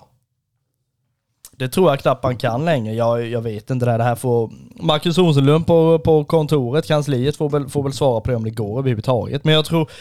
Det 1.59 1.69
tror 1.69 1.89
jag 1.89 1.99
knappt 1.99 2.23
man 2.23 2.37
kan 2.37 2.65
längre. 2.65 2.93
Jag, 2.93 3.27
jag 3.27 3.41
vet 3.41 3.69
inte 3.69 3.85
det. 3.85 3.97
Det 3.97 4.03
här 4.03 4.15
får 4.15 4.51
Marcus 4.83 5.17
Rosenlund 5.17 5.67
på, 5.67 5.99
på 5.99 6.25
kontoret, 6.25 6.87
kansliet, 6.87 7.37
får 7.37 7.49
väl, 7.49 7.69
får 7.69 7.83
väl 7.83 7.93
svara 7.93 8.21
på 8.21 8.31
det 8.31 8.35
om 8.37 8.43
det 8.43 8.49
går 8.49 8.79
överhuvudtaget. 8.79 9.43
Men 9.43 9.53
jag 9.53 9.65
tror, 9.65 9.91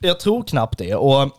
jag 0.00 0.20
tror 0.20 0.42
knappt 0.42 0.78
det. 0.78 0.94
Och 0.94 1.30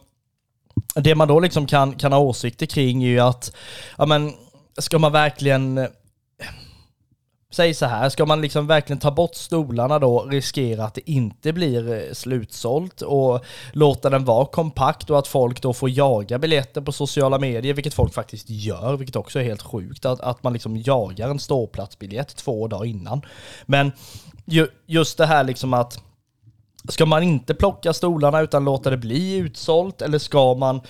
det 0.95 1.15
man 1.15 1.27
då 1.27 1.39
liksom 1.39 1.67
kan, 1.67 1.93
kan 1.93 2.13
ha 2.13 2.19
åsikter 2.19 2.65
kring 2.65 3.03
är 3.03 3.07
ju 3.07 3.19
att, 3.19 3.55
ja 3.97 4.05
men, 4.05 4.33
ska 4.77 4.99
man 4.99 5.11
verkligen 5.11 5.87
Säg 7.51 7.73
så 7.73 7.85
här, 7.85 8.09
ska 8.09 8.25
man 8.25 8.41
liksom 8.41 8.67
verkligen 8.67 8.99
ta 8.99 9.11
bort 9.11 9.35
stolarna 9.35 9.99
då, 9.99 10.23
riskera 10.23 10.85
att 10.85 10.93
det 10.93 11.11
inte 11.11 11.53
blir 11.53 11.93
eh, 11.93 12.13
slutsålt 12.13 13.01
och 13.01 13.45
låta 13.71 14.09
den 14.09 14.25
vara 14.25 14.45
kompakt 14.45 15.09
och 15.09 15.19
att 15.19 15.27
folk 15.27 15.61
då 15.61 15.73
får 15.73 15.89
jaga 15.89 16.39
biljetter 16.39 16.81
på 16.81 16.91
sociala 16.91 17.39
medier, 17.39 17.73
vilket 17.73 17.93
folk 17.93 18.13
faktiskt 18.13 18.49
gör, 18.49 18.97
vilket 18.97 19.15
också 19.15 19.39
är 19.39 19.43
helt 19.43 19.61
sjukt, 19.61 20.05
att, 20.05 20.21
att 20.21 20.43
man 20.43 20.53
liksom 20.53 20.77
jagar 20.77 21.29
en 21.29 21.39
ståplatsbiljett 21.39 22.35
två 22.35 22.67
dagar 22.67 22.85
innan. 22.85 23.21
Men 23.65 23.91
ju, 24.45 24.67
just 24.85 25.17
det 25.17 25.25
här 25.25 25.43
liksom 25.43 25.73
att 25.73 26.03
Ska 26.89 27.05
man 27.05 27.23
inte 27.23 27.53
plocka 27.53 27.93
stolarna 27.93 28.41
utan 28.41 28.65
låta 28.65 28.89
det 28.89 28.97
bli 28.97 29.35
utsålt 29.35 30.01
eller 30.01 30.19
ska 30.19 30.53
man, 30.53 30.81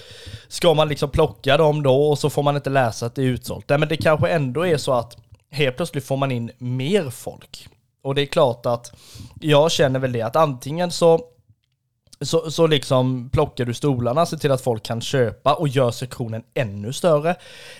ska 0.47 0.73
man 0.73 0.89
liksom 0.89 1.09
plocka 1.09 1.57
dem 1.57 1.83
då 1.83 2.09
och 2.09 2.19
så 2.19 2.29
får 2.29 2.43
man 2.43 2.55
inte 2.55 2.69
läsa 2.69 3.05
att 3.05 3.15
det 3.15 3.21
är 3.21 3.25
utsålt? 3.25 3.69
Nej 3.69 3.77
men 3.77 3.89
det 3.89 3.97
kanske 3.97 4.29
ändå 4.29 4.67
är 4.67 4.77
så 4.77 4.93
att 4.93 5.17
helt 5.51 5.77
plötsligt 5.77 6.05
får 6.05 6.17
man 6.17 6.31
in 6.31 6.51
mer 6.57 7.09
folk. 7.09 7.67
Och 8.01 8.15
det 8.15 8.21
är 8.21 8.25
klart 8.25 8.65
att 8.65 8.93
jag 9.39 9.71
känner 9.71 9.99
väl 9.99 10.11
det 10.11 10.21
att 10.21 10.35
antingen 10.35 10.91
så 10.91 11.27
så, 12.21 12.51
så 12.51 12.67
liksom 12.67 13.29
plockar 13.29 13.65
du 13.65 13.73
stolarna, 13.73 14.25
ser 14.25 14.37
till 14.37 14.51
att 14.51 14.61
folk 14.61 14.83
kan 14.83 15.01
köpa 15.01 15.53
och 15.53 15.67
gör 15.67 15.91
sektionen 15.91 16.43
ännu 16.53 16.93
större. 16.93 17.35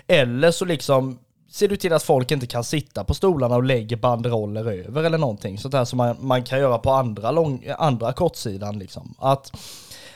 Eller 0.08 0.52
så 0.52 0.66
liksom 0.66 1.20
ser 1.52 1.68
du 1.68 1.76
till 1.76 1.94
att 1.94 2.04
folk 2.04 2.32
inte 2.32 2.48
kan 2.48 2.64
sitta 2.64 3.04
på 3.04 3.14
stolarna 3.14 3.56
och 3.56 3.64
lägger 3.64 3.98
banderoller 3.98 4.66
över 4.66 5.04
eller 5.04 5.18
någonting. 5.18 5.58
Sånt 5.58 5.72
där 5.72 5.86
som 5.86 5.98
man, 5.98 6.16
man 6.20 6.44
kan 6.44 6.60
göra 6.60 6.78
på 6.78 6.92
andra, 6.92 7.32
lång, 7.32 7.68
andra 7.78 8.14
kortsidan 8.14 8.80
liksom. 8.80 9.16
Att, 9.20 9.52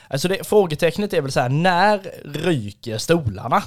alltså 0.08 0.28
det, 0.28 0.46
frågetecknet 0.46 1.12
är 1.12 1.20
väl 1.20 1.32
så 1.32 1.40
här, 1.40 1.48
när 1.48 1.98
ryker 2.24 2.98
stolarna? 2.98 3.62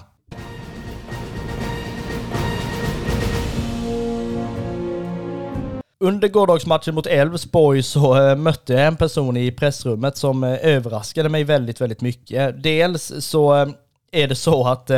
Under 6.03 6.27
gårdagsmatchen 6.27 6.95
mot 6.95 7.07
Elfsborg 7.07 7.83
så 7.83 8.29
eh, 8.29 8.35
mötte 8.35 8.73
jag 8.73 8.87
en 8.87 8.95
person 8.95 9.37
i 9.37 9.51
pressrummet 9.51 10.17
som 10.17 10.43
eh, 10.43 10.57
överraskade 10.61 11.29
mig 11.29 11.43
väldigt, 11.43 11.81
väldigt 11.81 12.01
mycket. 12.01 12.63
Dels 12.63 13.13
så 13.19 13.55
eh, 13.55 13.69
är 14.11 14.27
det 14.27 14.35
så 14.35 14.67
att 14.67 14.89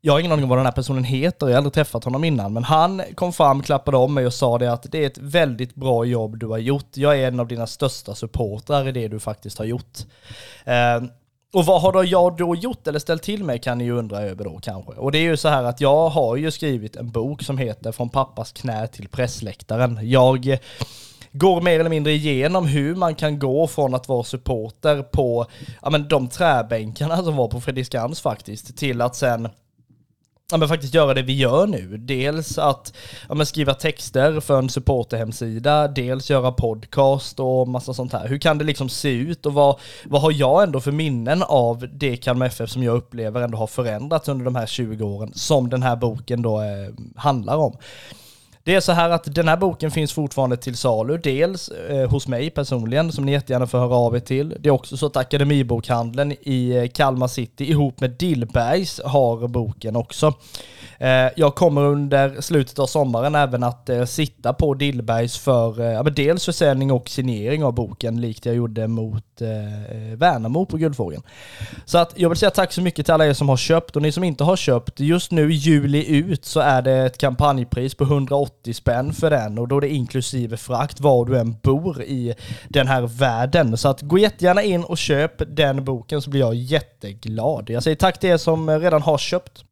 jag 0.00 0.12
har 0.12 0.20
ingen 0.20 0.32
aning 0.32 0.42
om 0.42 0.48
vad 0.48 0.58
den 0.58 0.66
här 0.66 0.72
personen 0.72 1.04
heter, 1.04 1.46
jag 1.46 1.52
har 1.52 1.56
aldrig 1.56 1.72
träffat 1.72 2.04
honom 2.04 2.24
innan, 2.24 2.52
men 2.52 2.64
han 2.64 3.02
kom 3.14 3.32
fram, 3.32 3.62
klappade 3.62 3.96
om 3.96 4.14
mig 4.14 4.26
och 4.26 4.34
sa 4.34 4.58
det 4.58 4.72
att 4.72 4.86
det 4.92 4.98
är 4.98 5.06
ett 5.06 5.18
väldigt 5.18 5.74
bra 5.74 6.04
jobb 6.04 6.38
du 6.38 6.46
har 6.46 6.58
gjort. 6.58 6.96
Jag 6.96 7.18
är 7.20 7.28
en 7.28 7.40
av 7.40 7.48
dina 7.48 7.66
största 7.66 8.14
supportrar 8.14 8.88
i 8.88 8.92
det 8.92 9.08
du 9.08 9.20
faktiskt 9.20 9.58
har 9.58 9.64
gjort. 9.64 9.98
Och 11.52 11.66
vad 11.66 11.82
har 11.82 11.92
då 11.92 12.04
jag 12.04 12.36
då 12.36 12.56
gjort 12.56 12.86
eller 12.86 12.98
ställt 12.98 13.22
till 13.22 13.44
med 13.44 13.62
kan 13.62 13.78
ni 13.78 13.84
ju 13.84 13.98
undra 13.98 14.20
över 14.20 14.44
då 14.44 14.58
kanske. 14.62 14.92
Och 14.92 15.12
det 15.12 15.18
är 15.18 15.22
ju 15.22 15.36
så 15.36 15.48
här 15.48 15.64
att 15.64 15.80
jag 15.80 16.08
har 16.08 16.36
ju 16.36 16.50
skrivit 16.50 16.96
en 16.96 17.10
bok 17.10 17.42
som 17.42 17.58
heter 17.58 17.92
Från 17.92 18.08
pappas 18.08 18.52
knä 18.52 18.86
till 18.86 19.08
pressläktaren. 19.08 19.98
Jag 20.02 20.58
går 21.32 21.60
mer 21.60 21.80
eller 21.80 21.90
mindre 21.90 22.12
igenom 22.12 22.66
hur 22.66 22.94
man 22.94 23.14
kan 23.14 23.38
gå 23.38 23.66
från 23.66 23.94
att 23.94 24.08
vara 24.08 24.24
supporter 24.24 25.02
på 25.02 25.46
ja, 25.82 25.90
men 25.90 26.08
de 26.08 26.28
träbänkarna 26.28 27.22
som 27.22 27.36
var 27.36 27.48
på 27.48 27.60
Fredriksskans 27.60 28.20
faktiskt 28.20 28.76
till 28.76 29.00
att 29.00 29.16
sen 29.16 29.48
ja, 30.50 30.56
men 30.56 30.68
faktiskt 30.68 30.94
göra 30.94 31.14
det 31.14 31.22
vi 31.22 31.36
gör 31.36 31.66
nu. 31.66 31.96
Dels 31.96 32.58
att 32.58 32.92
ja, 33.28 33.34
men 33.34 33.46
skriva 33.46 33.74
texter 33.74 34.40
för 34.40 34.58
en 34.58 34.68
supporterhemsida, 34.68 35.88
dels 35.88 36.30
göra 36.30 36.52
podcast 36.52 37.40
och 37.40 37.68
massa 37.68 37.94
sånt 37.94 38.12
här. 38.12 38.28
Hur 38.28 38.38
kan 38.38 38.58
det 38.58 38.64
liksom 38.64 38.88
se 38.88 39.10
ut 39.10 39.46
och 39.46 39.54
vad, 39.54 39.80
vad 40.04 40.22
har 40.22 40.32
jag 40.32 40.62
ändå 40.62 40.80
för 40.80 40.92
minnen 40.92 41.42
av 41.42 41.88
det 41.92 42.16
Kalmar 42.16 42.46
FF 42.46 42.70
som 42.70 42.82
jag 42.82 42.96
upplever 42.96 43.40
ändå 43.40 43.58
har 43.58 43.66
förändrats 43.66 44.28
under 44.28 44.44
de 44.44 44.56
här 44.56 44.66
20 44.66 45.04
åren 45.04 45.32
som 45.34 45.70
den 45.70 45.82
här 45.82 45.96
boken 45.96 46.42
då 46.42 46.60
eh, 46.60 46.94
handlar 47.16 47.56
om. 47.56 47.76
Det 48.64 48.74
är 48.74 48.80
så 48.80 48.92
här 48.92 49.10
att 49.10 49.34
den 49.34 49.48
här 49.48 49.56
boken 49.56 49.90
finns 49.90 50.12
fortfarande 50.12 50.56
till 50.56 50.76
salu, 50.76 51.18
dels 51.18 51.68
eh, 51.68 52.10
hos 52.10 52.28
mig 52.28 52.50
personligen, 52.50 53.12
som 53.12 53.26
ni 53.26 53.32
jättegärna 53.32 53.66
får 53.66 53.78
höra 53.78 53.96
av 53.96 54.16
er 54.16 54.20
till. 54.20 54.56
Det 54.60 54.68
är 54.68 54.70
också 54.70 54.96
så 54.96 55.06
att 55.06 55.16
Akademibokhandeln 55.16 56.32
i 56.40 56.76
eh, 56.76 56.88
Kalmar 56.88 57.28
City 57.28 57.70
ihop 57.70 58.00
med 58.00 58.10
Dillbergs 58.10 59.00
har 59.04 59.48
boken 59.48 59.96
också. 59.96 60.34
Eh, 61.02 61.30
jag 61.36 61.54
kommer 61.54 61.82
under 61.82 62.40
slutet 62.40 62.78
av 62.78 62.86
sommaren 62.86 63.34
även 63.34 63.62
att 63.62 63.88
eh, 63.88 64.04
sitta 64.04 64.52
på 64.52 64.74
Dillbergs 64.74 65.38
för 65.38 65.80
eh, 65.80 66.04
dels 66.04 66.44
försäljning 66.44 66.92
och 66.92 67.08
signering 67.08 67.64
av 67.64 67.74
boken, 67.74 68.20
likt 68.20 68.46
jag 68.46 68.54
gjorde 68.54 68.88
mot 68.88 69.24
Värnamo 70.16 70.66
på 70.66 70.76
Guldfågeln. 70.76 71.22
Så 71.84 71.98
att 71.98 72.12
jag 72.16 72.28
vill 72.28 72.38
säga 72.38 72.50
tack 72.50 72.72
så 72.72 72.82
mycket 72.82 73.06
till 73.06 73.14
alla 73.14 73.26
er 73.26 73.32
som 73.32 73.48
har 73.48 73.56
köpt 73.56 73.96
och 73.96 74.02
ni 74.02 74.12
som 74.12 74.24
inte 74.24 74.44
har 74.44 74.56
köpt. 74.56 75.00
Just 75.00 75.30
nu 75.30 75.52
juli 75.52 76.06
ut 76.16 76.44
så 76.44 76.60
är 76.60 76.82
det 76.82 76.92
ett 76.92 77.18
kampanjpris 77.18 77.94
på 77.94 78.04
180 78.04 78.74
spänn 78.74 79.12
för 79.12 79.30
den 79.30 79.58
och 79.58 79.68
då 79.68 79.76
är 79.76 79.80
det 79.80 79.88
inklusive 79.88 80.56
frakt 80.56 81.00
var 81.00 81.24
du 81.24 81.38
än 81.38 81.56
bor 81.62 82.02
i 82.02 82.34
den 82.68 82.88
här 82.88 83.02
världen. 83.02 83.76
Så 83.76 83.88
att 83.88 84.02
gå 84.02 84.18
jättegärna 84.18 84.62
in 84.62 84.84
och 84.84 84.98
köp 84.98 85.56
den 85.56 85.84
boken 85.84 86.22
så 86.22 86.30
blir 86.30 86.40
jag 86.40 86.54
jätteglad. 86.54 87.70
Jag 87.70 87.82
säger 87.82 87.96
tack 87.96 88.20
till 88.20 88.30
er 88.30 88.36
som 88.36 88.70
redan 88.70 89.02
har 89.02 89.18
köpt. 89.18 89.64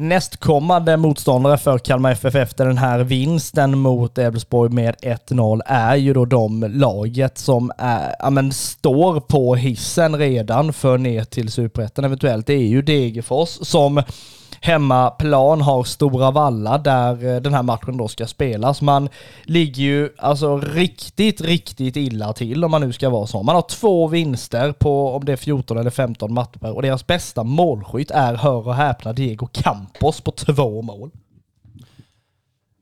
Nästkommande 0.00 0.96
motståndare 0.96 1.58
för 1.58 1.78
Kalmar 1.78 2.12
FF 2.12 2.34
efter 2.34 2.66
den 2.66 2.78
här 2.78 2.98
vinsten 2.98 3.78
mot 3.78 4.18
Elfsborg 4.18 4.72
med 4.72 4.94
1-0 5.02 5.60
är 5.66 5.96
ju 5.96 6.14
då 6.14 6.24
de 6.24 6.64
laget 6.68 7.38
som 7.38 7.72
är, 7.78 8.14
ja, 8.18 8.30
men 8.30 8.52
står 8.52 9.20
på 9.20 9.54
hissen 9.54 10.16
redan 10.18 10.72
för 10.72 10.98
ner 10.98 11.24
till 11.24 11.52
Superettan 11.52 12.04
eventuellt. 12.04 12.46
Det 12.46 12.52
är 12.54 12.66
ju 12.66 12.82
Degerfors 12.82 13.48
som 13.48 14.02
hemmaplan 14.60 15.60
har 15.60 15.84
Stora 15.84 16.30
Valla 16.30 16.78
där 16.78 17.34
eh, 17.34 17.40
den 17.40 17.54
här 17.54 17.62
matchen 17.62 17.96
då 17.96 18.08
ska 18.08 18.26
spelas. 18.26 18.82
Man 18.82 19.08
ligger 19.42 19.82
ju 19.82 20.08
alltså 20.18 20.58
riktigt, 20.58 21.40
riktigt 21.40 21.96
illa 21.96 22.32
till 22.32 22.64
om 22.64 22.70
man 22.70 22.80
nu 22.80 22.92
ska 22.92 23.10
vara 23.10 23.26
så. 23.26 23.42
Man 23.42 23.54
har 23.54 23.62
två 23.62 24.06
vinster 24.08 24.72
på 24.72 25.16
om 25.16 25.24
det 25.24 25.32
är 25.32 25.36
14 25.36 25.78
eller 25.78 25.90
15 25.90 26.34
matcher 26.34 26.76
och 26.76 26.82
deras 26.82 27.06
bästa 27.06 27.44
målskytt 27.44 28.10
är, 28.10 28.34
hör 28.34 28.68
och 28.68 28.74
häpna, 28.74 29.12
Diego 29.12 29.46
Campos 29.46 30.20
på 30.20 30.30
två 30.30 30.82
mål. 30.82 31.10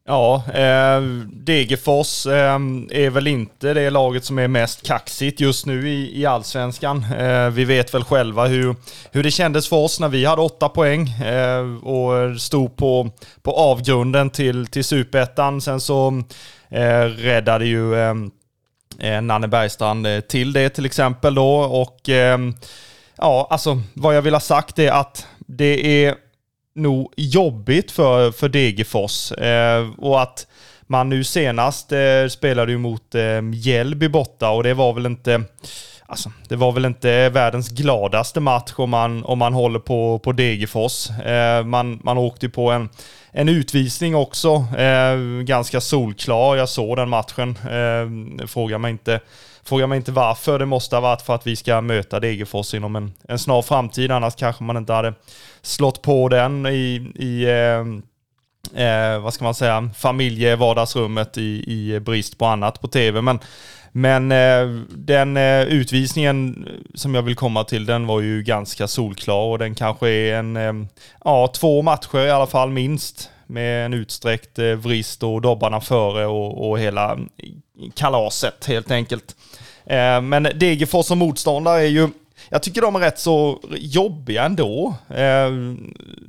Ja, 0.09 0.43
eh, 0.55 1.01
Degerfors 1.33 2.27
eh, 2.27 2.55
är 2.91 3.11
väl 3.11 3.27
inte 3.27 3.75
det 3.75 3.91
laget 3.91 4.25
som 4.25 4.39
är 4.39 4.49
mest 4.49 4.87
kaxigt 4.87 5.41
just 5.41 5.67
nu 5.67 5.89
i, 5.89 6.21
i 6.21 6.27
allsvenskan. 6.27 7.07
Eh, 7.19 7.51
vi 7.51 7.65
vet 7.65 7.95
väl 7.95 8.05
själva 8.05 8.47
hur, 8.47 8.77
hur 9.13 9.23
det 9.23 9.31
kändes 9.31 9.69
för 9.69 9.77
oss 9.77 10.01
när 10.01 10.09
vi 10.09 10.25
hade 10.25 10.43
åtta 10.43 10.69
poäng 10.69 11.09
eh, 11.09 11.85
och 11.85 12.41
stod 12.41 12.77
på, 12.77 13.11
på 13.43 13.53
avgrunden 13.53 14.31
till, 14.31 14.67
till 14.67 14.85
superettan. 14.85 15.61
Sen 15.61 15.81
så 15.81 16.23
eh, 16.69 17.03
räddade 17.03 17.67
ju 17.67 17.95
eh, 17.95 18.15
eh 18.99 19.23
Nanne 19.23 19.49
Bergstrand 19.49 20.07
eh, 20.07 20.21
till 20.21 20.53
det 20.53 20.69
till 20.69 20.87
exempel 20.87 21.35
då 21.35 21.57
och 21.57 22.09
eh, 22.09 22.39
ja, 23.17 23.47
alltså 23.51 23.81
vad 23.95 24.17
jag 24.17 24.23
vill 24.23 24.35
ha 24.35 24.41
sagt 24.41 24.79
är 24.79 24.91
att 24.91 25.27
det 25.47 26.05
är 26.05 26.15
nog 26.77 27.13
jobbigt 27.17 27.91
för, 27.91 28.31
för 28.31 28.49
Degerfors. 28.49 29.33
Eh, 29.33 29.91
och 29.99 30.23
att 30.23 30.47
man 30.87 31.09
nu 31.09 31.25
senast 31.25 31.93
eh, 31.93 32.27
spelade 32.31 32.73
ju 32.73 32.79
mot 32.79 33.15
eh, 33.15 33.41
Hjällby 33.53 34.09
borta 34.09 34.51
och 34.51 34.63
det 34.63 34.75
var 34.75 34.93
väl 34.93 35.07
inte 35.07 35.45
Alltså, 36.09 36.33
det 36.49 36.57
var 36.57 36.73
väl 36.73 36.85
inte 36.85 37.29
världens 37.29 37.69
gladaste 37.69 38.41
match 38.41 38.73
om 38.77 38.91
man, 38.91 39.25
om 39.25 39.39
man 39.39 39.55
håller 39.55 39.79
på, 39.79 40.19
på 40.19 40.33
Degerfors. 40.33 41.11
Eh, 41.11 41.65
man, 41.65 42.01
man 42.03 42.19
åkte 42.19 42.47
ju 42.47 42.51
på 42.51 42.71
en, 42.71 42.89
en 43.33 43.49
utvisning 43.49 44.15
också, 44.15 44.49
eh, 44.79 45.17
ganska 45.45 45.81
solklar. 45.81 46.57
Jag 46.57 46.69
såg 46.69 46.97
den 46.97 47.09
matchen. 47.09 47.51
Eh, 47.51 48.47
fråga 48.47 48.79
mig 48.79 48.91
inte 48.91 49.21
Fråga 49.67 49.87
mig 49.87 49.97
inte 49.97 50.13
varför, 50.13 50.59
det 50.59 50.67
måste 50.67 50.97
ha 50.97 51.01
varit 51.01 51.23
för 51.23 51.35
att 51.35 51.47
vi 51.47 51.57
ska 51.57 51.81
möta 51.81 52.21
Degerfors 52.21 52.75
inom 52.75 52.97
en, 52.97 53.13
en 53.29 53.39
snar 53.39 53.63
framtid, 53.63 54.11
annars 54.11 54.35
kanske 54.35 54.65
man 54.65 54.77
inte 54.77 54.93
hade 54.93 55.15
slått 55.63 56.03
på 56.03 56.29
den 56.29 56.67
i, 56.67 57.13
i 57.15 57.45
eh, 57.45 58.85
eh, 58.87 59.21
vad 59.21 59.35
ska 59.35 59.45
man 59.45 59.55
säga, 59.55 59.91
familjevardagsrummet 59.97 61.39
i, 61.39 61.65
i 61.67 62.01
brist 62.01 62.39
på 62.39 62.47
annat 62.47 62.81
på 62.81 62.89
tv. 62.89 63.23
Men 63.23 63.39
men 63.93 64.33
eh, 64.33 64.67
den 64.89 65.37
eh, 65.37 65.63
utvisningen 65.63 66.69
som 66.95 67.15
jag 67.15 67.23
vill 67.23 67.37
komma 67.37 67.65
till, 67.65 67.87
den 67.87 68.07
var 68.07 68.21
ju 68.21 68.43
ganska 68.43 68.89
solklar 68.89 69.43
och 69.43 69.59
den 69.59 69.75
kanske 69.75 70.09
är 70.09 70.35
en, 70.35 70.57
eh, 70.57 70.73
ja, 71.25 71.49
två 71.49 71.83
matcher 71.83 72.27
i 72.27 72.31
alla 72.31 72.47
fall 72.47 72.71
minst. 72.71 73.31
Med 73.47 73.87
en 73.87 73.95
utsträckt 73.95 74.59
eh, 74.59 74.65
vrist 74.67 75.23
och 75.23 75.41
dobbarna 75.41 75.81
före 75.81 76.27
och, 76.27 76.69
och 76.71 76.79
hela 76.79 77.19
kalaset 77.95 78.65
helt 78.67 78.91
enkelt. 78.91 79.37
Eh, 79.87 80.21
men 80.21 80.43
Degerfors 80.43 81.07
som 81.07 81.19
motståndare 81.19 81.81
är 81.81 81.87
ju 81.87 82.09
jag 82.49 82.63
tycker 82.63 82.81
de 82.81 82.97
är 82.97 83.01
rätt 83.01 83.19
så 83.19 83.61
jobbiga 83.71 84.45
ändå. 84.45 84.95
Eh, 85.09 85.51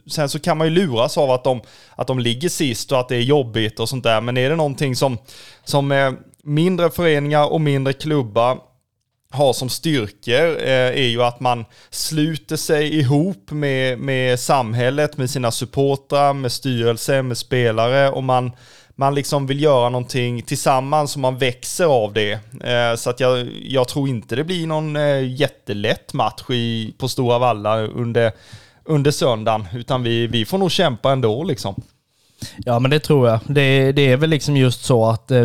sen 0.08 0.30
så 0.30 0.40
kan 0.40 0.58
man 0.58 0.68
ju 0.68 0.74
luras 0.74 1.18
av 1.18 1.32
att 1.32 1.44
de, 1.44 1.62
att 1.96 2.08
de 2.08 2.20
ligger 2.20 2.50
sist 2.50 2.92
och 2.92 3.00
att 3.00 3.10
det 3.10 3.16
är 3.16 3.22
jobbigt 3.22 3.80
och 3.80 3.90
sånt 3.90 4.04
där. 4.04 4.22
Men 4.22 4.38
är 4.38 4.50
det 4.50 4.56
någonting 4.56 4.96
som, 4.96 5.18
som 5.64 5.92
eh, 5.92 6.12
mindre 6.44 6.90
föreningar 6.90 7.52
och 7.52 7.62
mindre 7.62 7.94
klubbar 7.94 8.58
har 9.30 9.54
som 9.54 9.70
styrkor 9.70 10.58
eh, 10.62 10.88
är 10.88 11.08
ju 11.08 11.24
att 11.24 11.40
man 11.40 11.66
sluter 11.90 12.56
sig 12.56 13.00
ihop 13.00 13.52
med, 13.52 14.00
med 14.00 14.40
samhället, 14.40 15.18
med 15.18 15.30
sina 15.30 15.52
supportrar, 15.52 16.34
med 16.34 16.52
styrelse, 16.52 17.22
med 17.22 17.38
spelare 17.38 18.10
och 18.10 18.24
man, 18.24 18.52
man 19.00 19.16
liksom 19.16 19.48
vill 19.48 19.62
göra 19.62 19.90
någonting 19.90 20.42
tillsammans 20.42 21.16
och 21.16 21.22
man 21.22 21.38
växer 21.38 21.86
av 21.86 22.14
det. 22.14 22.32
Eh, 22.64 22.96
så 22.96 23.10
att 23.10 23.20
jag, 23.20 23.48
jag 23.64 23.88
tror 23.88 24.10
inte 24.10 24.36
det 24.36 24.44
blir 24.44 24.68
någon 24.68 24.96
eh, 24.96 25.40
jättelätt 25.40 26.14
match 26.14 26.50
i, 26.50 26.94
på 26.98 27.08
Stora 27.08 27.40
Valla 27.40 27.82
under, 27.82 28.32
under 28.86 29.12
söndagen, 29.12 29.68
utan 29.74 30.04
vi, 30.04 30.28
vi 30.28 30.46
får 30.46 30.58
nog 30.58 30.72
kämpa 30.72 31.12
ändå 31.12 31.44
liksom. 31.44 31.82
Ja 32.58 32.80
men 32.80 32.92
det 32.92 33.00
tror 33.00 33.30
jag. 33.30 33.40
Det, 33.48 33.92
det 33.92 34.12
är 34.12 34.18
väl 34.18 34.30
liksom 34.30 34.58
just 34.58 34.86
så 34.86 35.06
att, 35.06 35.32
eh, 35.32 35.44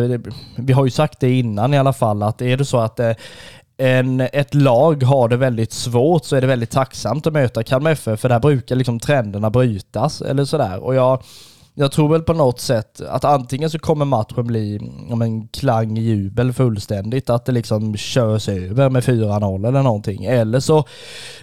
vi 0.57 0.73
har 0.73 0.85
ju 0.85 0.91
sagt 0.91 1.19
det 1.19 1.31
innan 1.31 1.73
i 1.73 1.77
alla 1.77 1.93
fall, 1.93 2.23
att 2.23 2.41
är 2.41 2.57
det 2.57 2.65
så 2.65 2.77
att 2.77 2.99
en, 3.77 4.21
ett 4.21 4.53
lag 4.53 5.03
har 5.03 5.29
det 5.29 5.37
väldigt 5.37 5.73
svårt 5.73 6.25
så 6.25 6.35
är 6.35 6.41
det 6.41 6.47
väldigt 6.47 6.71
tacksamt 6.71 7.27
att 7.27 7.33
möta 7.33 7.63
Kalmar 7.63 7.91
FF 7.91 8.19
för 8.19 8.29
där 8.29 8.39
brukar 8.39 8.75
liksom 8.75 8.99
trenderna 8.99 9.49
brytas 9.49 10.21
eller 10.21 10.45
sådär. 10.45 10.79
Och 10.79 10.95
jag, 10.95 11.23
jag 11.75 11.91
tror 11.91 12.09
väl 12.09 12.21
på 12.21 12.33
något 12.33 12.59
sätt 12.59 13.01
att 13.01 13.25
antingen 13.25 13.69
så 13.69 13.79
kommer 13.79 14.05
matchen 14.05 14.47
bli 14.47 14.79
om 15.09 15.21
en 15.21 15.47
klang 15.47 15.97
jubel 15.97 16.53
fullständigt, 16.53 17.29
att 17.29 17.45
det 17.45 17.51
liksom 17.51 17.97
körs 17.97 18.49
över 18.49 18.89
med 18.89 19.03
4-0 19.03 19.67
eller 19.67 19.83
någonting. 19.83 20.25
Eller 20.25 20.59
så 20.59 20.85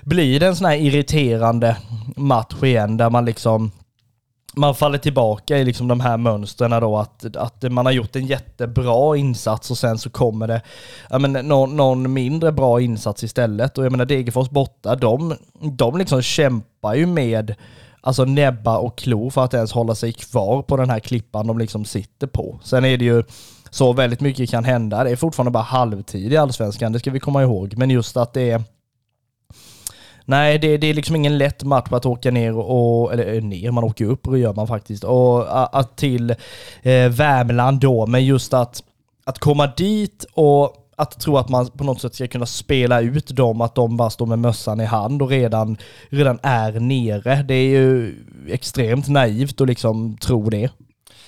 blir 0.03 0.41
det 0.41 0.47
en 0.47 0.57
sån 0.57 0.66
här 0.66 0.76
irriterande 0.76 1.76
match 2.16 2.62
igen 2.62 2.97
där 2.97 3.11
man 3.11 3.24
liksom 3.24 3.70
man 4.55 4.74
faller 4.74 4.99
tillbaka 4.99 5.59
i 5.59 5.64
liksom 5.64 5.89
de 5.89 6.01
här 6.01 6.16
mönstren 6.16 6.70
då, 6.70 6.99
att, 6.99 7.37
att 7.37 7.72
man 7.72 7.87
har 7.87 7.93
gjort 7.93 8.16
en 8.16 8.26
jättebra 8.26 9.16
insats 9.16 9.70
och 9.70 9.78
sen 9.78 9.99
så 9.99 10.11
kommer 10.11 10.49
det 10.49 10.62
menar, 11.18 11.43
någon, 11.43 11.76
någon 11.76 12.12
mindre 12.12 12.53
bra 12.53 12.81
insats 12.81 13.24
istället. 13.24 13.78
Och 13.78 13.85
jag 13.85 13.93
menar 13.93 14.05
Degerfors 14.05 14.51
borta, 14.51 14.97
de, 14.97 15.37
de 15.72 15.99
liksom 15.99 16.22
kämpar 16.22 16.95
ju 16.95 17.07
med 17.07 17.55
alltså 18.01 18.25
näbba 18.25 18.79
och 18.79 18.99
klo 18.99 19.31
för 19.31 19.45
att 19.45 19.55
ens 19.55 19.73
hålla 19.73 19.95
sig 19.95 20.13
kvar 20.13 20.63
på 20.63 20.77
den 20.77 20.91
här 20.91 21.01
klippan 21.01 21.47
de 21.47 21.59
liksom 21.59 21.85
sitter 21.85 22.27
på. 22.27 22.61
Sen 22.63 22.85
är 22.85 22.97
det 22.97 23.05
ju 23.05 23.23
så 23.71 23.93
väldigt 23.93 24.21
mycket 24.21 24.51
kan 24.51 24.65
hända. 24.65 25.05
Det 25.05 25.11
är 25.11 25.17
fortfarande 25.17 25.51
bara 25.51 25.63
halvtid 25.63 26.33
i 26.33 26.37
allsvenskan, 26.37 26.93
det 26.93 26.99
ska 26.99 27.11
vi 27.11 27.21
komma 27.21 27.43
ihåg. 27.43 27.75
Men 27.77 27.91
just 27.91 28.17
att 28.17 28.33
det 28.33 28.51
är 28.51 28.63
Nej, 30.25 30.59
det, 30.59 30.77
det, 30.77 30.87
är 30.87 30.95
liksom 30.95 31.17
ingen 31.17 31.39
lätt 31.39 31.63
match 31.63 31.89
att 31.93 32.07
åka 32.07 32.31
ner 32.31 32.57
och, 32.57 33.13
eller 33.13 33.35
eh, 33.35 33.43
ner, 33.43 33.71
man 33.71 33.85
åker 33.85 34.05
upp 34.05 34.27
och 34.27 34.33
det 34.33 34.39
gör 34.39 34.55
man 34.55 34.67
faktiskt, 34.67 35.05
och 35.05 35.79
att 35.79 35.97
till 35.97 36.31
eh, 36.83 37.09
Värmland 37.09 37.81
då, 37.81 38.07
men 38.07 38.25
just 38.25 38.55
att, 38.55 38.83
att 39.25 39.39
komma 39.39 39.67
dit 39.77 40.25
och 40.35 40.80
att 41.01 41.21
tro 41.21 41.37
att 41.37 41.49
man 41.49 41.71
på 41.71 41.85
något 41.85 42.01
sätt 42.01 42.15
ska 42.15 42.27
kunna 42.27 42.47
spela 42.47 43.01
ut 43.01 43.37
dem, 43.37 43.61
att 43.61 43.75
de 43.75 43.97
bara 43.97 44.11
står 44.11 44.27
med 44.27 44.39
mössan 44.39 44.81
i 44.81 44.85
hand 44.85 45.23
och 45.23 45.29
redan, 45.29 45.77
redan 46.09 46.39
är 46.43 46.81
nere. 46.81 47.43
Det 47.43 47.55
är 47.55 47.69
ju 47.69 48.15
extremt 48.49 49.09
naivt 49.09 49.61
att 49.61 49.69
liksom 49.69 50.17
tro 50.17 50.51
det. 50.51 50.71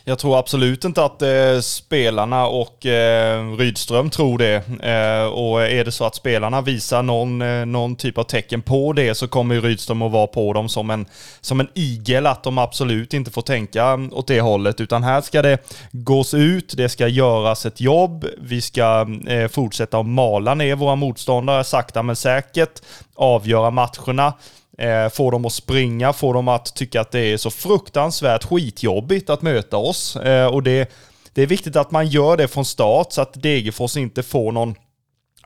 Jag 0.05 0.18
tror 0.18 0.38
absolut 0.38 0.84
inte 0.84 1.05
att 1.05 1.22
eh, 1.22 1.61
spelarna 1.61 2.46
och 2.46 2.86
eh, 2.86 3.57
Rydström 3.57 4.11
tror 4.11 4.38
det. 4.38 4.55
Eh, 4.82 5.24
och 5.24 5.62
är 5.62 5.84
det 5.84 5.92
så 5.92 6.05
att 6.05 6.14
spelarna 6.14 6.61
visar 6.61 7.03
någon, 7.03 7.42
eh, 7.42 7.66
någon 7.66 7.96
typ 7.96 8.18
av 8.18 8.22
tecken 8.22 8.62
på 8.62 8.92
det 8.92 9.14
så 9.14 9.28
kommer 9.28 9.55
ju 9.55 9.61
Rydström 9.61 10.03
att 10.03 10.12
vara 10.12 10.26
på 10.26 10.53
dem 10.53 10.68
som 10.68 10.90
en, 10.90 11.07
som 11.40 11.61
en 11.61 11.68
igel, 11.74 12.26
att 12.26 12.42
de 12.42 12.59
absolut 12.59 13.14
inte 13.14 13.30
får 13.30 13.42
tänka 13.42 13.94
åt 14.12 14.26
det 14.26 14.40
hållet, 14.40 14.80
utan 14.80 15.03
här 15.03 15.20
ska 15.20 15.42
det 15.42 15.59
gås 15.92 16.34
ut, 16.34 16.74
det 16.76 16.88
ska 16.88 17.09
göras 17.09 17.66
ett 17.66 17.80
jobb, 17.80 18.26
vi 18.40 18.61
ska 18.61 19.07
eh, 19.28 19.48
fortsätta 19.48 19.98
att 19.98 20.07
mala 20.07 20.55
ner 20.55 20.74
våra 20.74 20.96
motståndare 20.96 21.64
sakta 21.64 22.03
men 22.03 22.16
säkert, 22.16 22.82
avgöra 23.14 23.70
matcherna. 23.70 24.32
Eh, 24.79 25.09
få 25.09 25.31
dem 25.31 25.45
att 25.45 25.53
springa, 25.53 26.12
få 26.12 26.33
dem 26.33 26.49
att 26.49 26.75
tycka 26.75 27.01
att 27.01 27.11
det 27.11 27.20
är 27.20 27.37
så 27.37 27.51
fruktansvärt 27.51 28.45
skitjobbigt 28.45 29.31
att 29.31 29.43
möta 29.43 29.77
oss. 29.77 30.16
Eh, 30.16 30.47
och 30.47 30.62
det, 30.62 30.93
det 31.33 31.43
är 31.43 31.47
viktigt 31.47 31.77
att 31.77 31.91
man 31.91 32.09
gör 32.09 32.37
det 32.37 32.49
från 32.49 32.64
start 32.64 33.12
så 33.12 33.23
att 33.23 33.43
Degerfors 33.43 33.97
inte 33.97 34.23
får 34.23 34.53
någon 34.53 34.75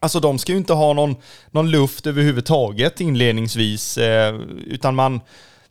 Alltså 0.00 0.20
de 0.20 0.38
ska 0.38 0.52
ju 0.52 0.58
inte 0.58 0.72
ha 0.72 0.92
någon, 0.92 1.16
någon 1.50 1.70
luft 1.70 2.06
överhuvudtaget 2.06 3.00
inledningsvis, 3.00 3.98
eh, 3.98 4.34
utan 4.66 4.94
man, 4.94 5.20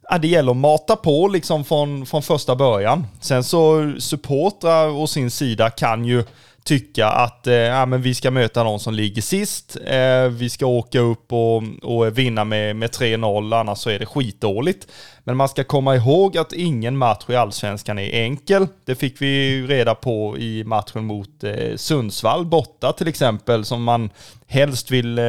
ja, 0.09 0.17
det 0.17 0.27
gäller 0.27 0.51
att 0.51 0.57
mata 0.57 0.95
på 0.95 1.27
liksom 1.27 1.65
från, 1.65 2.05
från 2.05 2.23
första 2.23 2.55
början. 2.55 3.07
Sen 3.21 3.43
så 3.43 3.93
supportrar 3.99 4.89
å 4.89 5.07
sin 5.07 5.31
sida 5.31 5.69
kan 5.69 6.05
ju 6.05 6.23
tycka 6.65 7.07
att 7.07 7.47
eh, 7.47 7.53
ja, 7.53 7.85
men 7.85 8.01
vi 8.01 8.13
ska 8.13 8.31
möta 8.31 8.63
någon 8.63 8.79
som 8.79 8.93
ligger 8.93 9.21
sist. 9.21 9.77
Eh, 9.85 10.27
vi 10.29 10.49
ska 10.49 10.65
åka 10.65 10.99
upp 10.99 11.33
och, 11.33 11.63
och 11.81 12.17
vinna 12.17 12.43
med, 12.43 12.75
med 12.75 12.89
3-0, 12.89 13.59
annars 13.59 13.77
så 13.77 13.89
är 13.89 13.99
det 13.99 14.05
skitdåligt. 14.05 14.87
Men 15.23 15.37
man 15.37 15.49
ska 15.49 15.63
komma 15.63 15.95
ihåg 15.95 16.37
att 16.37 16.53
ingen 16.53 16.97
match 16.97 17.23
i 17.29 17.35
allsvenskan 17.35 17.99
är 17.99 18.13
enkel. 18.13 18.67
Det 18.85 18.95
fick 18.95 19.21
vi 19.21 19.61
reda 19.67 19.95
på 19.95 20.37
i 20.37 20.63
matchen 20.63 21.05
mot 21.05 21.43
eh, 21.43 21.75
Sundsvall 21.75 22.45
borta 22.45 22.93
till 22.93 23.07
exempel, 23.07 23.65
som 23.65 23.83
man 23.83 24.09
helst 24.47 24.91
vill 24.91 25.19
eh, 25.19 25.23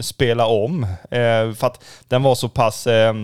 spela 0.00 0.46
om. 0.46 0.84
Eh, 1.10 1.52
för 1.54 1.66
att 1.66 1.84
den 2.08 2.22
var 2.22 2.34
så 2.34 2.48
pass 2.48 2.86
eh, 2.86 3.14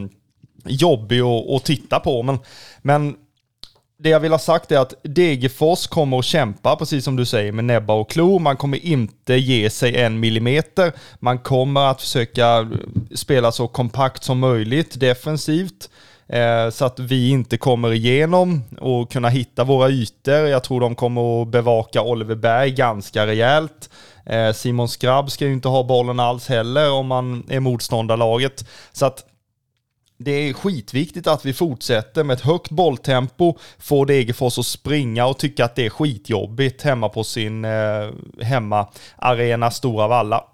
jobbig 0.65 1.21
att, 1.21 1.51
att 1.51 1.65
titta 1.65 2.01
på. 2.01 2.23
Men, 2.23 2.39
men 2.83 3.17
det 3.99 4.09
jag 4.09 4.21
vill 4.21 4.33
ha 4.33 4.39
sagt 4.39 4.73
är 4.73 4.79
att 4.79 4.95
Degerfors 5.03 5.87
kommer 5.87 6.19
att 6.19 6.25
kämpa, 6.25 6.77
precis 6.77 7.05
som 7.05 7.17
du 7.17 7.27
säger, 7.27 7.53
med 7.53 7.65
näbbar 7.65 7.95
och 7.95 8.11
klor. 8.11 8.39
Man 8.39 8.57
kommer 8.57 8.87
inte 8.87 9.35
ge 9.35 9.71
sig 9.71 9.97
en 9.97 10.21
millimeter. 10.21 10.93
Man 11.21 11.39
kommer 11.39 11.91
att 11.91 12.01
försöka 12.01 12.71
spela 13.15 13.53
så 13.53 13.69
kompakt 13.69 14.25
som 14.25 14.39
möjligt 14.39 15.01
defensivt. 15.01 15.91
Eh, 16.27 16.71
så 16.71 16.85
att 16.85 16.99
vi 16.99 17.31
inte 17.31 17.57
kommer 17.57 17.93
igenom 17.93 18.65
och 18.81 19.13
kunna 19.13 19.29
hitta 19.29 19.65
våra 19.65 19.91
ytor. 19.91 20.35
Jag 20.35 20.65
tror 20.65 20.81
de 20.81 20.95
kommer 20.95 21.43
att 21.43 21.49
bevaka 21.49 22.03
Oliver 22.03 22.35
Berg 22.35 22.71
ganska 22.71 23.27
rejält. 23.27 23.91
Eh, 24.27 24.53
Simon 24.53 24.89
Skrabb 24.89 25.31
ska 25.31 25.47
ju 25.47 25.53
inte 25.53 25.69
ha 25.69 25.83
bollen 25.83 26.21
alls 26.21 26.49
heller 26.49 26.91
om 26.91 27.07
man 27.07 27.47
är 27.49 27.61
motståndarlaget. 27.61 28.67
Så 28.93 29.07
att 29.07 29.25
det 30.19 30.31
är 30.31 30.53
skitviktigt 30.53 31.27
att 31.27 31.47
vi 31.47 31.53
fortsätter 31.53 32.25
med 32.25 32.35
ett 32.35 32.41
högt 32.41 32.71
bolltempo, 32.71 33.59
får 33.79 34.07
Degerfors 34.07 34.59
att 34.59 34.67
springa 34.67 35.27
och 35.27 35.39
tycka 35.39 35.65
att 35.65 35.75
det 35.75 35.87
är 35.87 35.91
skitjobbigt 35.91 36.83
hemma 36.83 37.09
på 37.09 37.25
sin 37.25 37.65
eh, 37.65 38.11
hemmaarena 38.41 39.71
Stora 39.71 40.09
Valla. 40.09 40.45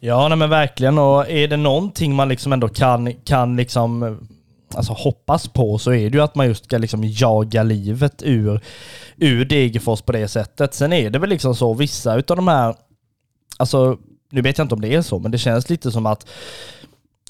Ja, 0.00 0.28
nej 0.28 0.38
men 0.38 0.50
verkligen. 0.50 0.98
Och 0.98 1.30
är 1.30 1.48
det 1.48 1.56
någonting 1.56 2.14
man 2.14 2.28
liksom 2.28 2.52
ändå 2.52 2.68
kan, 2.68 3.12
kan 3.12 3.56
liksom 3.56 4.02
eh, 4.02 4.14
alltså 4.74 4.92
hoppas 4.92 5.48
på 5.48 5.78
så 5.78 5.92
är 5.92 6.10
det 6.10 6.16
ju 6.16 6.24
att 6.24 6.34
man 6.34 6.46
just 6.46 6.64
ska 6.64 6.78
liksom 6.78 7.04
jaga 7.04 7.62
livet 7.62 8.22
ur, 8.22 8.60
ur 9.16 9.44
Degerfors 9.44 10.02
på 10.02 10.12
det 10.12 10.28
sättet. 10.28 10.74
Sen 10.74 10.92
är 10.92 11.10
det 11.10 11.18
väl 11.18 11.30
liksom 11.30 11.54
så, 11.54 11.74
vissa 11.74 12.14
utav 12.14 12.36
de 12.36 12.48
här, 12.48 12.74
alltså 13.56 13.98
nu 14.30 14.40
vet 14.40 14.58
jag 14.58 14.64
inte 14.64 14.74
om 14.74 14.80
det 14.80 14.94
är 14.94 15.02
så, 15.02 15.18
men 15.18 15.30
det 15.30 15.38
känns 15.38 15.70
lite 15.70 15.92
som 15.92 16.06
att 16.06 16.26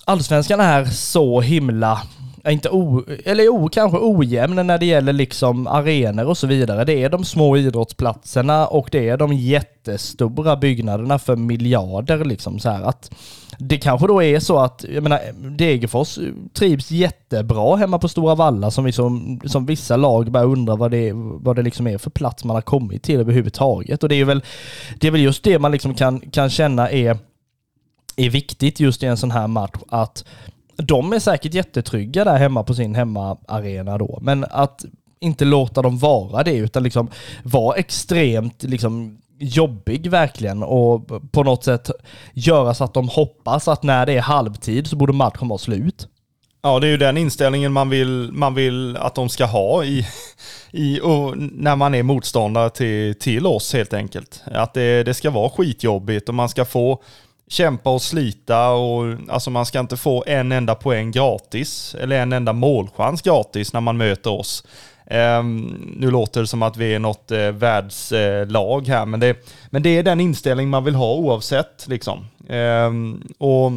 allsvenskan 0.04 0.60
är 0.60 0.84
så 0.84 1.40
himla 1.40 2.02
inte 2.48 2.70
o, 2.70 3.04
eller 3.24 3.48
o, 3.48 3.68
kanske 3.68 3.98
ojämn 4.00 4.66
när 4.66 4.78
det 4.78 4.86
gäller 4.86 5.12
liksom 5.12 5.66
arenor 5.66 6.24
och 6.24 6.38
så 6.38 6.46
vidare. 6.46 6.84
Det 6.84 7.02
är 7.02 7.08
de 7.08 7.24
små 7.24 7.56
idrottsplatserna 7.56 8.66
och 8.66 8.88
det 8.92 9.08
är 9.08 9.16
de 9.16 9.32
jättestora 9.32 10.56
byggnaderna 10.56 11.18
för 11.18 11.36
miljarder 11.36 12.24
liksom 12.24 12.58
så 12.58 12.70
här 12.70 12.82
att 12.82 13.10
det 13.58 13.78
kanske 13.78 14.06
då 14.06 14.22
är 14.22 14.40
så 14.40 14.58
att, 14.58 14.84
jag 14.94 15.02
menar, 15.02 15.20
Degerfors 15.56 16.18
trivs 16.54 16.90
jättebra 16.90 17.76
hemma 17.76 17.98
på 17.98 18.08
Stora 18.08 18.34
Valla 18.34 18.70
som, 18.70 18.86
liksom, 18.86 19.40
som, 19.44 19.66
vissa 19.66 19.96
lag 19.96 20.30
börjar 20.30 20.46
undra 20.46 20.76
vad 20.76 20.90
det, 20.90 21.12
vad 21.14 21.56
det 21.56 21.62
liksom 21.62 21.86
är 21.86 21.98
för 21.98 22.10
plats 22.10 22.44
man 22.44 22.56
har 22.56 22.62
kommit 22.62 23.02
till 23.02 23.20
överhuvudtaget. 23.20 24.02
Och 24.02 24.08
det 24.08 24.14
är 24.14 24.24
väl, 24.24 24.42
det 25.00 25.06
är 25.06 25.10
väl 25.10 25.20
just 25.20 25.44
det 25.44 25.58
man 25.58 25.72
liksom 25.72 25.94
kan, 25.94 26.20
kan 26.20 26.50
känna 26.50 26.90
är, 26.90 27.18
är 28.16 28.30
viktigt 28.30 28.80
just 28.80 29.02
i 29.02 29.06
en 29.06 29.16
sån 29.16 29.30
här 29.30 29.46
match, 29.46 29.80
att 29.88 30.24
de 30.76 31.12
är 31.12 31.18
säkert 31.18 31.54
jättetrygga 31.54 32.24
där 32.24 32.36
hemma 32.36 32.62
på 32.62 32.74
sin 32.74 32.94
hemmaarena 32.94 33.98
då, 33.98 34.18
men 34.22 34.44
att 34.50 34.84
inte 35.20 35.44
låta 35.44 35.82
dem 35.82 35.98
vara 35.98 36.42
det 36.42 36.54
utan 36.54 36.82
liksom 36.82 37.08
vara 37.42 37.76
extremt 37.76 38.62
liksom 38.62 39.18
jobbig 39.38 40.10
verkligen 40.10 40.62
och 40.62 41.08
på 41.32 41.42
något 41.42 41.64
sätt 41.64 41.90
göra 42.32 42.74
så 42.74 42.84
att 42.84 42.94
de 42.94 43.08
hoppas 43.08 43.68
att 43.68 43.82
när 43.82 44.06
det 44.06 44.12
är 44.12 44.20
halvtid 44.20 44.86
så 44.86 44.96
borde 44.96 45.12
matchen 45.12 45.48
vara 45.48 45.58
slut. 45.58 46.08
Ja, 46.62 46.80
det 46.80 46.86
är 46.86 46.90
ju 46.90 46.96
den 46.96 47.16
inställningen 47.16 47.72
man 47.72 47.90
vill, 47.90 48.30
man 48.32 48.54
vill 48.54 48.96
att 48.96 49.14
de 49.14 49.28
ska 49.28 49.44
ha 49.44 49.84
i, 49.84 50.06
i, 50.70 51.00
när 51.36 51.76
man 51.76 51.94
är 51.94 52.02
motståndare 52.02 52.70
till, 52.70 53.14
till 53.14 53.46
oss 53.46 53.72
helt 53.72 53.94
enkelt. 53.94 54.42
Att 54.44 54.74
det, 54.74 55.02
det 55.02 55.14
ska 55.14 55.30
vara 55.30 55.50
skitjobbigt 55.50 56.28
och 56.28 56.34
man 56.34 56.48
ska 56.48 56.64
få 56.64 57.02
kämpa 57.52 57.90
och 57.90 58.02
slita 58.02 58.70
och 58.70 59.16
alltså 59.28 59.50
man 59.50 59.66
ska 59.66 59.80
inte 59.80 59.96
få 59.96 60.24
en 60.26 60.52
enda 60.52 60.74
poäng 60.74 61.10
gratis 61.10 61.96
eller 62.00 62.22
en 62.22 62.32
enda 62.32 62.52
målchans 62.52 63.22
gratis 63.22 63.72
när 63.72 63.80
man 63.80 63.96
möter 63.96 64.30
oss. 64.30 64.64
Um, 65.10 65.94
nu 65.96 66.10
låter 66.10 66.40
det 66.40 66.46
som 66.46 66.62
att 66.62 66.76
vi 66.76 66.94
är 66.94 66.98
något 66.98 67.32
uh, 67.32 67.48
världslag 67.50 68.82
uh, 68.82 68.88
här, 68.88 69.06
men 69.06 69.20
det, 69.20 69.36
men 69.70 69.82
det 69.82 69.98
är 69.98 70.02
den 70.02 70.20
inställning 70.20 70.68
man 70.68 70.84
vill 70.84 70.94
ha 70.94 71.14
oavsett. 71.14 71.88
Liksom. 71.88 72.26
Um, 72.48 73.28
och 73.38 73.72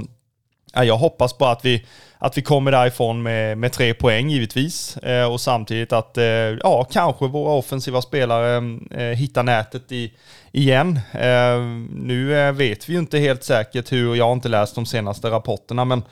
ja, 0.73 0.83
Jag 0.83 0.97
hoppas 0.97 1.37
bara 1.37 1.51
att 1.51 1.65
vi, 1.65 1.85
att 2.19 2.37
vi 2.37 2.41
kommer 2.41 2.71
därifrån 2.71 3.23
med, 3.23 3.57
med 3.57 3.71
tre 3.71 3.93
poäng 3.93 4.29
givetvis. 4.29 4.97
eh, 4.97 5.31
och 5.31 5.41
samtidigt 5.41 5.93
att 5.93 6.17
eh, 6.17 6.23
ja, 6.23 6.87
kanske 6.91 7.27
våra 7.27 7.53
offensiva 7.53 8.01
spelare 8.01 8.79
eh, 8.91 9.17
hittar 9.17 9.43
nätet 9.43 9.91
i, 9.91 10.13
igen. 10.51 10.99
Eh, 11.13 11.59
nu 11.91 12.51
vet 12.51 12.89
vi 12.89 12.93
ju 12.93 12.99
inte 12.99 13.17
helt 13.19 13.43
säkert 13.43 13.91
hur, 13.91 14.15
jag 14.15 14.25
har 14.25 14.33
inte 14.33 14.49
läst 14.49 14.75
de 14.75 14.85
senaste 14.85 15.29
rapporterna, 15.29 15.85
men 15.85 16.03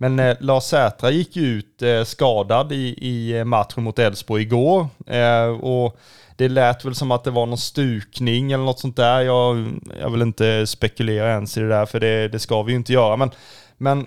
men 0.00 0.18
eh, 0.18 0.36
Lars 0.40 0.64
Sätra 0.64 1.10
gick 1.10 1.36
ju 1.36 1.42
ut 1.42 1.82
eh, 1.82 2.04
skadad 2.04 2.72
i, 2.72 2.94
i 3.08 3.44
matchen 3.44 3.82
mot 3.82 3.98
Elfsborg 3.98 4.42
igår. 4.42 4.86
Eh, 5.06 5.48
och 5.48 5.98
det 6.36 6.48
lät 6.48 6.84
väl 6.84 6.94
som 6.94 7.10
att 7.10 7.24
det 7.24 7.30
var 7.30 7.46
någon 7.46 7.58
stukning 7.58 8.52
eller 8.52 8.64
något 8.64 8.80
sånt 8.80 8.96
där. 8.96 9.20
Jag, 9.20 9.80
jag 10.00 10.10
vill 10.10 10.22
inte 10.22 10.66
spekulera 10.66 11.30
ens 11.30 11.56
i 11.56 11.60
det 11.60 11.68
där, 11.68 11.86
för 11.86 12.00
det, 12.00 12.28
det 12.28 12.38
ska 12.38 12.62
vi 12.62 12.72
ju 12.72 12.76
inte 12.76 12.92
göra. 12.92 13.16
Men, 13.16 13.30
men 13.76 14.06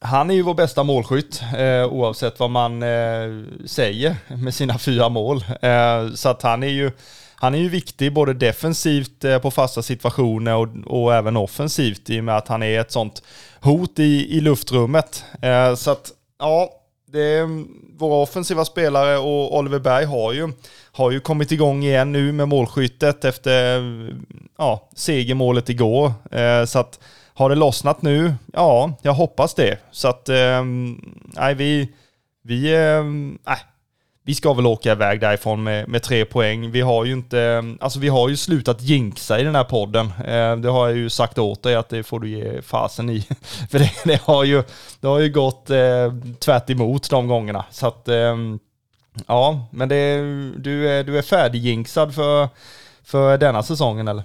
han 0.00 0.30
är 0.30 0.34
ju 0.34 0.42
vår 0.42 0.54
bästa 0.54 0.82
målskytt, 0.82 1.42
eh, 1.56 1.84
oavsett 1.84 2.40
vad 2.40 2.50
man 2.50 2.82
eh, 2.82 3.44
säger 3.66 4.16
med 4.28 4.54
sina 4.54 4.78
fyra 4.78 5.08
mål. 5.08 5.44
Eh, 5.62 6.12
så 6.14 6.28
att 6.28 6.42
han 6.42 6.62
är 6.62 6.68
ju 6.68 6.90
han 7.34 7.54
är 7.54 7.58
ju 7.58 7.68
viktig 7.68 8.12
både 8.12 8.34
defensivt 8.34 9.24
eh, 9.24 9.38
på 9.38 9.50
fasta 9.50 9.82
situationer 9.82 10.56
och, 10.56 10.68
och 10.86 11.14
även 11.14 11.36
offensivt 11.36 12.10
i 12.10 12.20
och 12.20 12.24
med 12.24 12.36
att 12.36 12.48
han 12.48 12.62
är 12.62 12.80
ett 12.80 12.92
sånt 12.92 13.22
hot 13.60 13.98
i, 13.98 14.36
i 14.36 14.40
luftrummet. 14.40 15.24
Eh, 15.42 15.74
så 15.74 15.90
att, 15.90 16.10
ja, 16.38 16.70
det 17.06 17.20
är 17.20 17.64
våra 17.98 18.22
offensiva 18.22 18.64
spelare 18.64 19.18
och 19.18 19.58
Oliver 19.58 19.78
Berg 19.78 20.04
har 20.04 20.32
ju, 20.32 20.52
har 20.92 21.10
ju 21.10 21.20
kommit 21.20 21.52
igång 21.52 21.82
igen 21.82 22.12
nu 22.12 22.32
med 22.32 22.48
målskyttet 22.48 23.24
efter 23.24 23.80
ja, 24.58 24.88
segermålet 24.96 25.68
igår. 25.68 26.12
Eh, 26.30 26.64
så 26.64 26.78
att 26.78 26.98
har 27.40 27.48
det 27.48 27.54
lossnat 27.54 28.02
nu? 28.02 28.34
Ja, 28.52 28.92
jag 29.02 29.12
hoppas 29.12 29.54
det. 29.54 29.78
Så 29.90 30.08
att, 30.08 30.28
ehm, 30.28 31.00
nej, 31.24 31.54
vi, 31.54 31.92
vi, 32.42 32.74
eh, 32.74 33.04
vi 34.24 34.34
ska 34.34 34.52
väl 34.52 34.66
åka 34.66 34.92
iväg 34.92 35.20
därifrån 35.20 35.62
med, 35.62 35.88
med 35.88 36.02
tre 36.02 36.24
poäng. 36.24 36.70
Vi 36.70 36.80
har 36.80 37.04
ju 37.04 37.12
inte, 37.12 37.64
alltså 37.80 37.98
vi 37.98 38.08
har 38.08 38.28
ju 38.28 38.36
slutat 38.36 38.82
jinxa 38.82 39.40
i 39.40 39.42
den 39.42 39.54
här 39.54 39.64
podden. 39.64 40.06
Eh, 40.06 40.56
det 40.56 40.68
har 40.68 40.88
jag 40.88 40.96
ju 40.96 41.10
sagt 41.10 41.38
åt 41.38 41.62
dig 41.62 41.74
att 41.74 41.88
det 41.88 42.02
får 42.02 42.20
du 42.20 42.28
ge 42.28 42.62
fasen 42.62 43.10
i. 43.10 43.20
För 43.70 43.78
det, 43.78 43.92
det 44.04 44.22
har, 44.22 44.44
ju, 44.44 44.62
det 45.00 45.06
har 45.06 45.18
ju 45.18 45.32
gått 45.32 45.70
eh, 45.70 46.12
tvärt 46.38 46.70
emot 46.70 47.10
de 47.10 47.28
gångerna. 47.28 47.64
Så 47.70 47.86
att, 47.86 48.08
eh, 48.08 48.36
ja, 49.26 49.66
men 49.70 49.88
det, 49.88 50.16
du, 50.56 50.88
är, 50.88 51.04
du 51.04 51.18
är 51.18 51.22
färdigjinxad 51.22 52.14
för, 52.14 52.48
för 53.04 53.38
denna 53.38 53.62
säsongen 53.62 54.08
eller? 54.08 54.24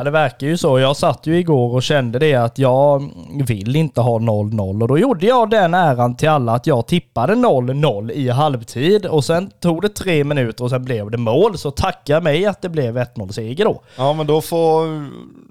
Ja 0.00 0.04
det 0.04 0.10
verkar 0.10 0.46
ju 0.46 0.56
så. 0.56 0.78
Jag 0.78 0.96
satt 0.96 1.26
ju 1.26 1.38
igår 1.38 1.74
och 1.74 1.82
kände 1.82 2.18
det 2.18 2.34
att 2.34 2.58
jag 2.58 3.10
vill 3.46 3.76
inte 3.76 4.00
ha 4.00 4.18
0-0 4.18 4.82
och 4.82 4.88
då 4.88 4.98
gjorde 4.98 5.26
jag 5.26 5.50
den 5.50 5.74
äran 5.74 6.16
till 6.16 6.28
alla 6.28 6.52
att 6.52 6.66
jag 6.66 6.86
tippade 6.86 7.34
0-0 7.34 8.10
i 8.10 8.28
halvtid 8.28 9.06
och 9.06 9.24
sen 9.24 9.50
tog 9.60 9.82
det 9.82 9.88
tre 9.88 10.24
minuter 10.24 10.64
och 10.64 10.70
sen 10.70 10.84
blev 10.84 11.10
det 11.10 11.18
mål. 11.18 11.58
Så 11.58 11.70
tacka 11.70 12.20
mig 12.20 12.46
att 12.46 12.62
det 12.62 12.68
blev 12.68 12.98
1-0 12.98 13.32
seger 13.32 13.64
då. 13.64 13.82
Ja 13.96 14.12
men 14.12 14.26
då 14.26 14.40
får, 14.40 15.06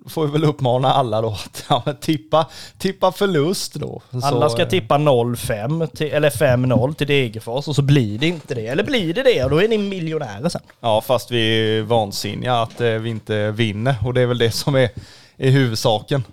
får 0.09 0.25
vi 0.25 0.31
väl 0.31 0.43
uppmana 0.43 0.93
alla 0.93 1.21
då 1.21 1.29
att 1.29 1.65
ja, 1.69 1.83
tippa, 2.01 2.45
tippa 2.77 3.11
förlust 3.11 3.73
då. 3.73 4.01
Alla 4.23 4.49
ska 4.49 4.65
tippa 4.65 4.97
0-5 4.97 6.13
eller 6.13 6.29
5-0 6.29 6.93
till 6.93 7.07
Degerfors 7.07 7.67
och 7.67 7.75
så 7.75 7.81
blir 7.81 8.19
det 8.19 8.27
inte 8.27 8.55
det. 8.55 8.67
Eller 8.67 8.83
blir 8.83 9.13
det 9.13 9.23
det 9.23 9.43
och 9.43 9.49
då 9.49 9.61
är 9.61 9.67
ni 9.67 9.77
miljonärer 9.77 10.49
sen. 10.49 10.61
Ja 10.79 11.01
fast 11.01 11.31
vi 11.31 11.77
är 11.77 11.81
vansinniga 11.81 12.61
att 12.61 12.81
eh, 12.81 12.89
vi 12.89 13.09
inte 13.09 13.51
vinner 13.51 13.95
och 14.05 14.13
det 14.13 14.21
är 14.21 14.25
väl 14.25 14.38
det 14.39 14.51
som 14.51 14.75
är, 14.75 14.89
är 15.37 15.51
huvudsaken. 15.51 16.23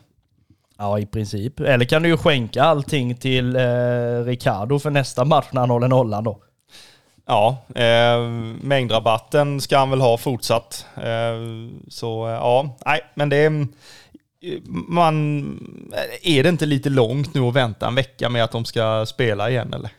Ja, 0.78 0.98
i 0.98 1.06
princip. 1.06 1.60
Eller 1.60 1.84
kan 1.84 2.02
du 2.02 2.08
ju 2.08 2.16
skänka 2.16 2.62
allting 2.62 3.16
till 3.16 3.56
eh, 3.56 4.24
Ricardo 4.24 4.78
för 4.78 4.90
nästa 4.90 5.24
match 5.24 5.46
när 5.52 5.60
han 5.60 5.70
håller 5.70 5.88
nollan 5.88 6.24
då. 6.24 6.38
Ja, 7.26 7.56
eh, 7.74 8.20
mängdrabatten 8.60 9.60
ska 9.60 9.78
han 9.78 9.90
väl 9.90 10.00
ha 10.00 10.18
fortsatt. 10.18 10.86
Eh, 10.96 11.36
så 11.88 12.26
eh, 12.26 12.32
ja, 12.32 12.76
nej, 12.86 13.00
men 13.14 13.28
det 13.28 13.36
är... 13.36 13.66
Man, 14.88 15.44
är 16.22 16.42
det 16.42 16.48
inte 16.48 16.66
lite 16.66 16.88
långt 16.88 17.34
nu 17.34 17.40
att 17.40 17.54
vänta 17.54 17.86
en 17.86 17.94
vecka 17.94 18.28
med 18.28 18.44
att 18.44 18.52
de 18.52 18.64
ska 18.64 19.06
spela 19.06 19.50
igen 19.50 19.74
eller? 19.74 19.90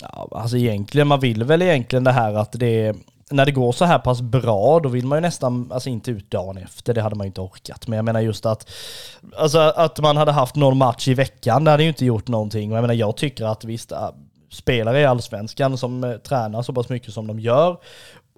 Ja, 0.00 0.28
alltså 0.30 0.56
egentligen, 0.56 1.08
man 1.08 1.20
vill 1.20 1.44
väl 1.44 1.62
egentligen 1.62 2.04
det 2.04 2.12
här 2.12 2.34
att 2.34 2.52
det 2.52 2.94
när 3.30 3.46
det 3.46 3.52
går 3.52 3.72
så 3.72 3.84
här 3.84 3.98
pass 3.98 4.20
bra, 4.20 4.80
då 4.80 4.88
vill 4.88 5.06
man 5.06 5.16
ju 5.18 5.20
nästan, 5.20 5.72
alltså 5.72 5.88
inte 5.88 6.10
ut 6.10 6.30
dagen 6.30 6.56
efter, 6.56 6.94
det 6.94 7.02
hade 7.02 7.16
man 7.16 7.24
ju 7.24 7.28
inte 7.28 7.40
orkat. 7.40 7.88
Men 7.88 7.96
jag 7.96 8.04
menar 8.04 8.20
just 8.20 8.46
att, 8.46 8.70
alltså 9.36 9.58
att 9.58 10.00
man 10.00 10.16
hade 10.16 10.32
haft 10.32 10.56
någon 10.56 10.78
match 10.78 11.08
i 11.08 11.14
veckan, 11.14 11.64
det 11.64 11.70
hade 11.70 11.82
ju 11.82 11.88
inte 11.88 12.04
gjort 12.04 12.28
någonting. 12.28 12.70
Och 12.72 12.76
jag 12.76 12.82
menar, 12.82 12.94
jag 12.94 13.16
tycker 13.16 13.44
att 13.44 13.64
visst, 13.64 13.92
äh, 13.92 14.08
spelare 14.50 15.00
i 15.00 15.04
allsvenskan 15.04 15.78
som 15.78 16.04
äh, 16.04 16.12
tränar 16.12 16.62
så 16.62 16.72
pass 16.72 16.88
mycket 16.88 17.14
som 17.14 17.26
de 17.26 17.40
gör 17.40 17.76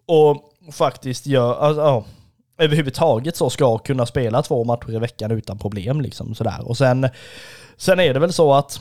och 0.07 0.37
faktiskt 0.73 1.27
gör, 1.27 1.55
alltså, 1.55 1.83
ja, 1.83 2.05
överhuvudtaget 2.59 3.37
så 3.37 3.51
ska 3.51 3.79
kunna 3.79 4.07
spela 4.07 4.43
två 4.43 4.65
matcher 4.65 4.95
i 4.95 4.99
veckan 4.99 5.31
utan 5.31 5.59
problem 5.59 6.01
liksom 6.01 6.35
sådär. 6.35 6.69
Och 6.69 6.77
sen, 6.77 7.09
sen 7.77 8.01
är 8.01 8.15
det 8.15 8.21
väl 8.21 8.33
så 8.33 8.55
att 8.55 8.81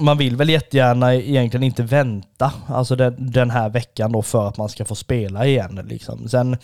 man 0.00 0.18
vill 0.18 0.36
väl 0.36 0.48
jättegärna 0.48 1.14
egentligen 1.14 1.64
inte 1.64 1.82
vänta, 1.82 2.52
alltså 2.66 2.96
den, 2.96 3.30
den, 3.32 3.50
här 3.50 3.68
veckan 3.68 4.12
då 4.12 4.22
för 4.22 4.48
att 4.48 4.56
man 4.56 4.68
ska 4.68 4.84
få 4.84 4.94
spela 4.94 5.46
igen. 5.46 5.80
Liksom. 5.88 6.28
Sen, 6.28 6.56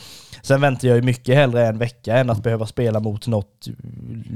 sen 0.43 0.61
väntar 0.61 0.89
jag 0.89 0.97
ju 0.97 1.03
mycket 1.03 1.34
hellre 1.34 1.66
en 1.66 1.78
vecka 1.78 2.16
än 2.16 2.30
att 2.30 2.43
behöva 2.43 2.66
spela 2.66 3.01
mot 3.01 3.26
något 3.26 3.68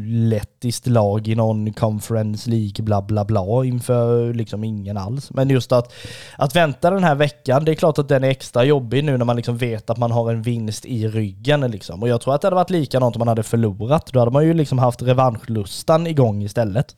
lettiskt 0.05 0.87
lag 0.87 1.29
i 1.29 1.35
någon 1.35 1.73
conference 1.73 2.51
League 2.51 2.85
bla 2.85 3.03
bla 3.03 3.25
bla 3.25 3.65
inför 3.65 4.35
liksom 4.35 4.65
ingen 4.65 4.97
alls. 4.97 5.31
Men 5.31 5.51
just 5.51 5.73
att, 5.73 5.93
att 6.37 6.57
vänta 6.57 6.91
den 6.91 7.05
här 7.05 7.15
veckan, 7.15 7.65
det 7.65 7.73
är 7.73 7.75
klart 7.75 7.99
att 7.99 8.09
den 8.09 8.25
är 8.25 8.29
extra 8.29 8.65
jobbig 8.65 9.05
nu 9.05 9.19
när 9.19 9.25
man 9.25 9.37
liksom 9.37 9.57
vet 9.57 9.91
att 9.91 9.99
man 9.99 10.11
har 10.11 10.33
en 10.33 10.43
vinst 10.43 10.87
i 10.87 11.09
ryggen. 11.09 11.61
Liksom. 11.61 12.03
Och 12.03 12.09
jag 12.09 12.21
tror 12.21 12.35
att 12.35 12.41
det 12.41 12.47
hade 12.47 12.57
varit 12.57 12.71
likadant 12.71 13.17
om 13.17 13.21
man 13.21 13.29
hade 13.29 13.43
förlorat. 13.43 14.07
Då 14.13 14.19
hade 14.19 14.31
man 14.31 14.47
ju 14.47 14.55
liksom 14.55 14.79
haft 14.79 15.03
revanschlustan 15.03 16.07
igång 16.07 16.43
istället. 16.43 16.97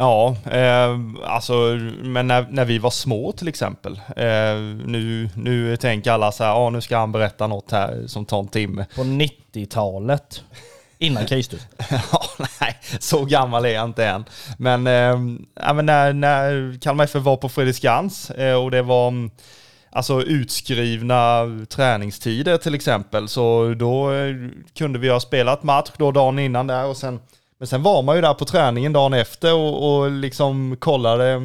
Ja, 0.00 0.36
eh, 0.50 0.98
alltså, 1.24 1.52
men 2.02 2.26
när, 2.26 2.46
när 2.50 2.64
vi 2.64 2.78
var 2.78 2.90
små 2.90 3.32
till 3.32 3.48
exempel. 3.48 4.00
Eh, 4.16 4.54
nu, 4.86 5.28
nu 5.34 5.76
tänker 5.76 6.10
alla 6.10 6.32
så 6.32 6.44
här, 6.44 6.52
ah, 6.52 6.70
nu 6.70 6.80
ska 6.80 6.98
han 6.98 7.12
berätta 7.12 7.46
något 7.46 7.70
här 7.70 8.06
som 8.06 8.24
tar 8.24 8.38
en 8.38 8.48
timme. 8.48 8.86
På 8.96 9.02
90-talet. 9.02 10.42
Innan 10.98 11.26
Kristus. 11.26 11.66
ja, 11.90 12.22
nej, 12.60 12.76
så 13.00 13.24
gammal 13.24 13.64
är 13.64 13.68
jag 13.68 13.84
inte 13.84 14.06
än. 14.06 14.24
Men, 14.58 14.86
eh, 14.86 15.18
men 15.74 15.86
när, 15.86 16.12
när 16.12 16.78
Kalmar 16.80 17.04
FF 17.04 17.22
var 17.22 17.36
på 17.36 17.48
Fredriksskans 17.48 18.30
eh, 18.30 18.54
och 18.54 18.70
det 18.70 18.82
var 18.82 19.08
mm, 19.08 19.30
alltså 19.90 20.22
utskrivna 20.22 21.44
träningstider 21.68 22.56
till 22.56 22.74
exempel, 22.74 23.28
så 23.28 23.74
då 23.76 24.12
eh, 24.12 24.34
kunde 24.74 24.98
vi 24.98 25.08
ha 25.08 25.20
spelat 25.20 25.62
match 25.62 25.90
då 25.96 26.12
dagen 26.12 26.38
innan 26.38 26.66
där 26.66 26.86
och 26.86 26.96
sen 26.96 27.20
men 27.58 27.68
sen 27.68 27.82
var 27.82 28.02
man 28.02 28.16
ju 28.16 28.22
där 28.22 28.34
på 28.34 28.44
träningen 28.44 28.92
dagen 28.92 29.14
efter 29.14 29.54
och, 29.54 29.98
och 29.98 30.10
liksom 30.10 30.76
kollade 30.78 31.40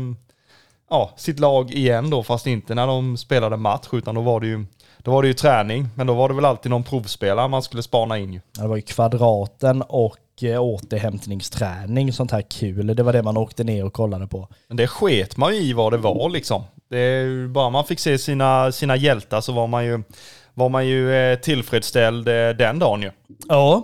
ja, 0.89 1.11
sitt 1.17 1.39
lag 1.39 1.71
igen 1.71 2.09
då, 2.09 2.23
fast 2.23 2.47
inte 2.47 2.75
när 2.75 2.87
de 2.87 3.17
spelade 3.17 3.57
match, 3.57 3.87
utan 3.91 4.15
då 4.15 4.21
var 4.21 4.39
det 4.39 4.47
ju 4.47 4.65
då 5.03 5.11
var 5.11 5.21
det 5.21 5.27
ju 5.27 5.33
träning, 5.33 5.87
men 5.95 6.07
då 6.07 6.13
var 6.13 6.29
det 6.29 6.35
väl 6.35 6.45
alltid 6.45 6.69
någon 6.69 6.83
provspelare 6.83 7.47
man 7.47 7.63
skulle 7.63 7.83
spana 7.83 8.17
in 8.17 8.33
ju. 8.33 8.41
Det 8.59 8.67
var 8.67 8.75
ju 8.75 8.81
kvadraten 8.81 9.81
och 9.81 10.17
eh, 10.41 10.61
återhämtningsträning, 10.61 12.13
sånt 12.13 12.31
här 12.31 12.41
kul. 12.41 12.95
Det 12.95 13.03
var 13.03 13.13
det 13.13 13.23
man 13.23 13.37
åkte 13.37 13.63
ner 13.63 13.85
och 13.85 13.93
kollade 13.93 14.27
på. 14.27 14.47
Men 14.67 14.77
det 14.77 14.87
sket 14.87 15.37
man 15.37 15.55
ju 15.55 15.61
i 15.61 15.73
vad 15.73 15.93
det 15.93 15.97
var 15.97 16.29
liksom. 16.29 16.63
Det 16.89 17.25
bara 17.49 17.69
man 17.69 17.85
fick 17.85 17.99
se 17.99 18.17
sina, 18.17 18.71
sina 18.71 18.95
hjältar 18.95 19.41
så 19.41 19.51
var 19.51 19.67
man 19.67 19.85
ju, 19.85 20.03
var 20.53 20.69
man 20.69 20.87
ju 20.87 21.15
eh, 21.15 21.39
tillfredsställd 21.39 22.27
eh, 22.27 22.49
den 22.49 22.79
dagen 22.79 23.01
ju. 23.01 23.11
Ja, 23.47 23.83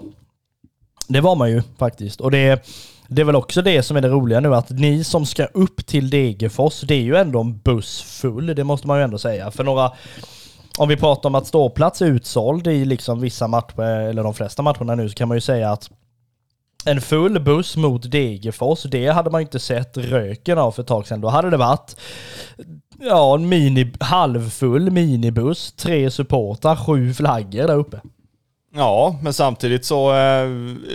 det 1.10 1.22
var 1.22 1.36
man 1.36 1.52
ju 1.52 1.62
faktiskt. 1.78 2.22
Och 2.22 2.32
det, 2.32 2.68
det 3.08 3.22
är 3.22 3.26
väl 3.26 3.36
också 3.36 3.62
det 3.62 3.84
som 3.84 3.98
är 3.98 4.02
det 4.02 4.10
roliga 4.10 4.40
nu, 4.40 4.56
att 4.56 4.70
ni 4.70 5.04
som 5.04 5.26
ska 5.26 5.46
upp 5.46 5.86
till 5.86 6.10
Degerfors, 6.10 6.82
det 6.82 6.96
är 6.96 7.02
ju 7.02 7.16
ändå 7.16 7.42
en 7.42 7.58
buss 7.58 8.02
full, 8.02 8.56
det 8.56 8.64
måste 8.64 8.88
man 8.88 8.98
ju 8.98 9.04
ändå 9.04 9.18
säga. 9.18 9.52
För 9.52 9.64
några, 9.64 9.92
om 10.78 10.90
vi 10.90 10.98
pratar 10.98 11.30
om 11.30 11.36
att 11.36 11.48
ståplats 11.48 12.02
är 12.02 12.06
utsåld 12.06 12.68
i 12.68 12.86
liksom 12.86 13.22
vissa 13.22 13.48
matcher, 13.48 13.82
eller 13.82 14.24
de 14.24 14.34
flesta 14.34 14.62
matcherna 14.62 14.96
nu, 14.96 15.10
så 15.10 15.16
kan 15.16 15.28
man 15.28 15.38
ju 15.38 15.42
säga 15.42 15.72
att 15.72 15.90
en 16.86 17.02
full 17.02 17.40
buss 17.40 17.78
mot 17.78 18.12
Degerfors, 18.12 18.84
det 18.84 19.08
hade 19.08 19.30
man 19.30 19.42
ju 19.42 19.46
inte 19.46 19.60
sett 19.60 19.98
röken 19.98 20.58
av 20.58 20.72
för 20.72 20.82
ett 20.82 20.88
tag 20.88 21.08
sedan. 21.08 21.22
Då 21.22 21.28
hade 21.28 21.50
det 21.50 21.58
varit 21.58 21.96
ja, 23.00 23.36
en 23.36 23.50
mini, 23.50 23.94
halvfull 24.00 24.92
minibuss, 24.92 25.72
tre 25.72 26.12
supportrar, 26.12 26.76
sju 26.76 27.14
flaggor 27.14 27.68
där 27.68 27.76
uppe. 27.76 28.02
Ja, 28.72 29.20
men 29.22 29.34
samtidigt 29.34 29.86
så 29.86 30.16
eh, 30.16 30.50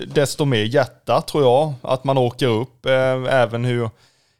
desto 0.06 0.44
mer 0.44 0.64
hjärta 0.64 1.20
tror 1.20 1.44
jag 1.44 1.74
att 1.82 2.04
man 2.04 2.18
åker 2.18 2.46
upp, 2.46 2.86
eh, 2.86 3.34
även 3.34 3.64
hur, 3.64 3.90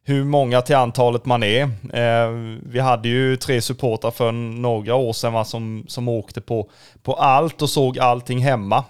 hur 0.05 0.25
många 0.25 0.63
till 0.63 0.77
antalet 0.77 1.25
man 1.25 1.43
är. 1.43 1.63
Eh, 1.93 2.31
vi 2.63 2.81
hade 2.81 3.09
ju 3.09 3.37
tre 3.37 3.61
supportrar 3.61 4.11
för 4.11 4.33
några 4.33 4.95
år 4.95 5.13
sedan 5.13 5.33
va, 5.33 5.45
som, 5.45 5.85
som 5.89 6.09
åkte 6.09 6.41
på, 6.41 6.71
på 7.03 7.15
allt 7.15 7.63
och 7.63 7.71
såg 7.71 7.99
allting 7.99 8.39
hemma. 8.39 8.85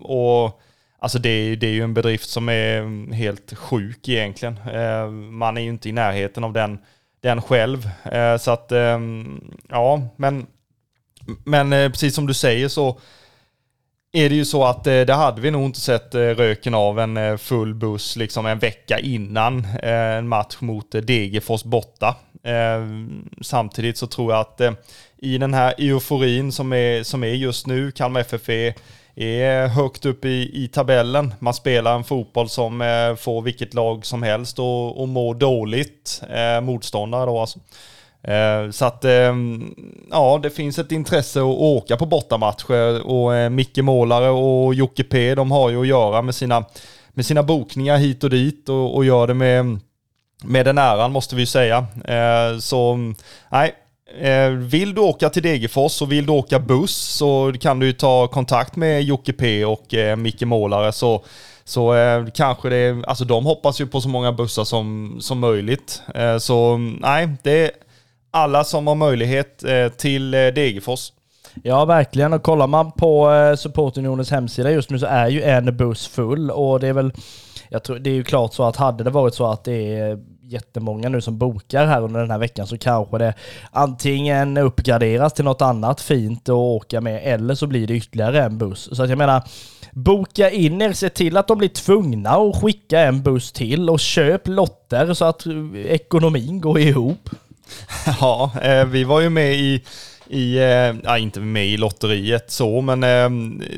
Och 0.00 0.60
Alltså 1.00 1.18
det, 1.18 1.56
det 1.56 1.66
är 1.66 1.72
ju 1.72 1.82
en 1.82 1.94
bedrift 1.94 2.30
som 2.30 2.48
är 2.48 3.12
helt 3.12 3.54
sjuk 3.58 4.08
egentligen. 4.08 4.58
Man 5.30 5.56
är 5.56 5.60
ju 5.60 5.68
inte 5.68 5.88
i 5.88 5.92
närheten 5.92 6.44
av 6.44 6.52
den, 6.52 6.78
den 7.20 7.42
själv. 7.42 7.90
Så 8.40 8.50
att, 8.50 8.72
ja, 9.68 10.02
men, 10.16 10.46
men 11.44 11.70
precis 11.70 12.14
som 12.14 12.26
du 12.26 12.34
säger 12.34 12.68
så 12.68 12.98
är 14.18 14.28
det 14.28 14.34
ju 14.34 14.44
så 14.44 14.64
att 14.64 14.86
eh, 14.86 15.00
det 15.00 15.14
hade 15.14 15.40
vi 15.40 15.50
nog 15.50 15.64
inte 15.64 15.80
sett 15.80 16.14
eh, 16.14 16.20
röken 16.20 16.74
av 16.74 17.00
en 17.00 17.16
eh, 17.16 17.36
full 17.36 17.74
buss 17.74 18.16
liksom 18.16 18.46
en 18.46 18.58
vecka 18.58 18.98
innan 18.98 19.66
en 19.82 20.28
match 20.28 20.56
mot 20.60 20.90
Degerfors 20.90 21.64
borta. 21.64 22.16
Samtidigt 23.42 23.98
så 23.98 24.06
tror 24.06 24.32
jag 24.32 24.40
att 24.40 24.60
i 25.18 25.38
den 25.38 25.54
här 25.54 25.74
euforin 25.78 26.52
som 26.52 26.72
är, 26.72 27.02
som 27.02 27.24
är 27.24 27.34
just 27.34 27.66
nu, 27.66 27.90
Kalmar 27.90 28.20
FF 28.20 28.48
är, 28.48 28.74
är 29.14 29.66
högt 29.66 30.06
upp 30.06 30.24
i, 30.24 30.64
i 30.64 30.68
tabellen. 30.68 31.34
Man 31.38 31.54
spelar 31.54 31.96
en 31.96 32.04
fotboll 32.04 32.48
som 32.48 32.78
får 33.18 33.42
vilket 33.42 33.74
lag 33.74 34.06
som 34.06 34.22
helst 34.22 34.58
och, 34.58 35.00
och 35.00 35.08
mår 35.08 35.34
dåligt, 35.34 36.22
motståndare 36.62 37.26
då 37.26 37.40
alltså. 37.40 37.58
Eh, 38.28 38.70
så 38.70 38.84
att 38.84 39.04
ehm, 39.04 39.74
ja, 40.10 40.40
det 40.42 40.50
finns 40.50 40.78
ett 40.78 40.92
intresse 40.92 41.40
att 41.40 41.46
åka 41.46 41.96
på 41.96 42.06
bortamatcher 42.06 43.06
och 43.06 43.34
eh, 43.34 43.50
Micke 43.50 43.78
Målare 43.78 44.28
och 44.28 44.74
Jocke 44.74 45.04
P, 45.04 45.34
de 45.34 45.50
har 45.50 45.70
ju 45.70 45.80
att 45.80 45.86
göra 45.86 46.22
med 46.22 46.34
sina, 46.34 46.64
med 47.08 47.26
sina 47.26 47.42
bokningar 47.42 47.96
hit 47.96 48.24
och 48.24 48.30
dit 48.30 48.68
och, 48.68 48.96
och 48.96 49.04
gör 49.04 49.26
det 49.26 49.34
med, 49.34 49.80
med 50.44 50.66
den 50.66 50.78
äran 50.78 51.12
måste 51.12 51.36
vi 51.36 51.46
säga. 51.46 51.86
Eh, 52.04 52.58
så 52.58 52.98
nej, 53.50 53.74
vill 54.58 54.94
du 54.94 55.00
åka 55.00 55.30
till 55.30 55.42
Degerfors 55.42 56.02
och 56.02 56.12
vill 56.12 56.26
du 56.26 56.32
åka 56.32 56.58
buss 56.58 56.96
så 56.96 57.52
kan 57.60 57.78
du 57.78 57.86
ju 57.86 57.92
ta 57.92 58.26
kontakt 58.26 58.76
med 58.76 59.02
Jocke 59.02 59.32
P 59.32 59.64
och 59.64 59.94
Micke 60.16 60.42
Målare 60.42 60.92
så 60.92 61.24
så 61.68 61.94
eh, 61.94 62.26
kanske 62.34 62.68
det, 62.68 63.04
alltså 63.06 63.24
de 63.24 63.46
hoppas 63.46 63.80
ju 63.80 63.86
på 63.86 64.00
så 64.00 64.08
många 64.08 64.32
bussar 64.32 64.64
som, 64.64 65.16
som 65.20 65.38
möjligt. 65.38 66.02
Eh, 66.14 66.38
så 66.38 66.76
nej, 66.76 67.28
det 67.42 67.70
alla 68.30 68.64
som 68.64 68.86
har 68.86 68.94
möjlighet 68.94 69.64
eh, 69.64 69.88
till 69.88 70.34
eh, 70.34 70.38
Degerfors. 70.38 71.12
Ja, 71.62 71.84
verkligen. 71.84 72.32
Och 72.32 72.42
kollar 72.42 72.66
man 72.66 72.92
på 72.92 73.32
eh, 73.32 73.56
Supportunionens 73.56 74.30
hemsida 74.30 74.70
just 74.70 74.90
nu 74.90 74.98
så 74.98 75.06
är 75.06 75.28
ju 75.28 75.42
en 75.42 75.76
buss 75.76 76.06
full 76.06 76.50
och 76.50 76.80
det 76.80 76.88
är 76.88 76.92
väl, 76.92 77.12
jag 77.68 77.82
tror, 77.82 77.98
det 77.98 78.10
är 78.10 78.14
ju 78.14 78.24
klart 78.24 78.54
så 78.54 78.64
att 78.64 78.76
hade 78.76 79.04
det 79.04 79.10
varit 79.10 79.34
så 79.34 79.46
att 79.46 79.64
det 79.64 79.98
är 79.98 80.18
jättemånga 80.42 81.08
nu 81.08 81.20
som 81.20 81.38
bokar 81.38 81.86
här 81.86 82.02
under 82.02 82.20
den 82.20 82.30
här 82.30 82.38
veckan 82.38 82.66
så 82.66 82.78
kanske 82.78 83.18
det 83.18 83.34
antingen 83.70 84.56
uppgraderas 84.56 85.32
till 85.32 85.44
något 85.44 85.62
annat 85.62 86.00
fint 86.00 86.48
att 86.48 86.54
åka 86.54 87.00
med 87.00 87.20
eller 87.24 87.54
så 87.54 87.66
blir 87.66 87.86
det 87.86 87.94
ytterligare 87.94 88.42
en 88.42 88.58
buss. 88.58 88.88
Så 88.92 89.02
att 89.02 89.08
jag 89.08 89.18
menar, 89.18 89.42
boka 89.92 90.50
in 90.50 90.82
er, 90.82 90.92
se 90.92 91.08
till 91.08 91.36
att 91.36 91.48
de 91.48 91.58
blir 91.58 91.68
tvungna 91.68 92.30
att 92.30 92.62
skicka 92.62 93.00
en 93.00 93.22
buss 93.22 93.52
till 93.52 93.90
och 93.90 94.00
köp 94.00 94.48
lotter 94.48 95.14
så 95.14 95.24
att 95.24 95.46
ekonomin 95.74 96.60
går 96.60 96.78
ihop. 96.78 97.30
Ja, 98.20 98.50
eh, 98.62 98.84
vi 98.84 99.04
var 99.04 99.20
ju 99.20 99.28
med 99.28 99.54
i, 99.54 99.84
i 100.26 100.56
eh, 100.58 100.96
ja, 101.04 101.18
inte 101.18 101.40
med 101.40 101.66
i 101.66 101.76
lotteriet 101.76 102.50
så, 102.50 102.80
men 102.80 103.04
eh, 103.04 103.30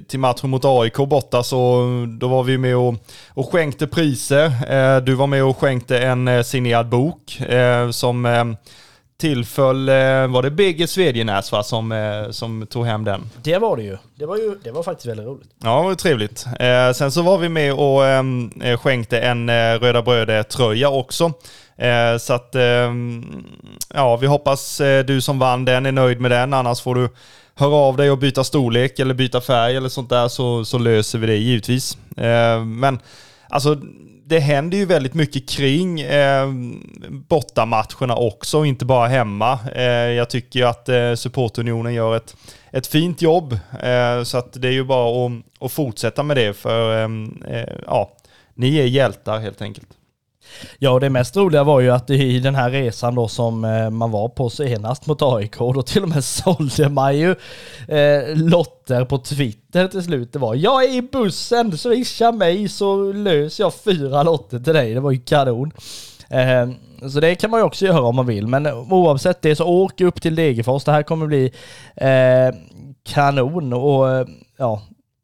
till 0.09 0.19
matchen 0.19 0.51
mot 0.51 0.65
AIK 0.65 0.97
borta 0.97 1.43
så 1.43 1.87
då 2.21 2.29
var 2.29 2.43
vi 2.43 2.59
med 2.59 2.77
och, 2.77 2.95
och 3.29 3.53
skänkte 3.53 3.87
priser. 3.87 5.01
Du 5.01 5.15
var 5.15 5.27
med 5.27 5.45
och 5.45 5.59
skänkte 5.59 5.99
en 5.99 6.45
signerad 6.45 6.89
bok 6.89 7.41
som 7.91 8.57
tillföll, 9.19 9.87
var 10.29 10.43
det 10.43 10.51
BG 10.51 10.87
Svedjenäs 10.87 11.53
va, 11.53 11.63
som, 11.63 11.95
som 12.31 12.67
tog 12.67 12.87
hem 12.87 13.05
den? 13.05 13.31
Det 13.43 13.59
var 13.59 13.77
det 13.77 13.83
ju. 13.83 13.97
Det 14.15 14.27
var, 14.27 14.37
ju, 14.37 14.59
det 14.65 14.71
var 14.71 14.83
faktiskt 14.83 15.07
väldigt 15.07 15.27
roligt. 15.27 15.51
Ja, 15.63 15.77
det 15.81 15.89
var 15.89 15.95
trevligt. 15.95 16.47
sen 16.97 17.13
så 17.13 17.23
var 17.23 17.39
vi 17.39 17.49
med 17.49 17.73
och 17.73 18.81
skänkte 18.81 19.21
en 19.21 19.51
Röda 19.79 20.03
Bröder-tröja 20.03 20.89
också. 20.89 21.33
Eh, 21.81 22.19
så 22.19 22.33
att, 22.33 22.55
eh, 22.55 22.91
ja, 23.95 24.17
vi 24.17 24.27
hoppas 24.27 24.81
eh, 24.81 25.05
du 25.05 25.21
som 25.21 25.39
vann 25.39 25.65
den 25.65 25.87
är 25.87 25.93
nöjd 25.93 26.21
med 26.21 26.31
den. 26.31 26.55
Annars 26.55 26.81
får 26.81 26.95
du 26.95 27.09
höra 27.55 27.75
av 27.75 27.97
dig 27.97 28.11
och 28.11 28.19
byta 28.19 28.45
storlek 28.45 28.99
eller 28.99 29.15
byta 29.15 29.41
färg 29.41 29.77
eller 29.77 29.89
sånt 29.89 30.11
där 30.11 30.29
så, 30.29 30.65
så 30.65 30.79
löser 30.79 31.19
vi 31.19 31.27
det 31.27 31.37
givetvis. 31.37 31.99
Eh, 32.17 32.65
men 32.65 32.99
alltså, 33.49 33.75
det 34.25 34.39
händer 34.39 34.79
ju 34.79 34.87
väldigt 34.87 35.15
mycket 35.15 35.49
kring 35.49 36.01
eh, 36.01 36.49
bortamatcherna 37.09 38.17
också, 38.17 38.65
inte 38.65 38.85
bara 38.85 39.09
hemma. 39.09 39.59
Eh, 39.75 39.85
jag 39.85 40.31
tycker 40.31 40.59
ju 40.59 40.67
att 40.67 40.89
eh, 40.89 41.15
supportunionen 41.15 41.95
gör 41.95 42.17
ett, 42.17 42.37
ett 42.73 42.87
fint 42.87 43.23
jobb, 43.23 43.53
eh, 43.83 44.23
så 44.23 44.39
att 44.39 44.53
det 44.53 44.69
är 44.69 44.73
ju 44.73 44.85
bara 44.85 45.27
att, 45.27 45.33
att 45.61 45.73
fortsätta 45.73 46.23
med 46.23 46.37
det, 46.37 46.55
för 46.55 47.05
ehm, 47.05 47.43
eh, 47.49 47.75
ja, 47.87 48.11
ni 48.55 48.77
är 48.77 48.85
hjältar 48.85 49.39
helt 49.39 49.63
enkelt. 49.63 49.89
Ja, 50.79 50.99
det 50.99 51.11
mest 51.11 51.37
roliga 51.37 51.65
var 51.65 51.81
ju 51.81 51.91
att 51.91 52.11
i 52.11 52.41
den 52.41 52.55
här 52.55 52.71
resan 52.71 53.15
då 53.15 53.29
som 53.29 53.65
eh, 53.65 53.91
man 53.91 54.11
var 54.11 54.29
på 54.29 54.51
senast 54.51 55.07
mot 55.07 55.23
AIK, 55.23 55.59
då 55.59 55.83
till 55.83 56.03
och 56.03 56.09
med 56.09 56.25
sålde 56.65 56.89
man 56.89 57.19
ju 57.19 57.31
eh, 57.89 58.37
lotter 58.37 59.05
på 59.05 59.19
Twitter 59.19 59.89
till 59.89 60.03
slut. 60.03 60.33
Det 60.33 60.39
var 60.39 60.55
jag 60.55 60.85
är 60.85 60.95
i 60.95 61.03
bussen, 61.03 61.79
swisha 61.79 62.33
mig 62.33 62.69
så 62.69 63.13
löser 63.13 63.65
jag 63.65 63.75
fyra 63.75 64.23
lotter 64.23 64.59
till 64.59 64.75
dig. 64.75 64.95
Det 64.95 65.01
var 65.01 65.11
ju 65.11 65.19
kanon. 65.19 65.73
Eh, 66.31 66.69
så 67.09 67.21
det 67.21 67.35
kan 67.35 67.51
man 67.51 67.61
ju 67.61 67.65
också 67.65 67.85
göra 67.85 68.03
om 68.03 68.17
man 68.17 68.27
vill, 68.27 68.47
men 68.47 68.67
oavsett 68.67 69.43
det 69.43 69.57
så 69.57 69.65
åk 69.65 70.01
upp 70.01 70.23
till 70.23 70.35
Degerfors. 70.35 70.85
Det 70.85 70.93
här 70.93 71.03
kommer 71.03 71.27
bli 71.27 71.53
eh, 71.97 72.55
kanon 73.05 73.73
och 73.73 74.11
eh, 74.11 74.27
ja, 74.57 74.83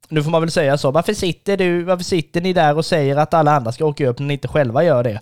nu 0.09 0.23
får 0.23 0.31
man 0.31 0.41
väl 0.41 0.51
säga 0.51 0.79
så. 0.79 0.91
Varför 0.91 1.15
sitter 1.15 1.57
du, 1.57 1.83
varför 1.83 2.05
sitter 2.05 2.41
ni 2.41 2.53
där 2.53 2.77
och 2.77 2.85
säger 2.85 3.17
att 3.17 3.35
alla 3.35 3.53
andra 3.57 3.73
ska 3.73 3.85
åka 3.85 4.09
upp 4.09 4.19
när 4.19 4.27
ni 4.27 4.35
inte 4.35 4.49
själva 4.49 4.85
gör 4.85 5.05
det? 5.05 5.21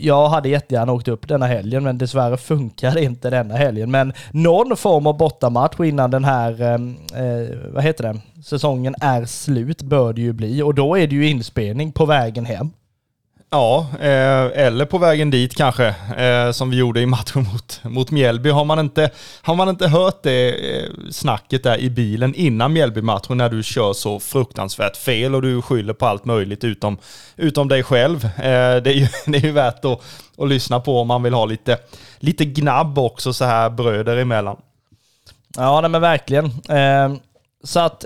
Jag 0.00 0.28
hade 0.28 0.48
jättegärna 0.48 0.92
åkt 0.92 1.08
upp 1.08 1.28
denna 1.28 1.46
helgen, 1.46 1.84
men 1.84 1.98
dessvärre 1.98 2.36
funkar 2.36 2.94
det 2.94 3.02
inte 3.02 3.30
denna 3.30 3.54
helgen. 3.54 3.90
Men 3.90 4.12
någon 4.30 4.76
form 4.76 5.06
av 5.06 5.16
bortamatch 5.16 5.80
innan 5.80 6.10
den 6.10 6.24
här, 6.24 6.62
ehm, 6.62 6.96
eh, 7.14 7.56
vad 7.72 7.84
heter 7.84 8.04
det, 8.04 8.42
säsongen 8.44 8.94
är 9.00 9.24
slut 9.24 9.82
bör 9.82 10.12
det 10.12 10.20
ju 10.20 10.32
bli. 10.32 10.62
Och 10.62 10.74
då 10.74 10.98
är 10.98 11.06
det 11.06 11.14
ju 11.14 11.28
inspelning 11.28 11.92
på 11.92 12.06
vägen 12.06 12.44
hem. 12.44 12.70
Ja, 13.52 13.86
eh, 14.00 14.64
eller 14.66 14.84
på 14.84 14.98
vägen 14.98 15.30
dit 15.30 15.56
kanske, 15.56 15.94
eh, 16.16 16.52
som 16.52 16.70
vi 16.70 16.76
gjorde 16.76 17.00
i 17.00 17.06
matchen 17.06 17.46
mot, 17.52 17.80
mot 17.82 18.10
Mjällby. 18.10 18.50
Har 18.50 18.64
man, 18.64 18.78
inte, 18.78 19.10
har 19.42 19.54
man 19.54 19.68
inte 19.68 19.88
hört 19.88 20.22
det 20.22 20.50
eh, 20.50 20.88
snacket 21.10 21.62
där 21.62 21.78
i 21.78 21.90
bilen 21.90 22.34
innan 22.34 22.72
Mjällby-matchen 22.72 23.36
när 23.36 23.48
du 23.48 23.62
kör 23.62 23.92
så 23.92 24.20
fruktansvärt 24.20 24.96
fel 24.96 25.34
och 25.34 25.42
du 25.42 25.62
skyller 25.62 25.92
på 25.92 26.06
allt 26.06 26.24
möjligt 26.24 26.64
utom, 26.64 26.98
utom 27.36 27.68
dig 27.68 27.82
själv. 27.82 28.24
Eh, 28.24 28.82
det, 28.82 28.90
är 28.90 28.94
ju, 28.94 29.06
det 29.26 29.38
är 29.38 29.42
ju 29.42 29.52
värt 29.52 29.84
att, 29.84 30.02
att 30.38 30.48
lyssna 30.48 30.80
på 30.80 31.00
om 31.00 31.08
man 31.08 31.22
vill 31.22 31.34
ha 31.34 31.44
lite, 31.44 31.78
lite 32.18 32.44
gnabb 32.44 32.98
också 32.98 33.32
så 33.32 33.44
här 33.44 33.70
bröder 33.70 34.16
emellan. 34.16 34.56
Ja, 35.56 35.80
nej, 35.80 35.90
men 35.90 36.00
verkligen. 36.00 36.44
Eh, 36.68 37.20
så 37.62 37.80
att 37.80 38.04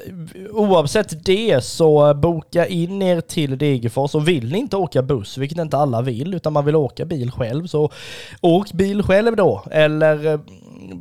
oavsett 0.51 1.25
det 1.25 1.65
så 1.65 2.15
boka 2.15 2.67
in 2.67 3.03
er 3.03 3.21
till 3.21 3.59
Degerfors 3.59 4.15
och 4.15 4.29
vill 4.29 4.53
ni 4.53 4.59
inte 4.59 4.77
åka 4.77 5.03
buss, 5.03 5.39
vilket 5.39 5.59
inte 5.59 5.77
alla 5.77 6.03
vill, 6.03 6.35
utan 6.35 6.53
man 6.53 6.65
vill 6.65 6.77
åka 6.77 7.05
bil 7.05 7.31
själv, 7.31 7.67
så 7.67 7.91
åk 8.41 8.73
bil 8.73 9.03
själv 9.03 9.37
då. 9.37 9.63
Eller 9.71 10.27
eh, 10.27 10.41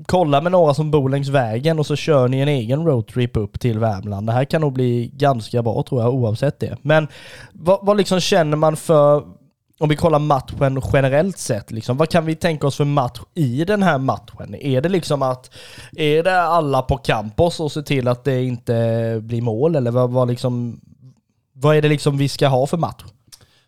kolla 0.06 0.42
med 0.42 0.52
några 0.52 0.74
som 0.74 0.92
bor 0.92 1.10
längs 1.10 1.30
vägen 1.30 1.80
och 1.80 1.86
så 1.86 1.96
kör 1.96 2.28
ni 2.28 2.40
en 2.40 2.48
egen 2.48 2.86
roadtrip 2.86 3.38
upp 3.38 3.60
till 3.60 3.80
Värmland. 3.80 4.28
Det 4.28 4.34
här 4.34 4.46
kan 4.46 4.62
nog 4.62 4.74
bli 4.74 5.12
ganska 5.14 5.62
bra 5.62 5.84
tror 5.84 6.02
jag 6.02 6.14
oavsett 6.14 6.60
det. 6.60 6.78
Men 6.82 7.08
vad, 7.54 7.80
vad 7.82 7.98
liksom 7.98 8.20
känner 8.20 8.58
man 8.58 8.76
för 8.76 9.24
om 9.84 9.90
vi 9.90 9.96
kollar 9.96 10.20
matchen 10.20 10.82
generellt 10.94 11.38
sett, 11.38 11.72
liksom, 11.72 11.98
vad 11.98 12.10
kan 12.10 12.26
vi 12.26 12.36
tänka 12.36 12.68
oss 12.68 12.78
för 12.78 12.86
match 12.86 13.20
i 13.34 13.66
den 13.66 13.84
här 13.84 13.98
matchen? 13.98 14.56
Är 14.56 14.82
det 14.82 14.90
liksom 14.90 15.22
att, 15.22 15.50
är 15.92 16.24
det 16.24 16.42
alla 16.42 16.82
på 16.82 16.98
campus 16.98 17.60
och 17.60 17.72
se 17.72 17.82
till 17.82 18.08
att 18.08 18.24
det 18.24 18.44
inte 18.44 19.20
blir 19.22 19.42
mål? 19.42 19.76
Eller 19.76 19.92
vad, 19.92 20.12
vad, 20.12 20.28
liksom, 20.28 20.80
vad 21.54 21.76
är 21.76 21.82
det 21.82 21.90
liksom 21.90 22.18
vi 22.18 22.30
ska 22.30 22.48
ha 22.48 22.68
för 22.68 22.78
match? 22.78 23.04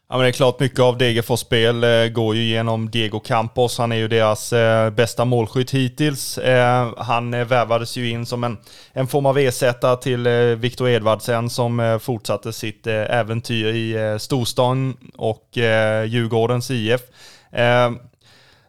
Ja, 0.08 0.16
men 0.18 0.24
det 0.24 0.30
är 0.30 0.32
klart, 0.32 0.60
mycket 0.60 0.80
av 0.80 0.98
Degerfors 0.98 1.40
spel 1.40 1.84
eh, 1.84 2.08
går 2.08 2.36
ju 2.36 2.44
genom 2.44 2.90
Diego 2.90 3.20
Campos. 3.20 3.78
Han 3.78 3.92
är 3.92 3.96
ju 3.96 4.08
deras 4.08 4.54
eh, 4.54 4.90
bästa 4.90 5.26
målskytt 5.26 5.72
hittills. 5.72 6.38
Eh, 6.38 6.94
han 6.98 7.34
eh, 7.34 7.46
värvades 7.46 7.98
ju 7.98 8.10
in 8.10 8.26
som 8.26 8.44
en, 8.44 8.58
en 8.94 9.08
form 9.08 9.26
av 9.26 9.38
ersättare 9.38 9.98
till 9.98 10.28
eh, 10.28 10.34
Victor 10.34 10.90
Edvardsen 10.90 11.50
som 11.50 11.80
eh, 11.80 11.98
fortsatte 11.98 12.54
sitt 12.54 12.88
eh, 12.88 12.94
äventyr 12.94 13.68
i 13.68 13.94
eh, 13.94 14.18
storstan 14.18 14.98
och 15.18 15.58
eh, 15.58 16.06
Djurgårdens 16.06 16.72
IF. 16.72 17.02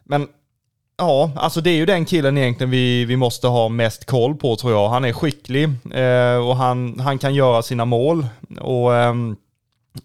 Men 0.03 0.27
Ja, 0.99 1.31
alltså 1.35 1.61
det 1.61 1.69
är 1.69 1.75
ju 1.75 1.85
den 1.85 2.05
killen 2.05 2.37
egentligen 2.37 2.71
vi, 2.71 3.05
vi 3.05 3.17
måste 3.17 3.47
ha 3.47 3.69
mest 3.69 4.05
koll 4.05 4.35
på 4.35 4.55
tror 4.55 4.73
jag. 4.73 4.89
Han 4.89 5.05
är 5.05 5.13
skicklig 5.13 5.69
och 6.47 6.55
han, 6.55 6.99
han 6.99 7.17
kan 7.17 7.35
göra 7.35 7.61
sina 7.61 7.85
mål. 7.85 8.27
Och 8.59 8.95
ehm, 8.95 9.35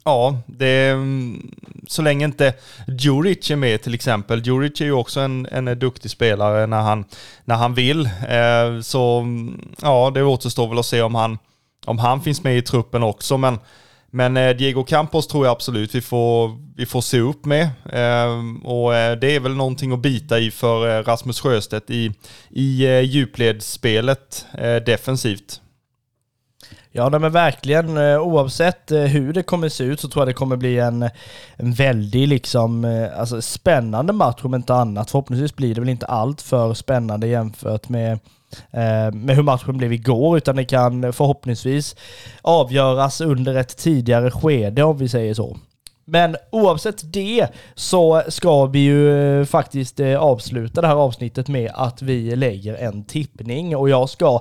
Ja, 0.04 0.38
det, 0.46 0.88
mm, 0.88 1.50
så 1.86 2.02
länge 2.02 2.24
inte 2.24 2.54
Djuric 2.86 3.50
är 3.50 3.56
med 3.56 3.82
till 3.82 3.94
exempel. 3.94 4.46
Djuric 4.46 4.80
är 4.80 4.84
ju 4.84 4.92
också 4.92 5.20
en, 5.20 5.46
en 5.46 5.78
duktig 5.78 6.10
spelare 6.10 6.66
när 6.66 6.80
han, 6.80 7.04
när 7.44 7.54
han 7.54 7.74
vill. 7.74 8.06
Eh, 8.06 8.80
så 8.82 9.18
mm, 9.18 9.74
ja, 9.82 10.10
det 10.14 10.22
återstår 10.22 10.68
väl 10.68 10.78
att 10.78 10.86
se 10.86 11.02
om 11.02 11.14
han, 11.14 11.38
om 11.86 11.98
han 11.98 12.20
finns 12.20 12.44
med 12.44 12.58
i 12.58 12.62
truppen 12.62 13.02
också. 13.02 13.38
Men, 13.38 13.58
men 14.10 14.36
eh, 14.36 14.56
Diego 14.56 14.84
Campos 14.84 15.26
tror 15.26 15.46
jag 15.46 15.52
absolut 15.52 15.94
vi 15.94 16.00
får, 16.00 16.50
vi 16.76 16.86
får 16.86 17.00
se 17.00 17.20
upp 17.20 17.44
med. 17.44 17.62
Eh, 17.92 18.64
och 18.64 18.94
eh, 18.94 19.18
det 19.18 19.36
är 19.36 19.40
väl 19.40 19.54
någonting 19.54 19.92
att 19.92 20.02
bita 20.02 20.38
i 20.38 20.50
för 20.50 20.98
eh, 20.98 21.02
Rasmus 21.02 21.40
Sjöstedt 21.40 21.90
i, 21.90 22.12
i 22.50 22.86
eh, 22.86 23.00
djupledsspelet 23.00 24.46
defensivt. 24.86 25.61
Ja, 26.94 27.18
men 27.18 27.32
verkligen. 27.32 27.96
Eh, 27.96 28.20
oavsett 28.20 28.92
eh, 28.92 29.00
hur 29.00 29.32
det 29.32 29.42
kommer 29.42 29.68
se 29.68 29.84
ut 29.84 30.00
så 30.00 30.08
tror 30.08 30.20
jag 30.20 30.28
det 30.28 30.38
kommer 30.38 30.56
bli 30.56 30.78
en, 30.78 31.02
en 31.56 31.72
väldigt 31.72 32.28
liksom, 32.28 32.84
eh, 32.84 33.20
alltså, 33.20 33.42
spännande 33.42 34.12
match 34.12 34.40
om 34.42 34.54
inte 34.54 34.74
annat. 34.74 35.10
Förhoppningsvis 35.10 35.56
blir 35.56 35.74
det 35.74 35.80
väl 35.80 35.90
inte 35.90 36.06
allt 36.06 36.42
för 36.42 36.74
spännande 36.74 37.26
jämfört 37.26 37.88
med 37.88 38.18
med 39.12 39.36
hur 39.36 39.42
matchen 39.42 39.78
blev 39.78 39.92
igår, 39.92 40.36
utan 40.36 40.56
det 40.56 40.64
kan 40.64 41.12
förhoppningsvis 41.12 41.96
avgöras 42.42 43.20
under 43.20 43.54
ett 43.54 43.76
tidigare 43.76 44.30
skede 44.30 44.82
om 44.82 44.98
vi 44.98 45.08
säger 45.08 45.34
så. 45.34 45.56
Men 46.04 46.36
oavsett 46.50 47.12
det 47.12 47.48
så 47.74 48.22
ska 48.28 48.66
vi 48.66 48.78
ju 48.78 49.44
faktiskt 49.44 50.00
avsluta 50.00 50.80
det 50.80 50.86
här 50.86 50.94
avsnittet 50.94 51.48
med 51.48 51.70
att 51.74 52.02
vi 52.02 52.36
lägger 52.36 52.74
en 52.74 53.04
tippning 53.04 53.76
och 53.76 53.88
jag 53.88 54.08
ska 54.08 54.40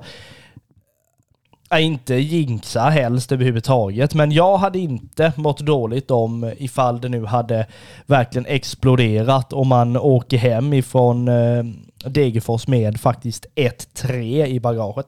inte 1.80 2.16
jinxa 2.16 2.82
helst 2.82 3.32
överhuvudtaget, 3.32 4.14
men 4.14 4.32
jag 4.32 4.58
hade 4.58 4.80
inte 4.80 5.34
mått 5.36 5.60
dåligt 5.60 6.12
om 6.12 6.54
ifall 6.58 7.02
det 7.02 7.10
nu 7.10 7.26
hade 7.26 7.68
verkligen 8.06 8.46
exploderat 8.46 9.54
och 9.54 9.68
man 9.68 9.98
åker 9.98 10.38
hem 10.38 10.74
ifrån 10.74 11.28
eh, 11.28 11.64
Degerfors 12.06 12.68
med 12.68 13.00
faktiskt 13.00 13.46
1-3 13.56 14.46
i 14.46 14.60
bagaget. 14.60 15.08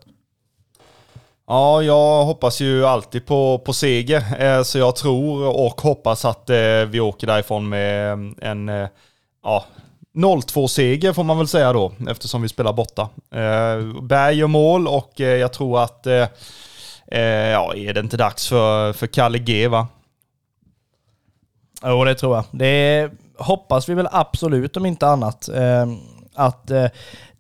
Ja, 1.48 1.82
jag 1.82 2.26
hoppas 2.26 2.62
ju 2.62 2.86
alltid 2.86 3.26
på, 3.26 3.60
på 3.66 3.74
seger, 3.74 4.42
eh, 4.42 4.64
så 4.64 4.78
jag 4.78 4.96
tror 4.96 5.48
och 5.48 5.82
hoppas 5.82 6.26
att 6.26 6.50
eh, 6.50 6.86
vi 6.88 7.00
åker 7.00 7.28
därifrån 7.28 7.70
med 7.70 8.14
en 8.42 8.70
eh, 8.70 8.88
ja, 9.44 9.66
0-2-seger 10.14 11.14
får 11.14 11.24
man 11.24 11.38
väl 11.38 11.48
säga 11.48 11.74
då, 11.74 11.94
eftersom 12.10 12.42
vi 12.42 12.50
spelar 12.50 12.74
borta. 12.74 13.10
Eh, 13.32 14.02
Berg 14.02 14.36
gör 14.36 14.48
mål 14.48 14.88
och 14.88 15.22
eh, 15.22 15.28
jag 15.28 15.54
tror 15.54 15.84
att, 15.84 16.08
eh, 16.08 16.28
eh 17.08 17.22
ja, 17.50 17.74
är 17.76 17.94
det 17.94 18.00
inte 18.00 18.18
dags 18.18 18.48
för, 18.48 18.94
för 18.94 19.08
Kalle 19.08 19.38
G 19.38 19.68
va? 19.68 19.88
Jo, 21.86 22.04
det 22.04 22.16
tror 22.16 22.36
jag. 22.36 22.46
Det 22.52 23.12
hoppas 23.38 23.90
vi 23.90 23.94
väl 23.94 24.08
absolut 24.12 24.78
om 24.78 24.86
inte 24.86 25.08
annat. 25.08 25.50
Eh, 25.50 25.86
att 26.36 26.72
eh, 26.72 26.88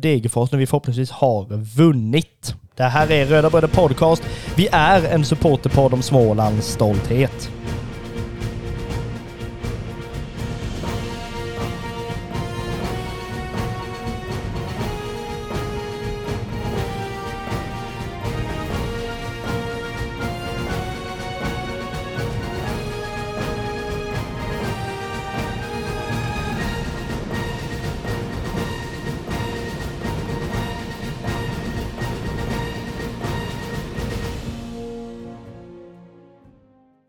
Degerfors 0.00 0.52
när 0.52 0.58
vi 0.58 0.66
förhoppningsvis 0.66 1.10
har 1.10 1.46
vunnit. 1.76 2.54
Det 2.80 2.84
här 2.84 3.12
är 3.12 3.26
Röda 3.26 3.50
Bröder 3.50 3.68
Podcast. 3.68 4.22
Vi 4.56 4.68
är 4.72 5.04
en 5.04 5.24
supporterpodd 5.80 5.94
om 5.94 6.02
Smålands 6.02 6.66
stolthet. 6.66 7.59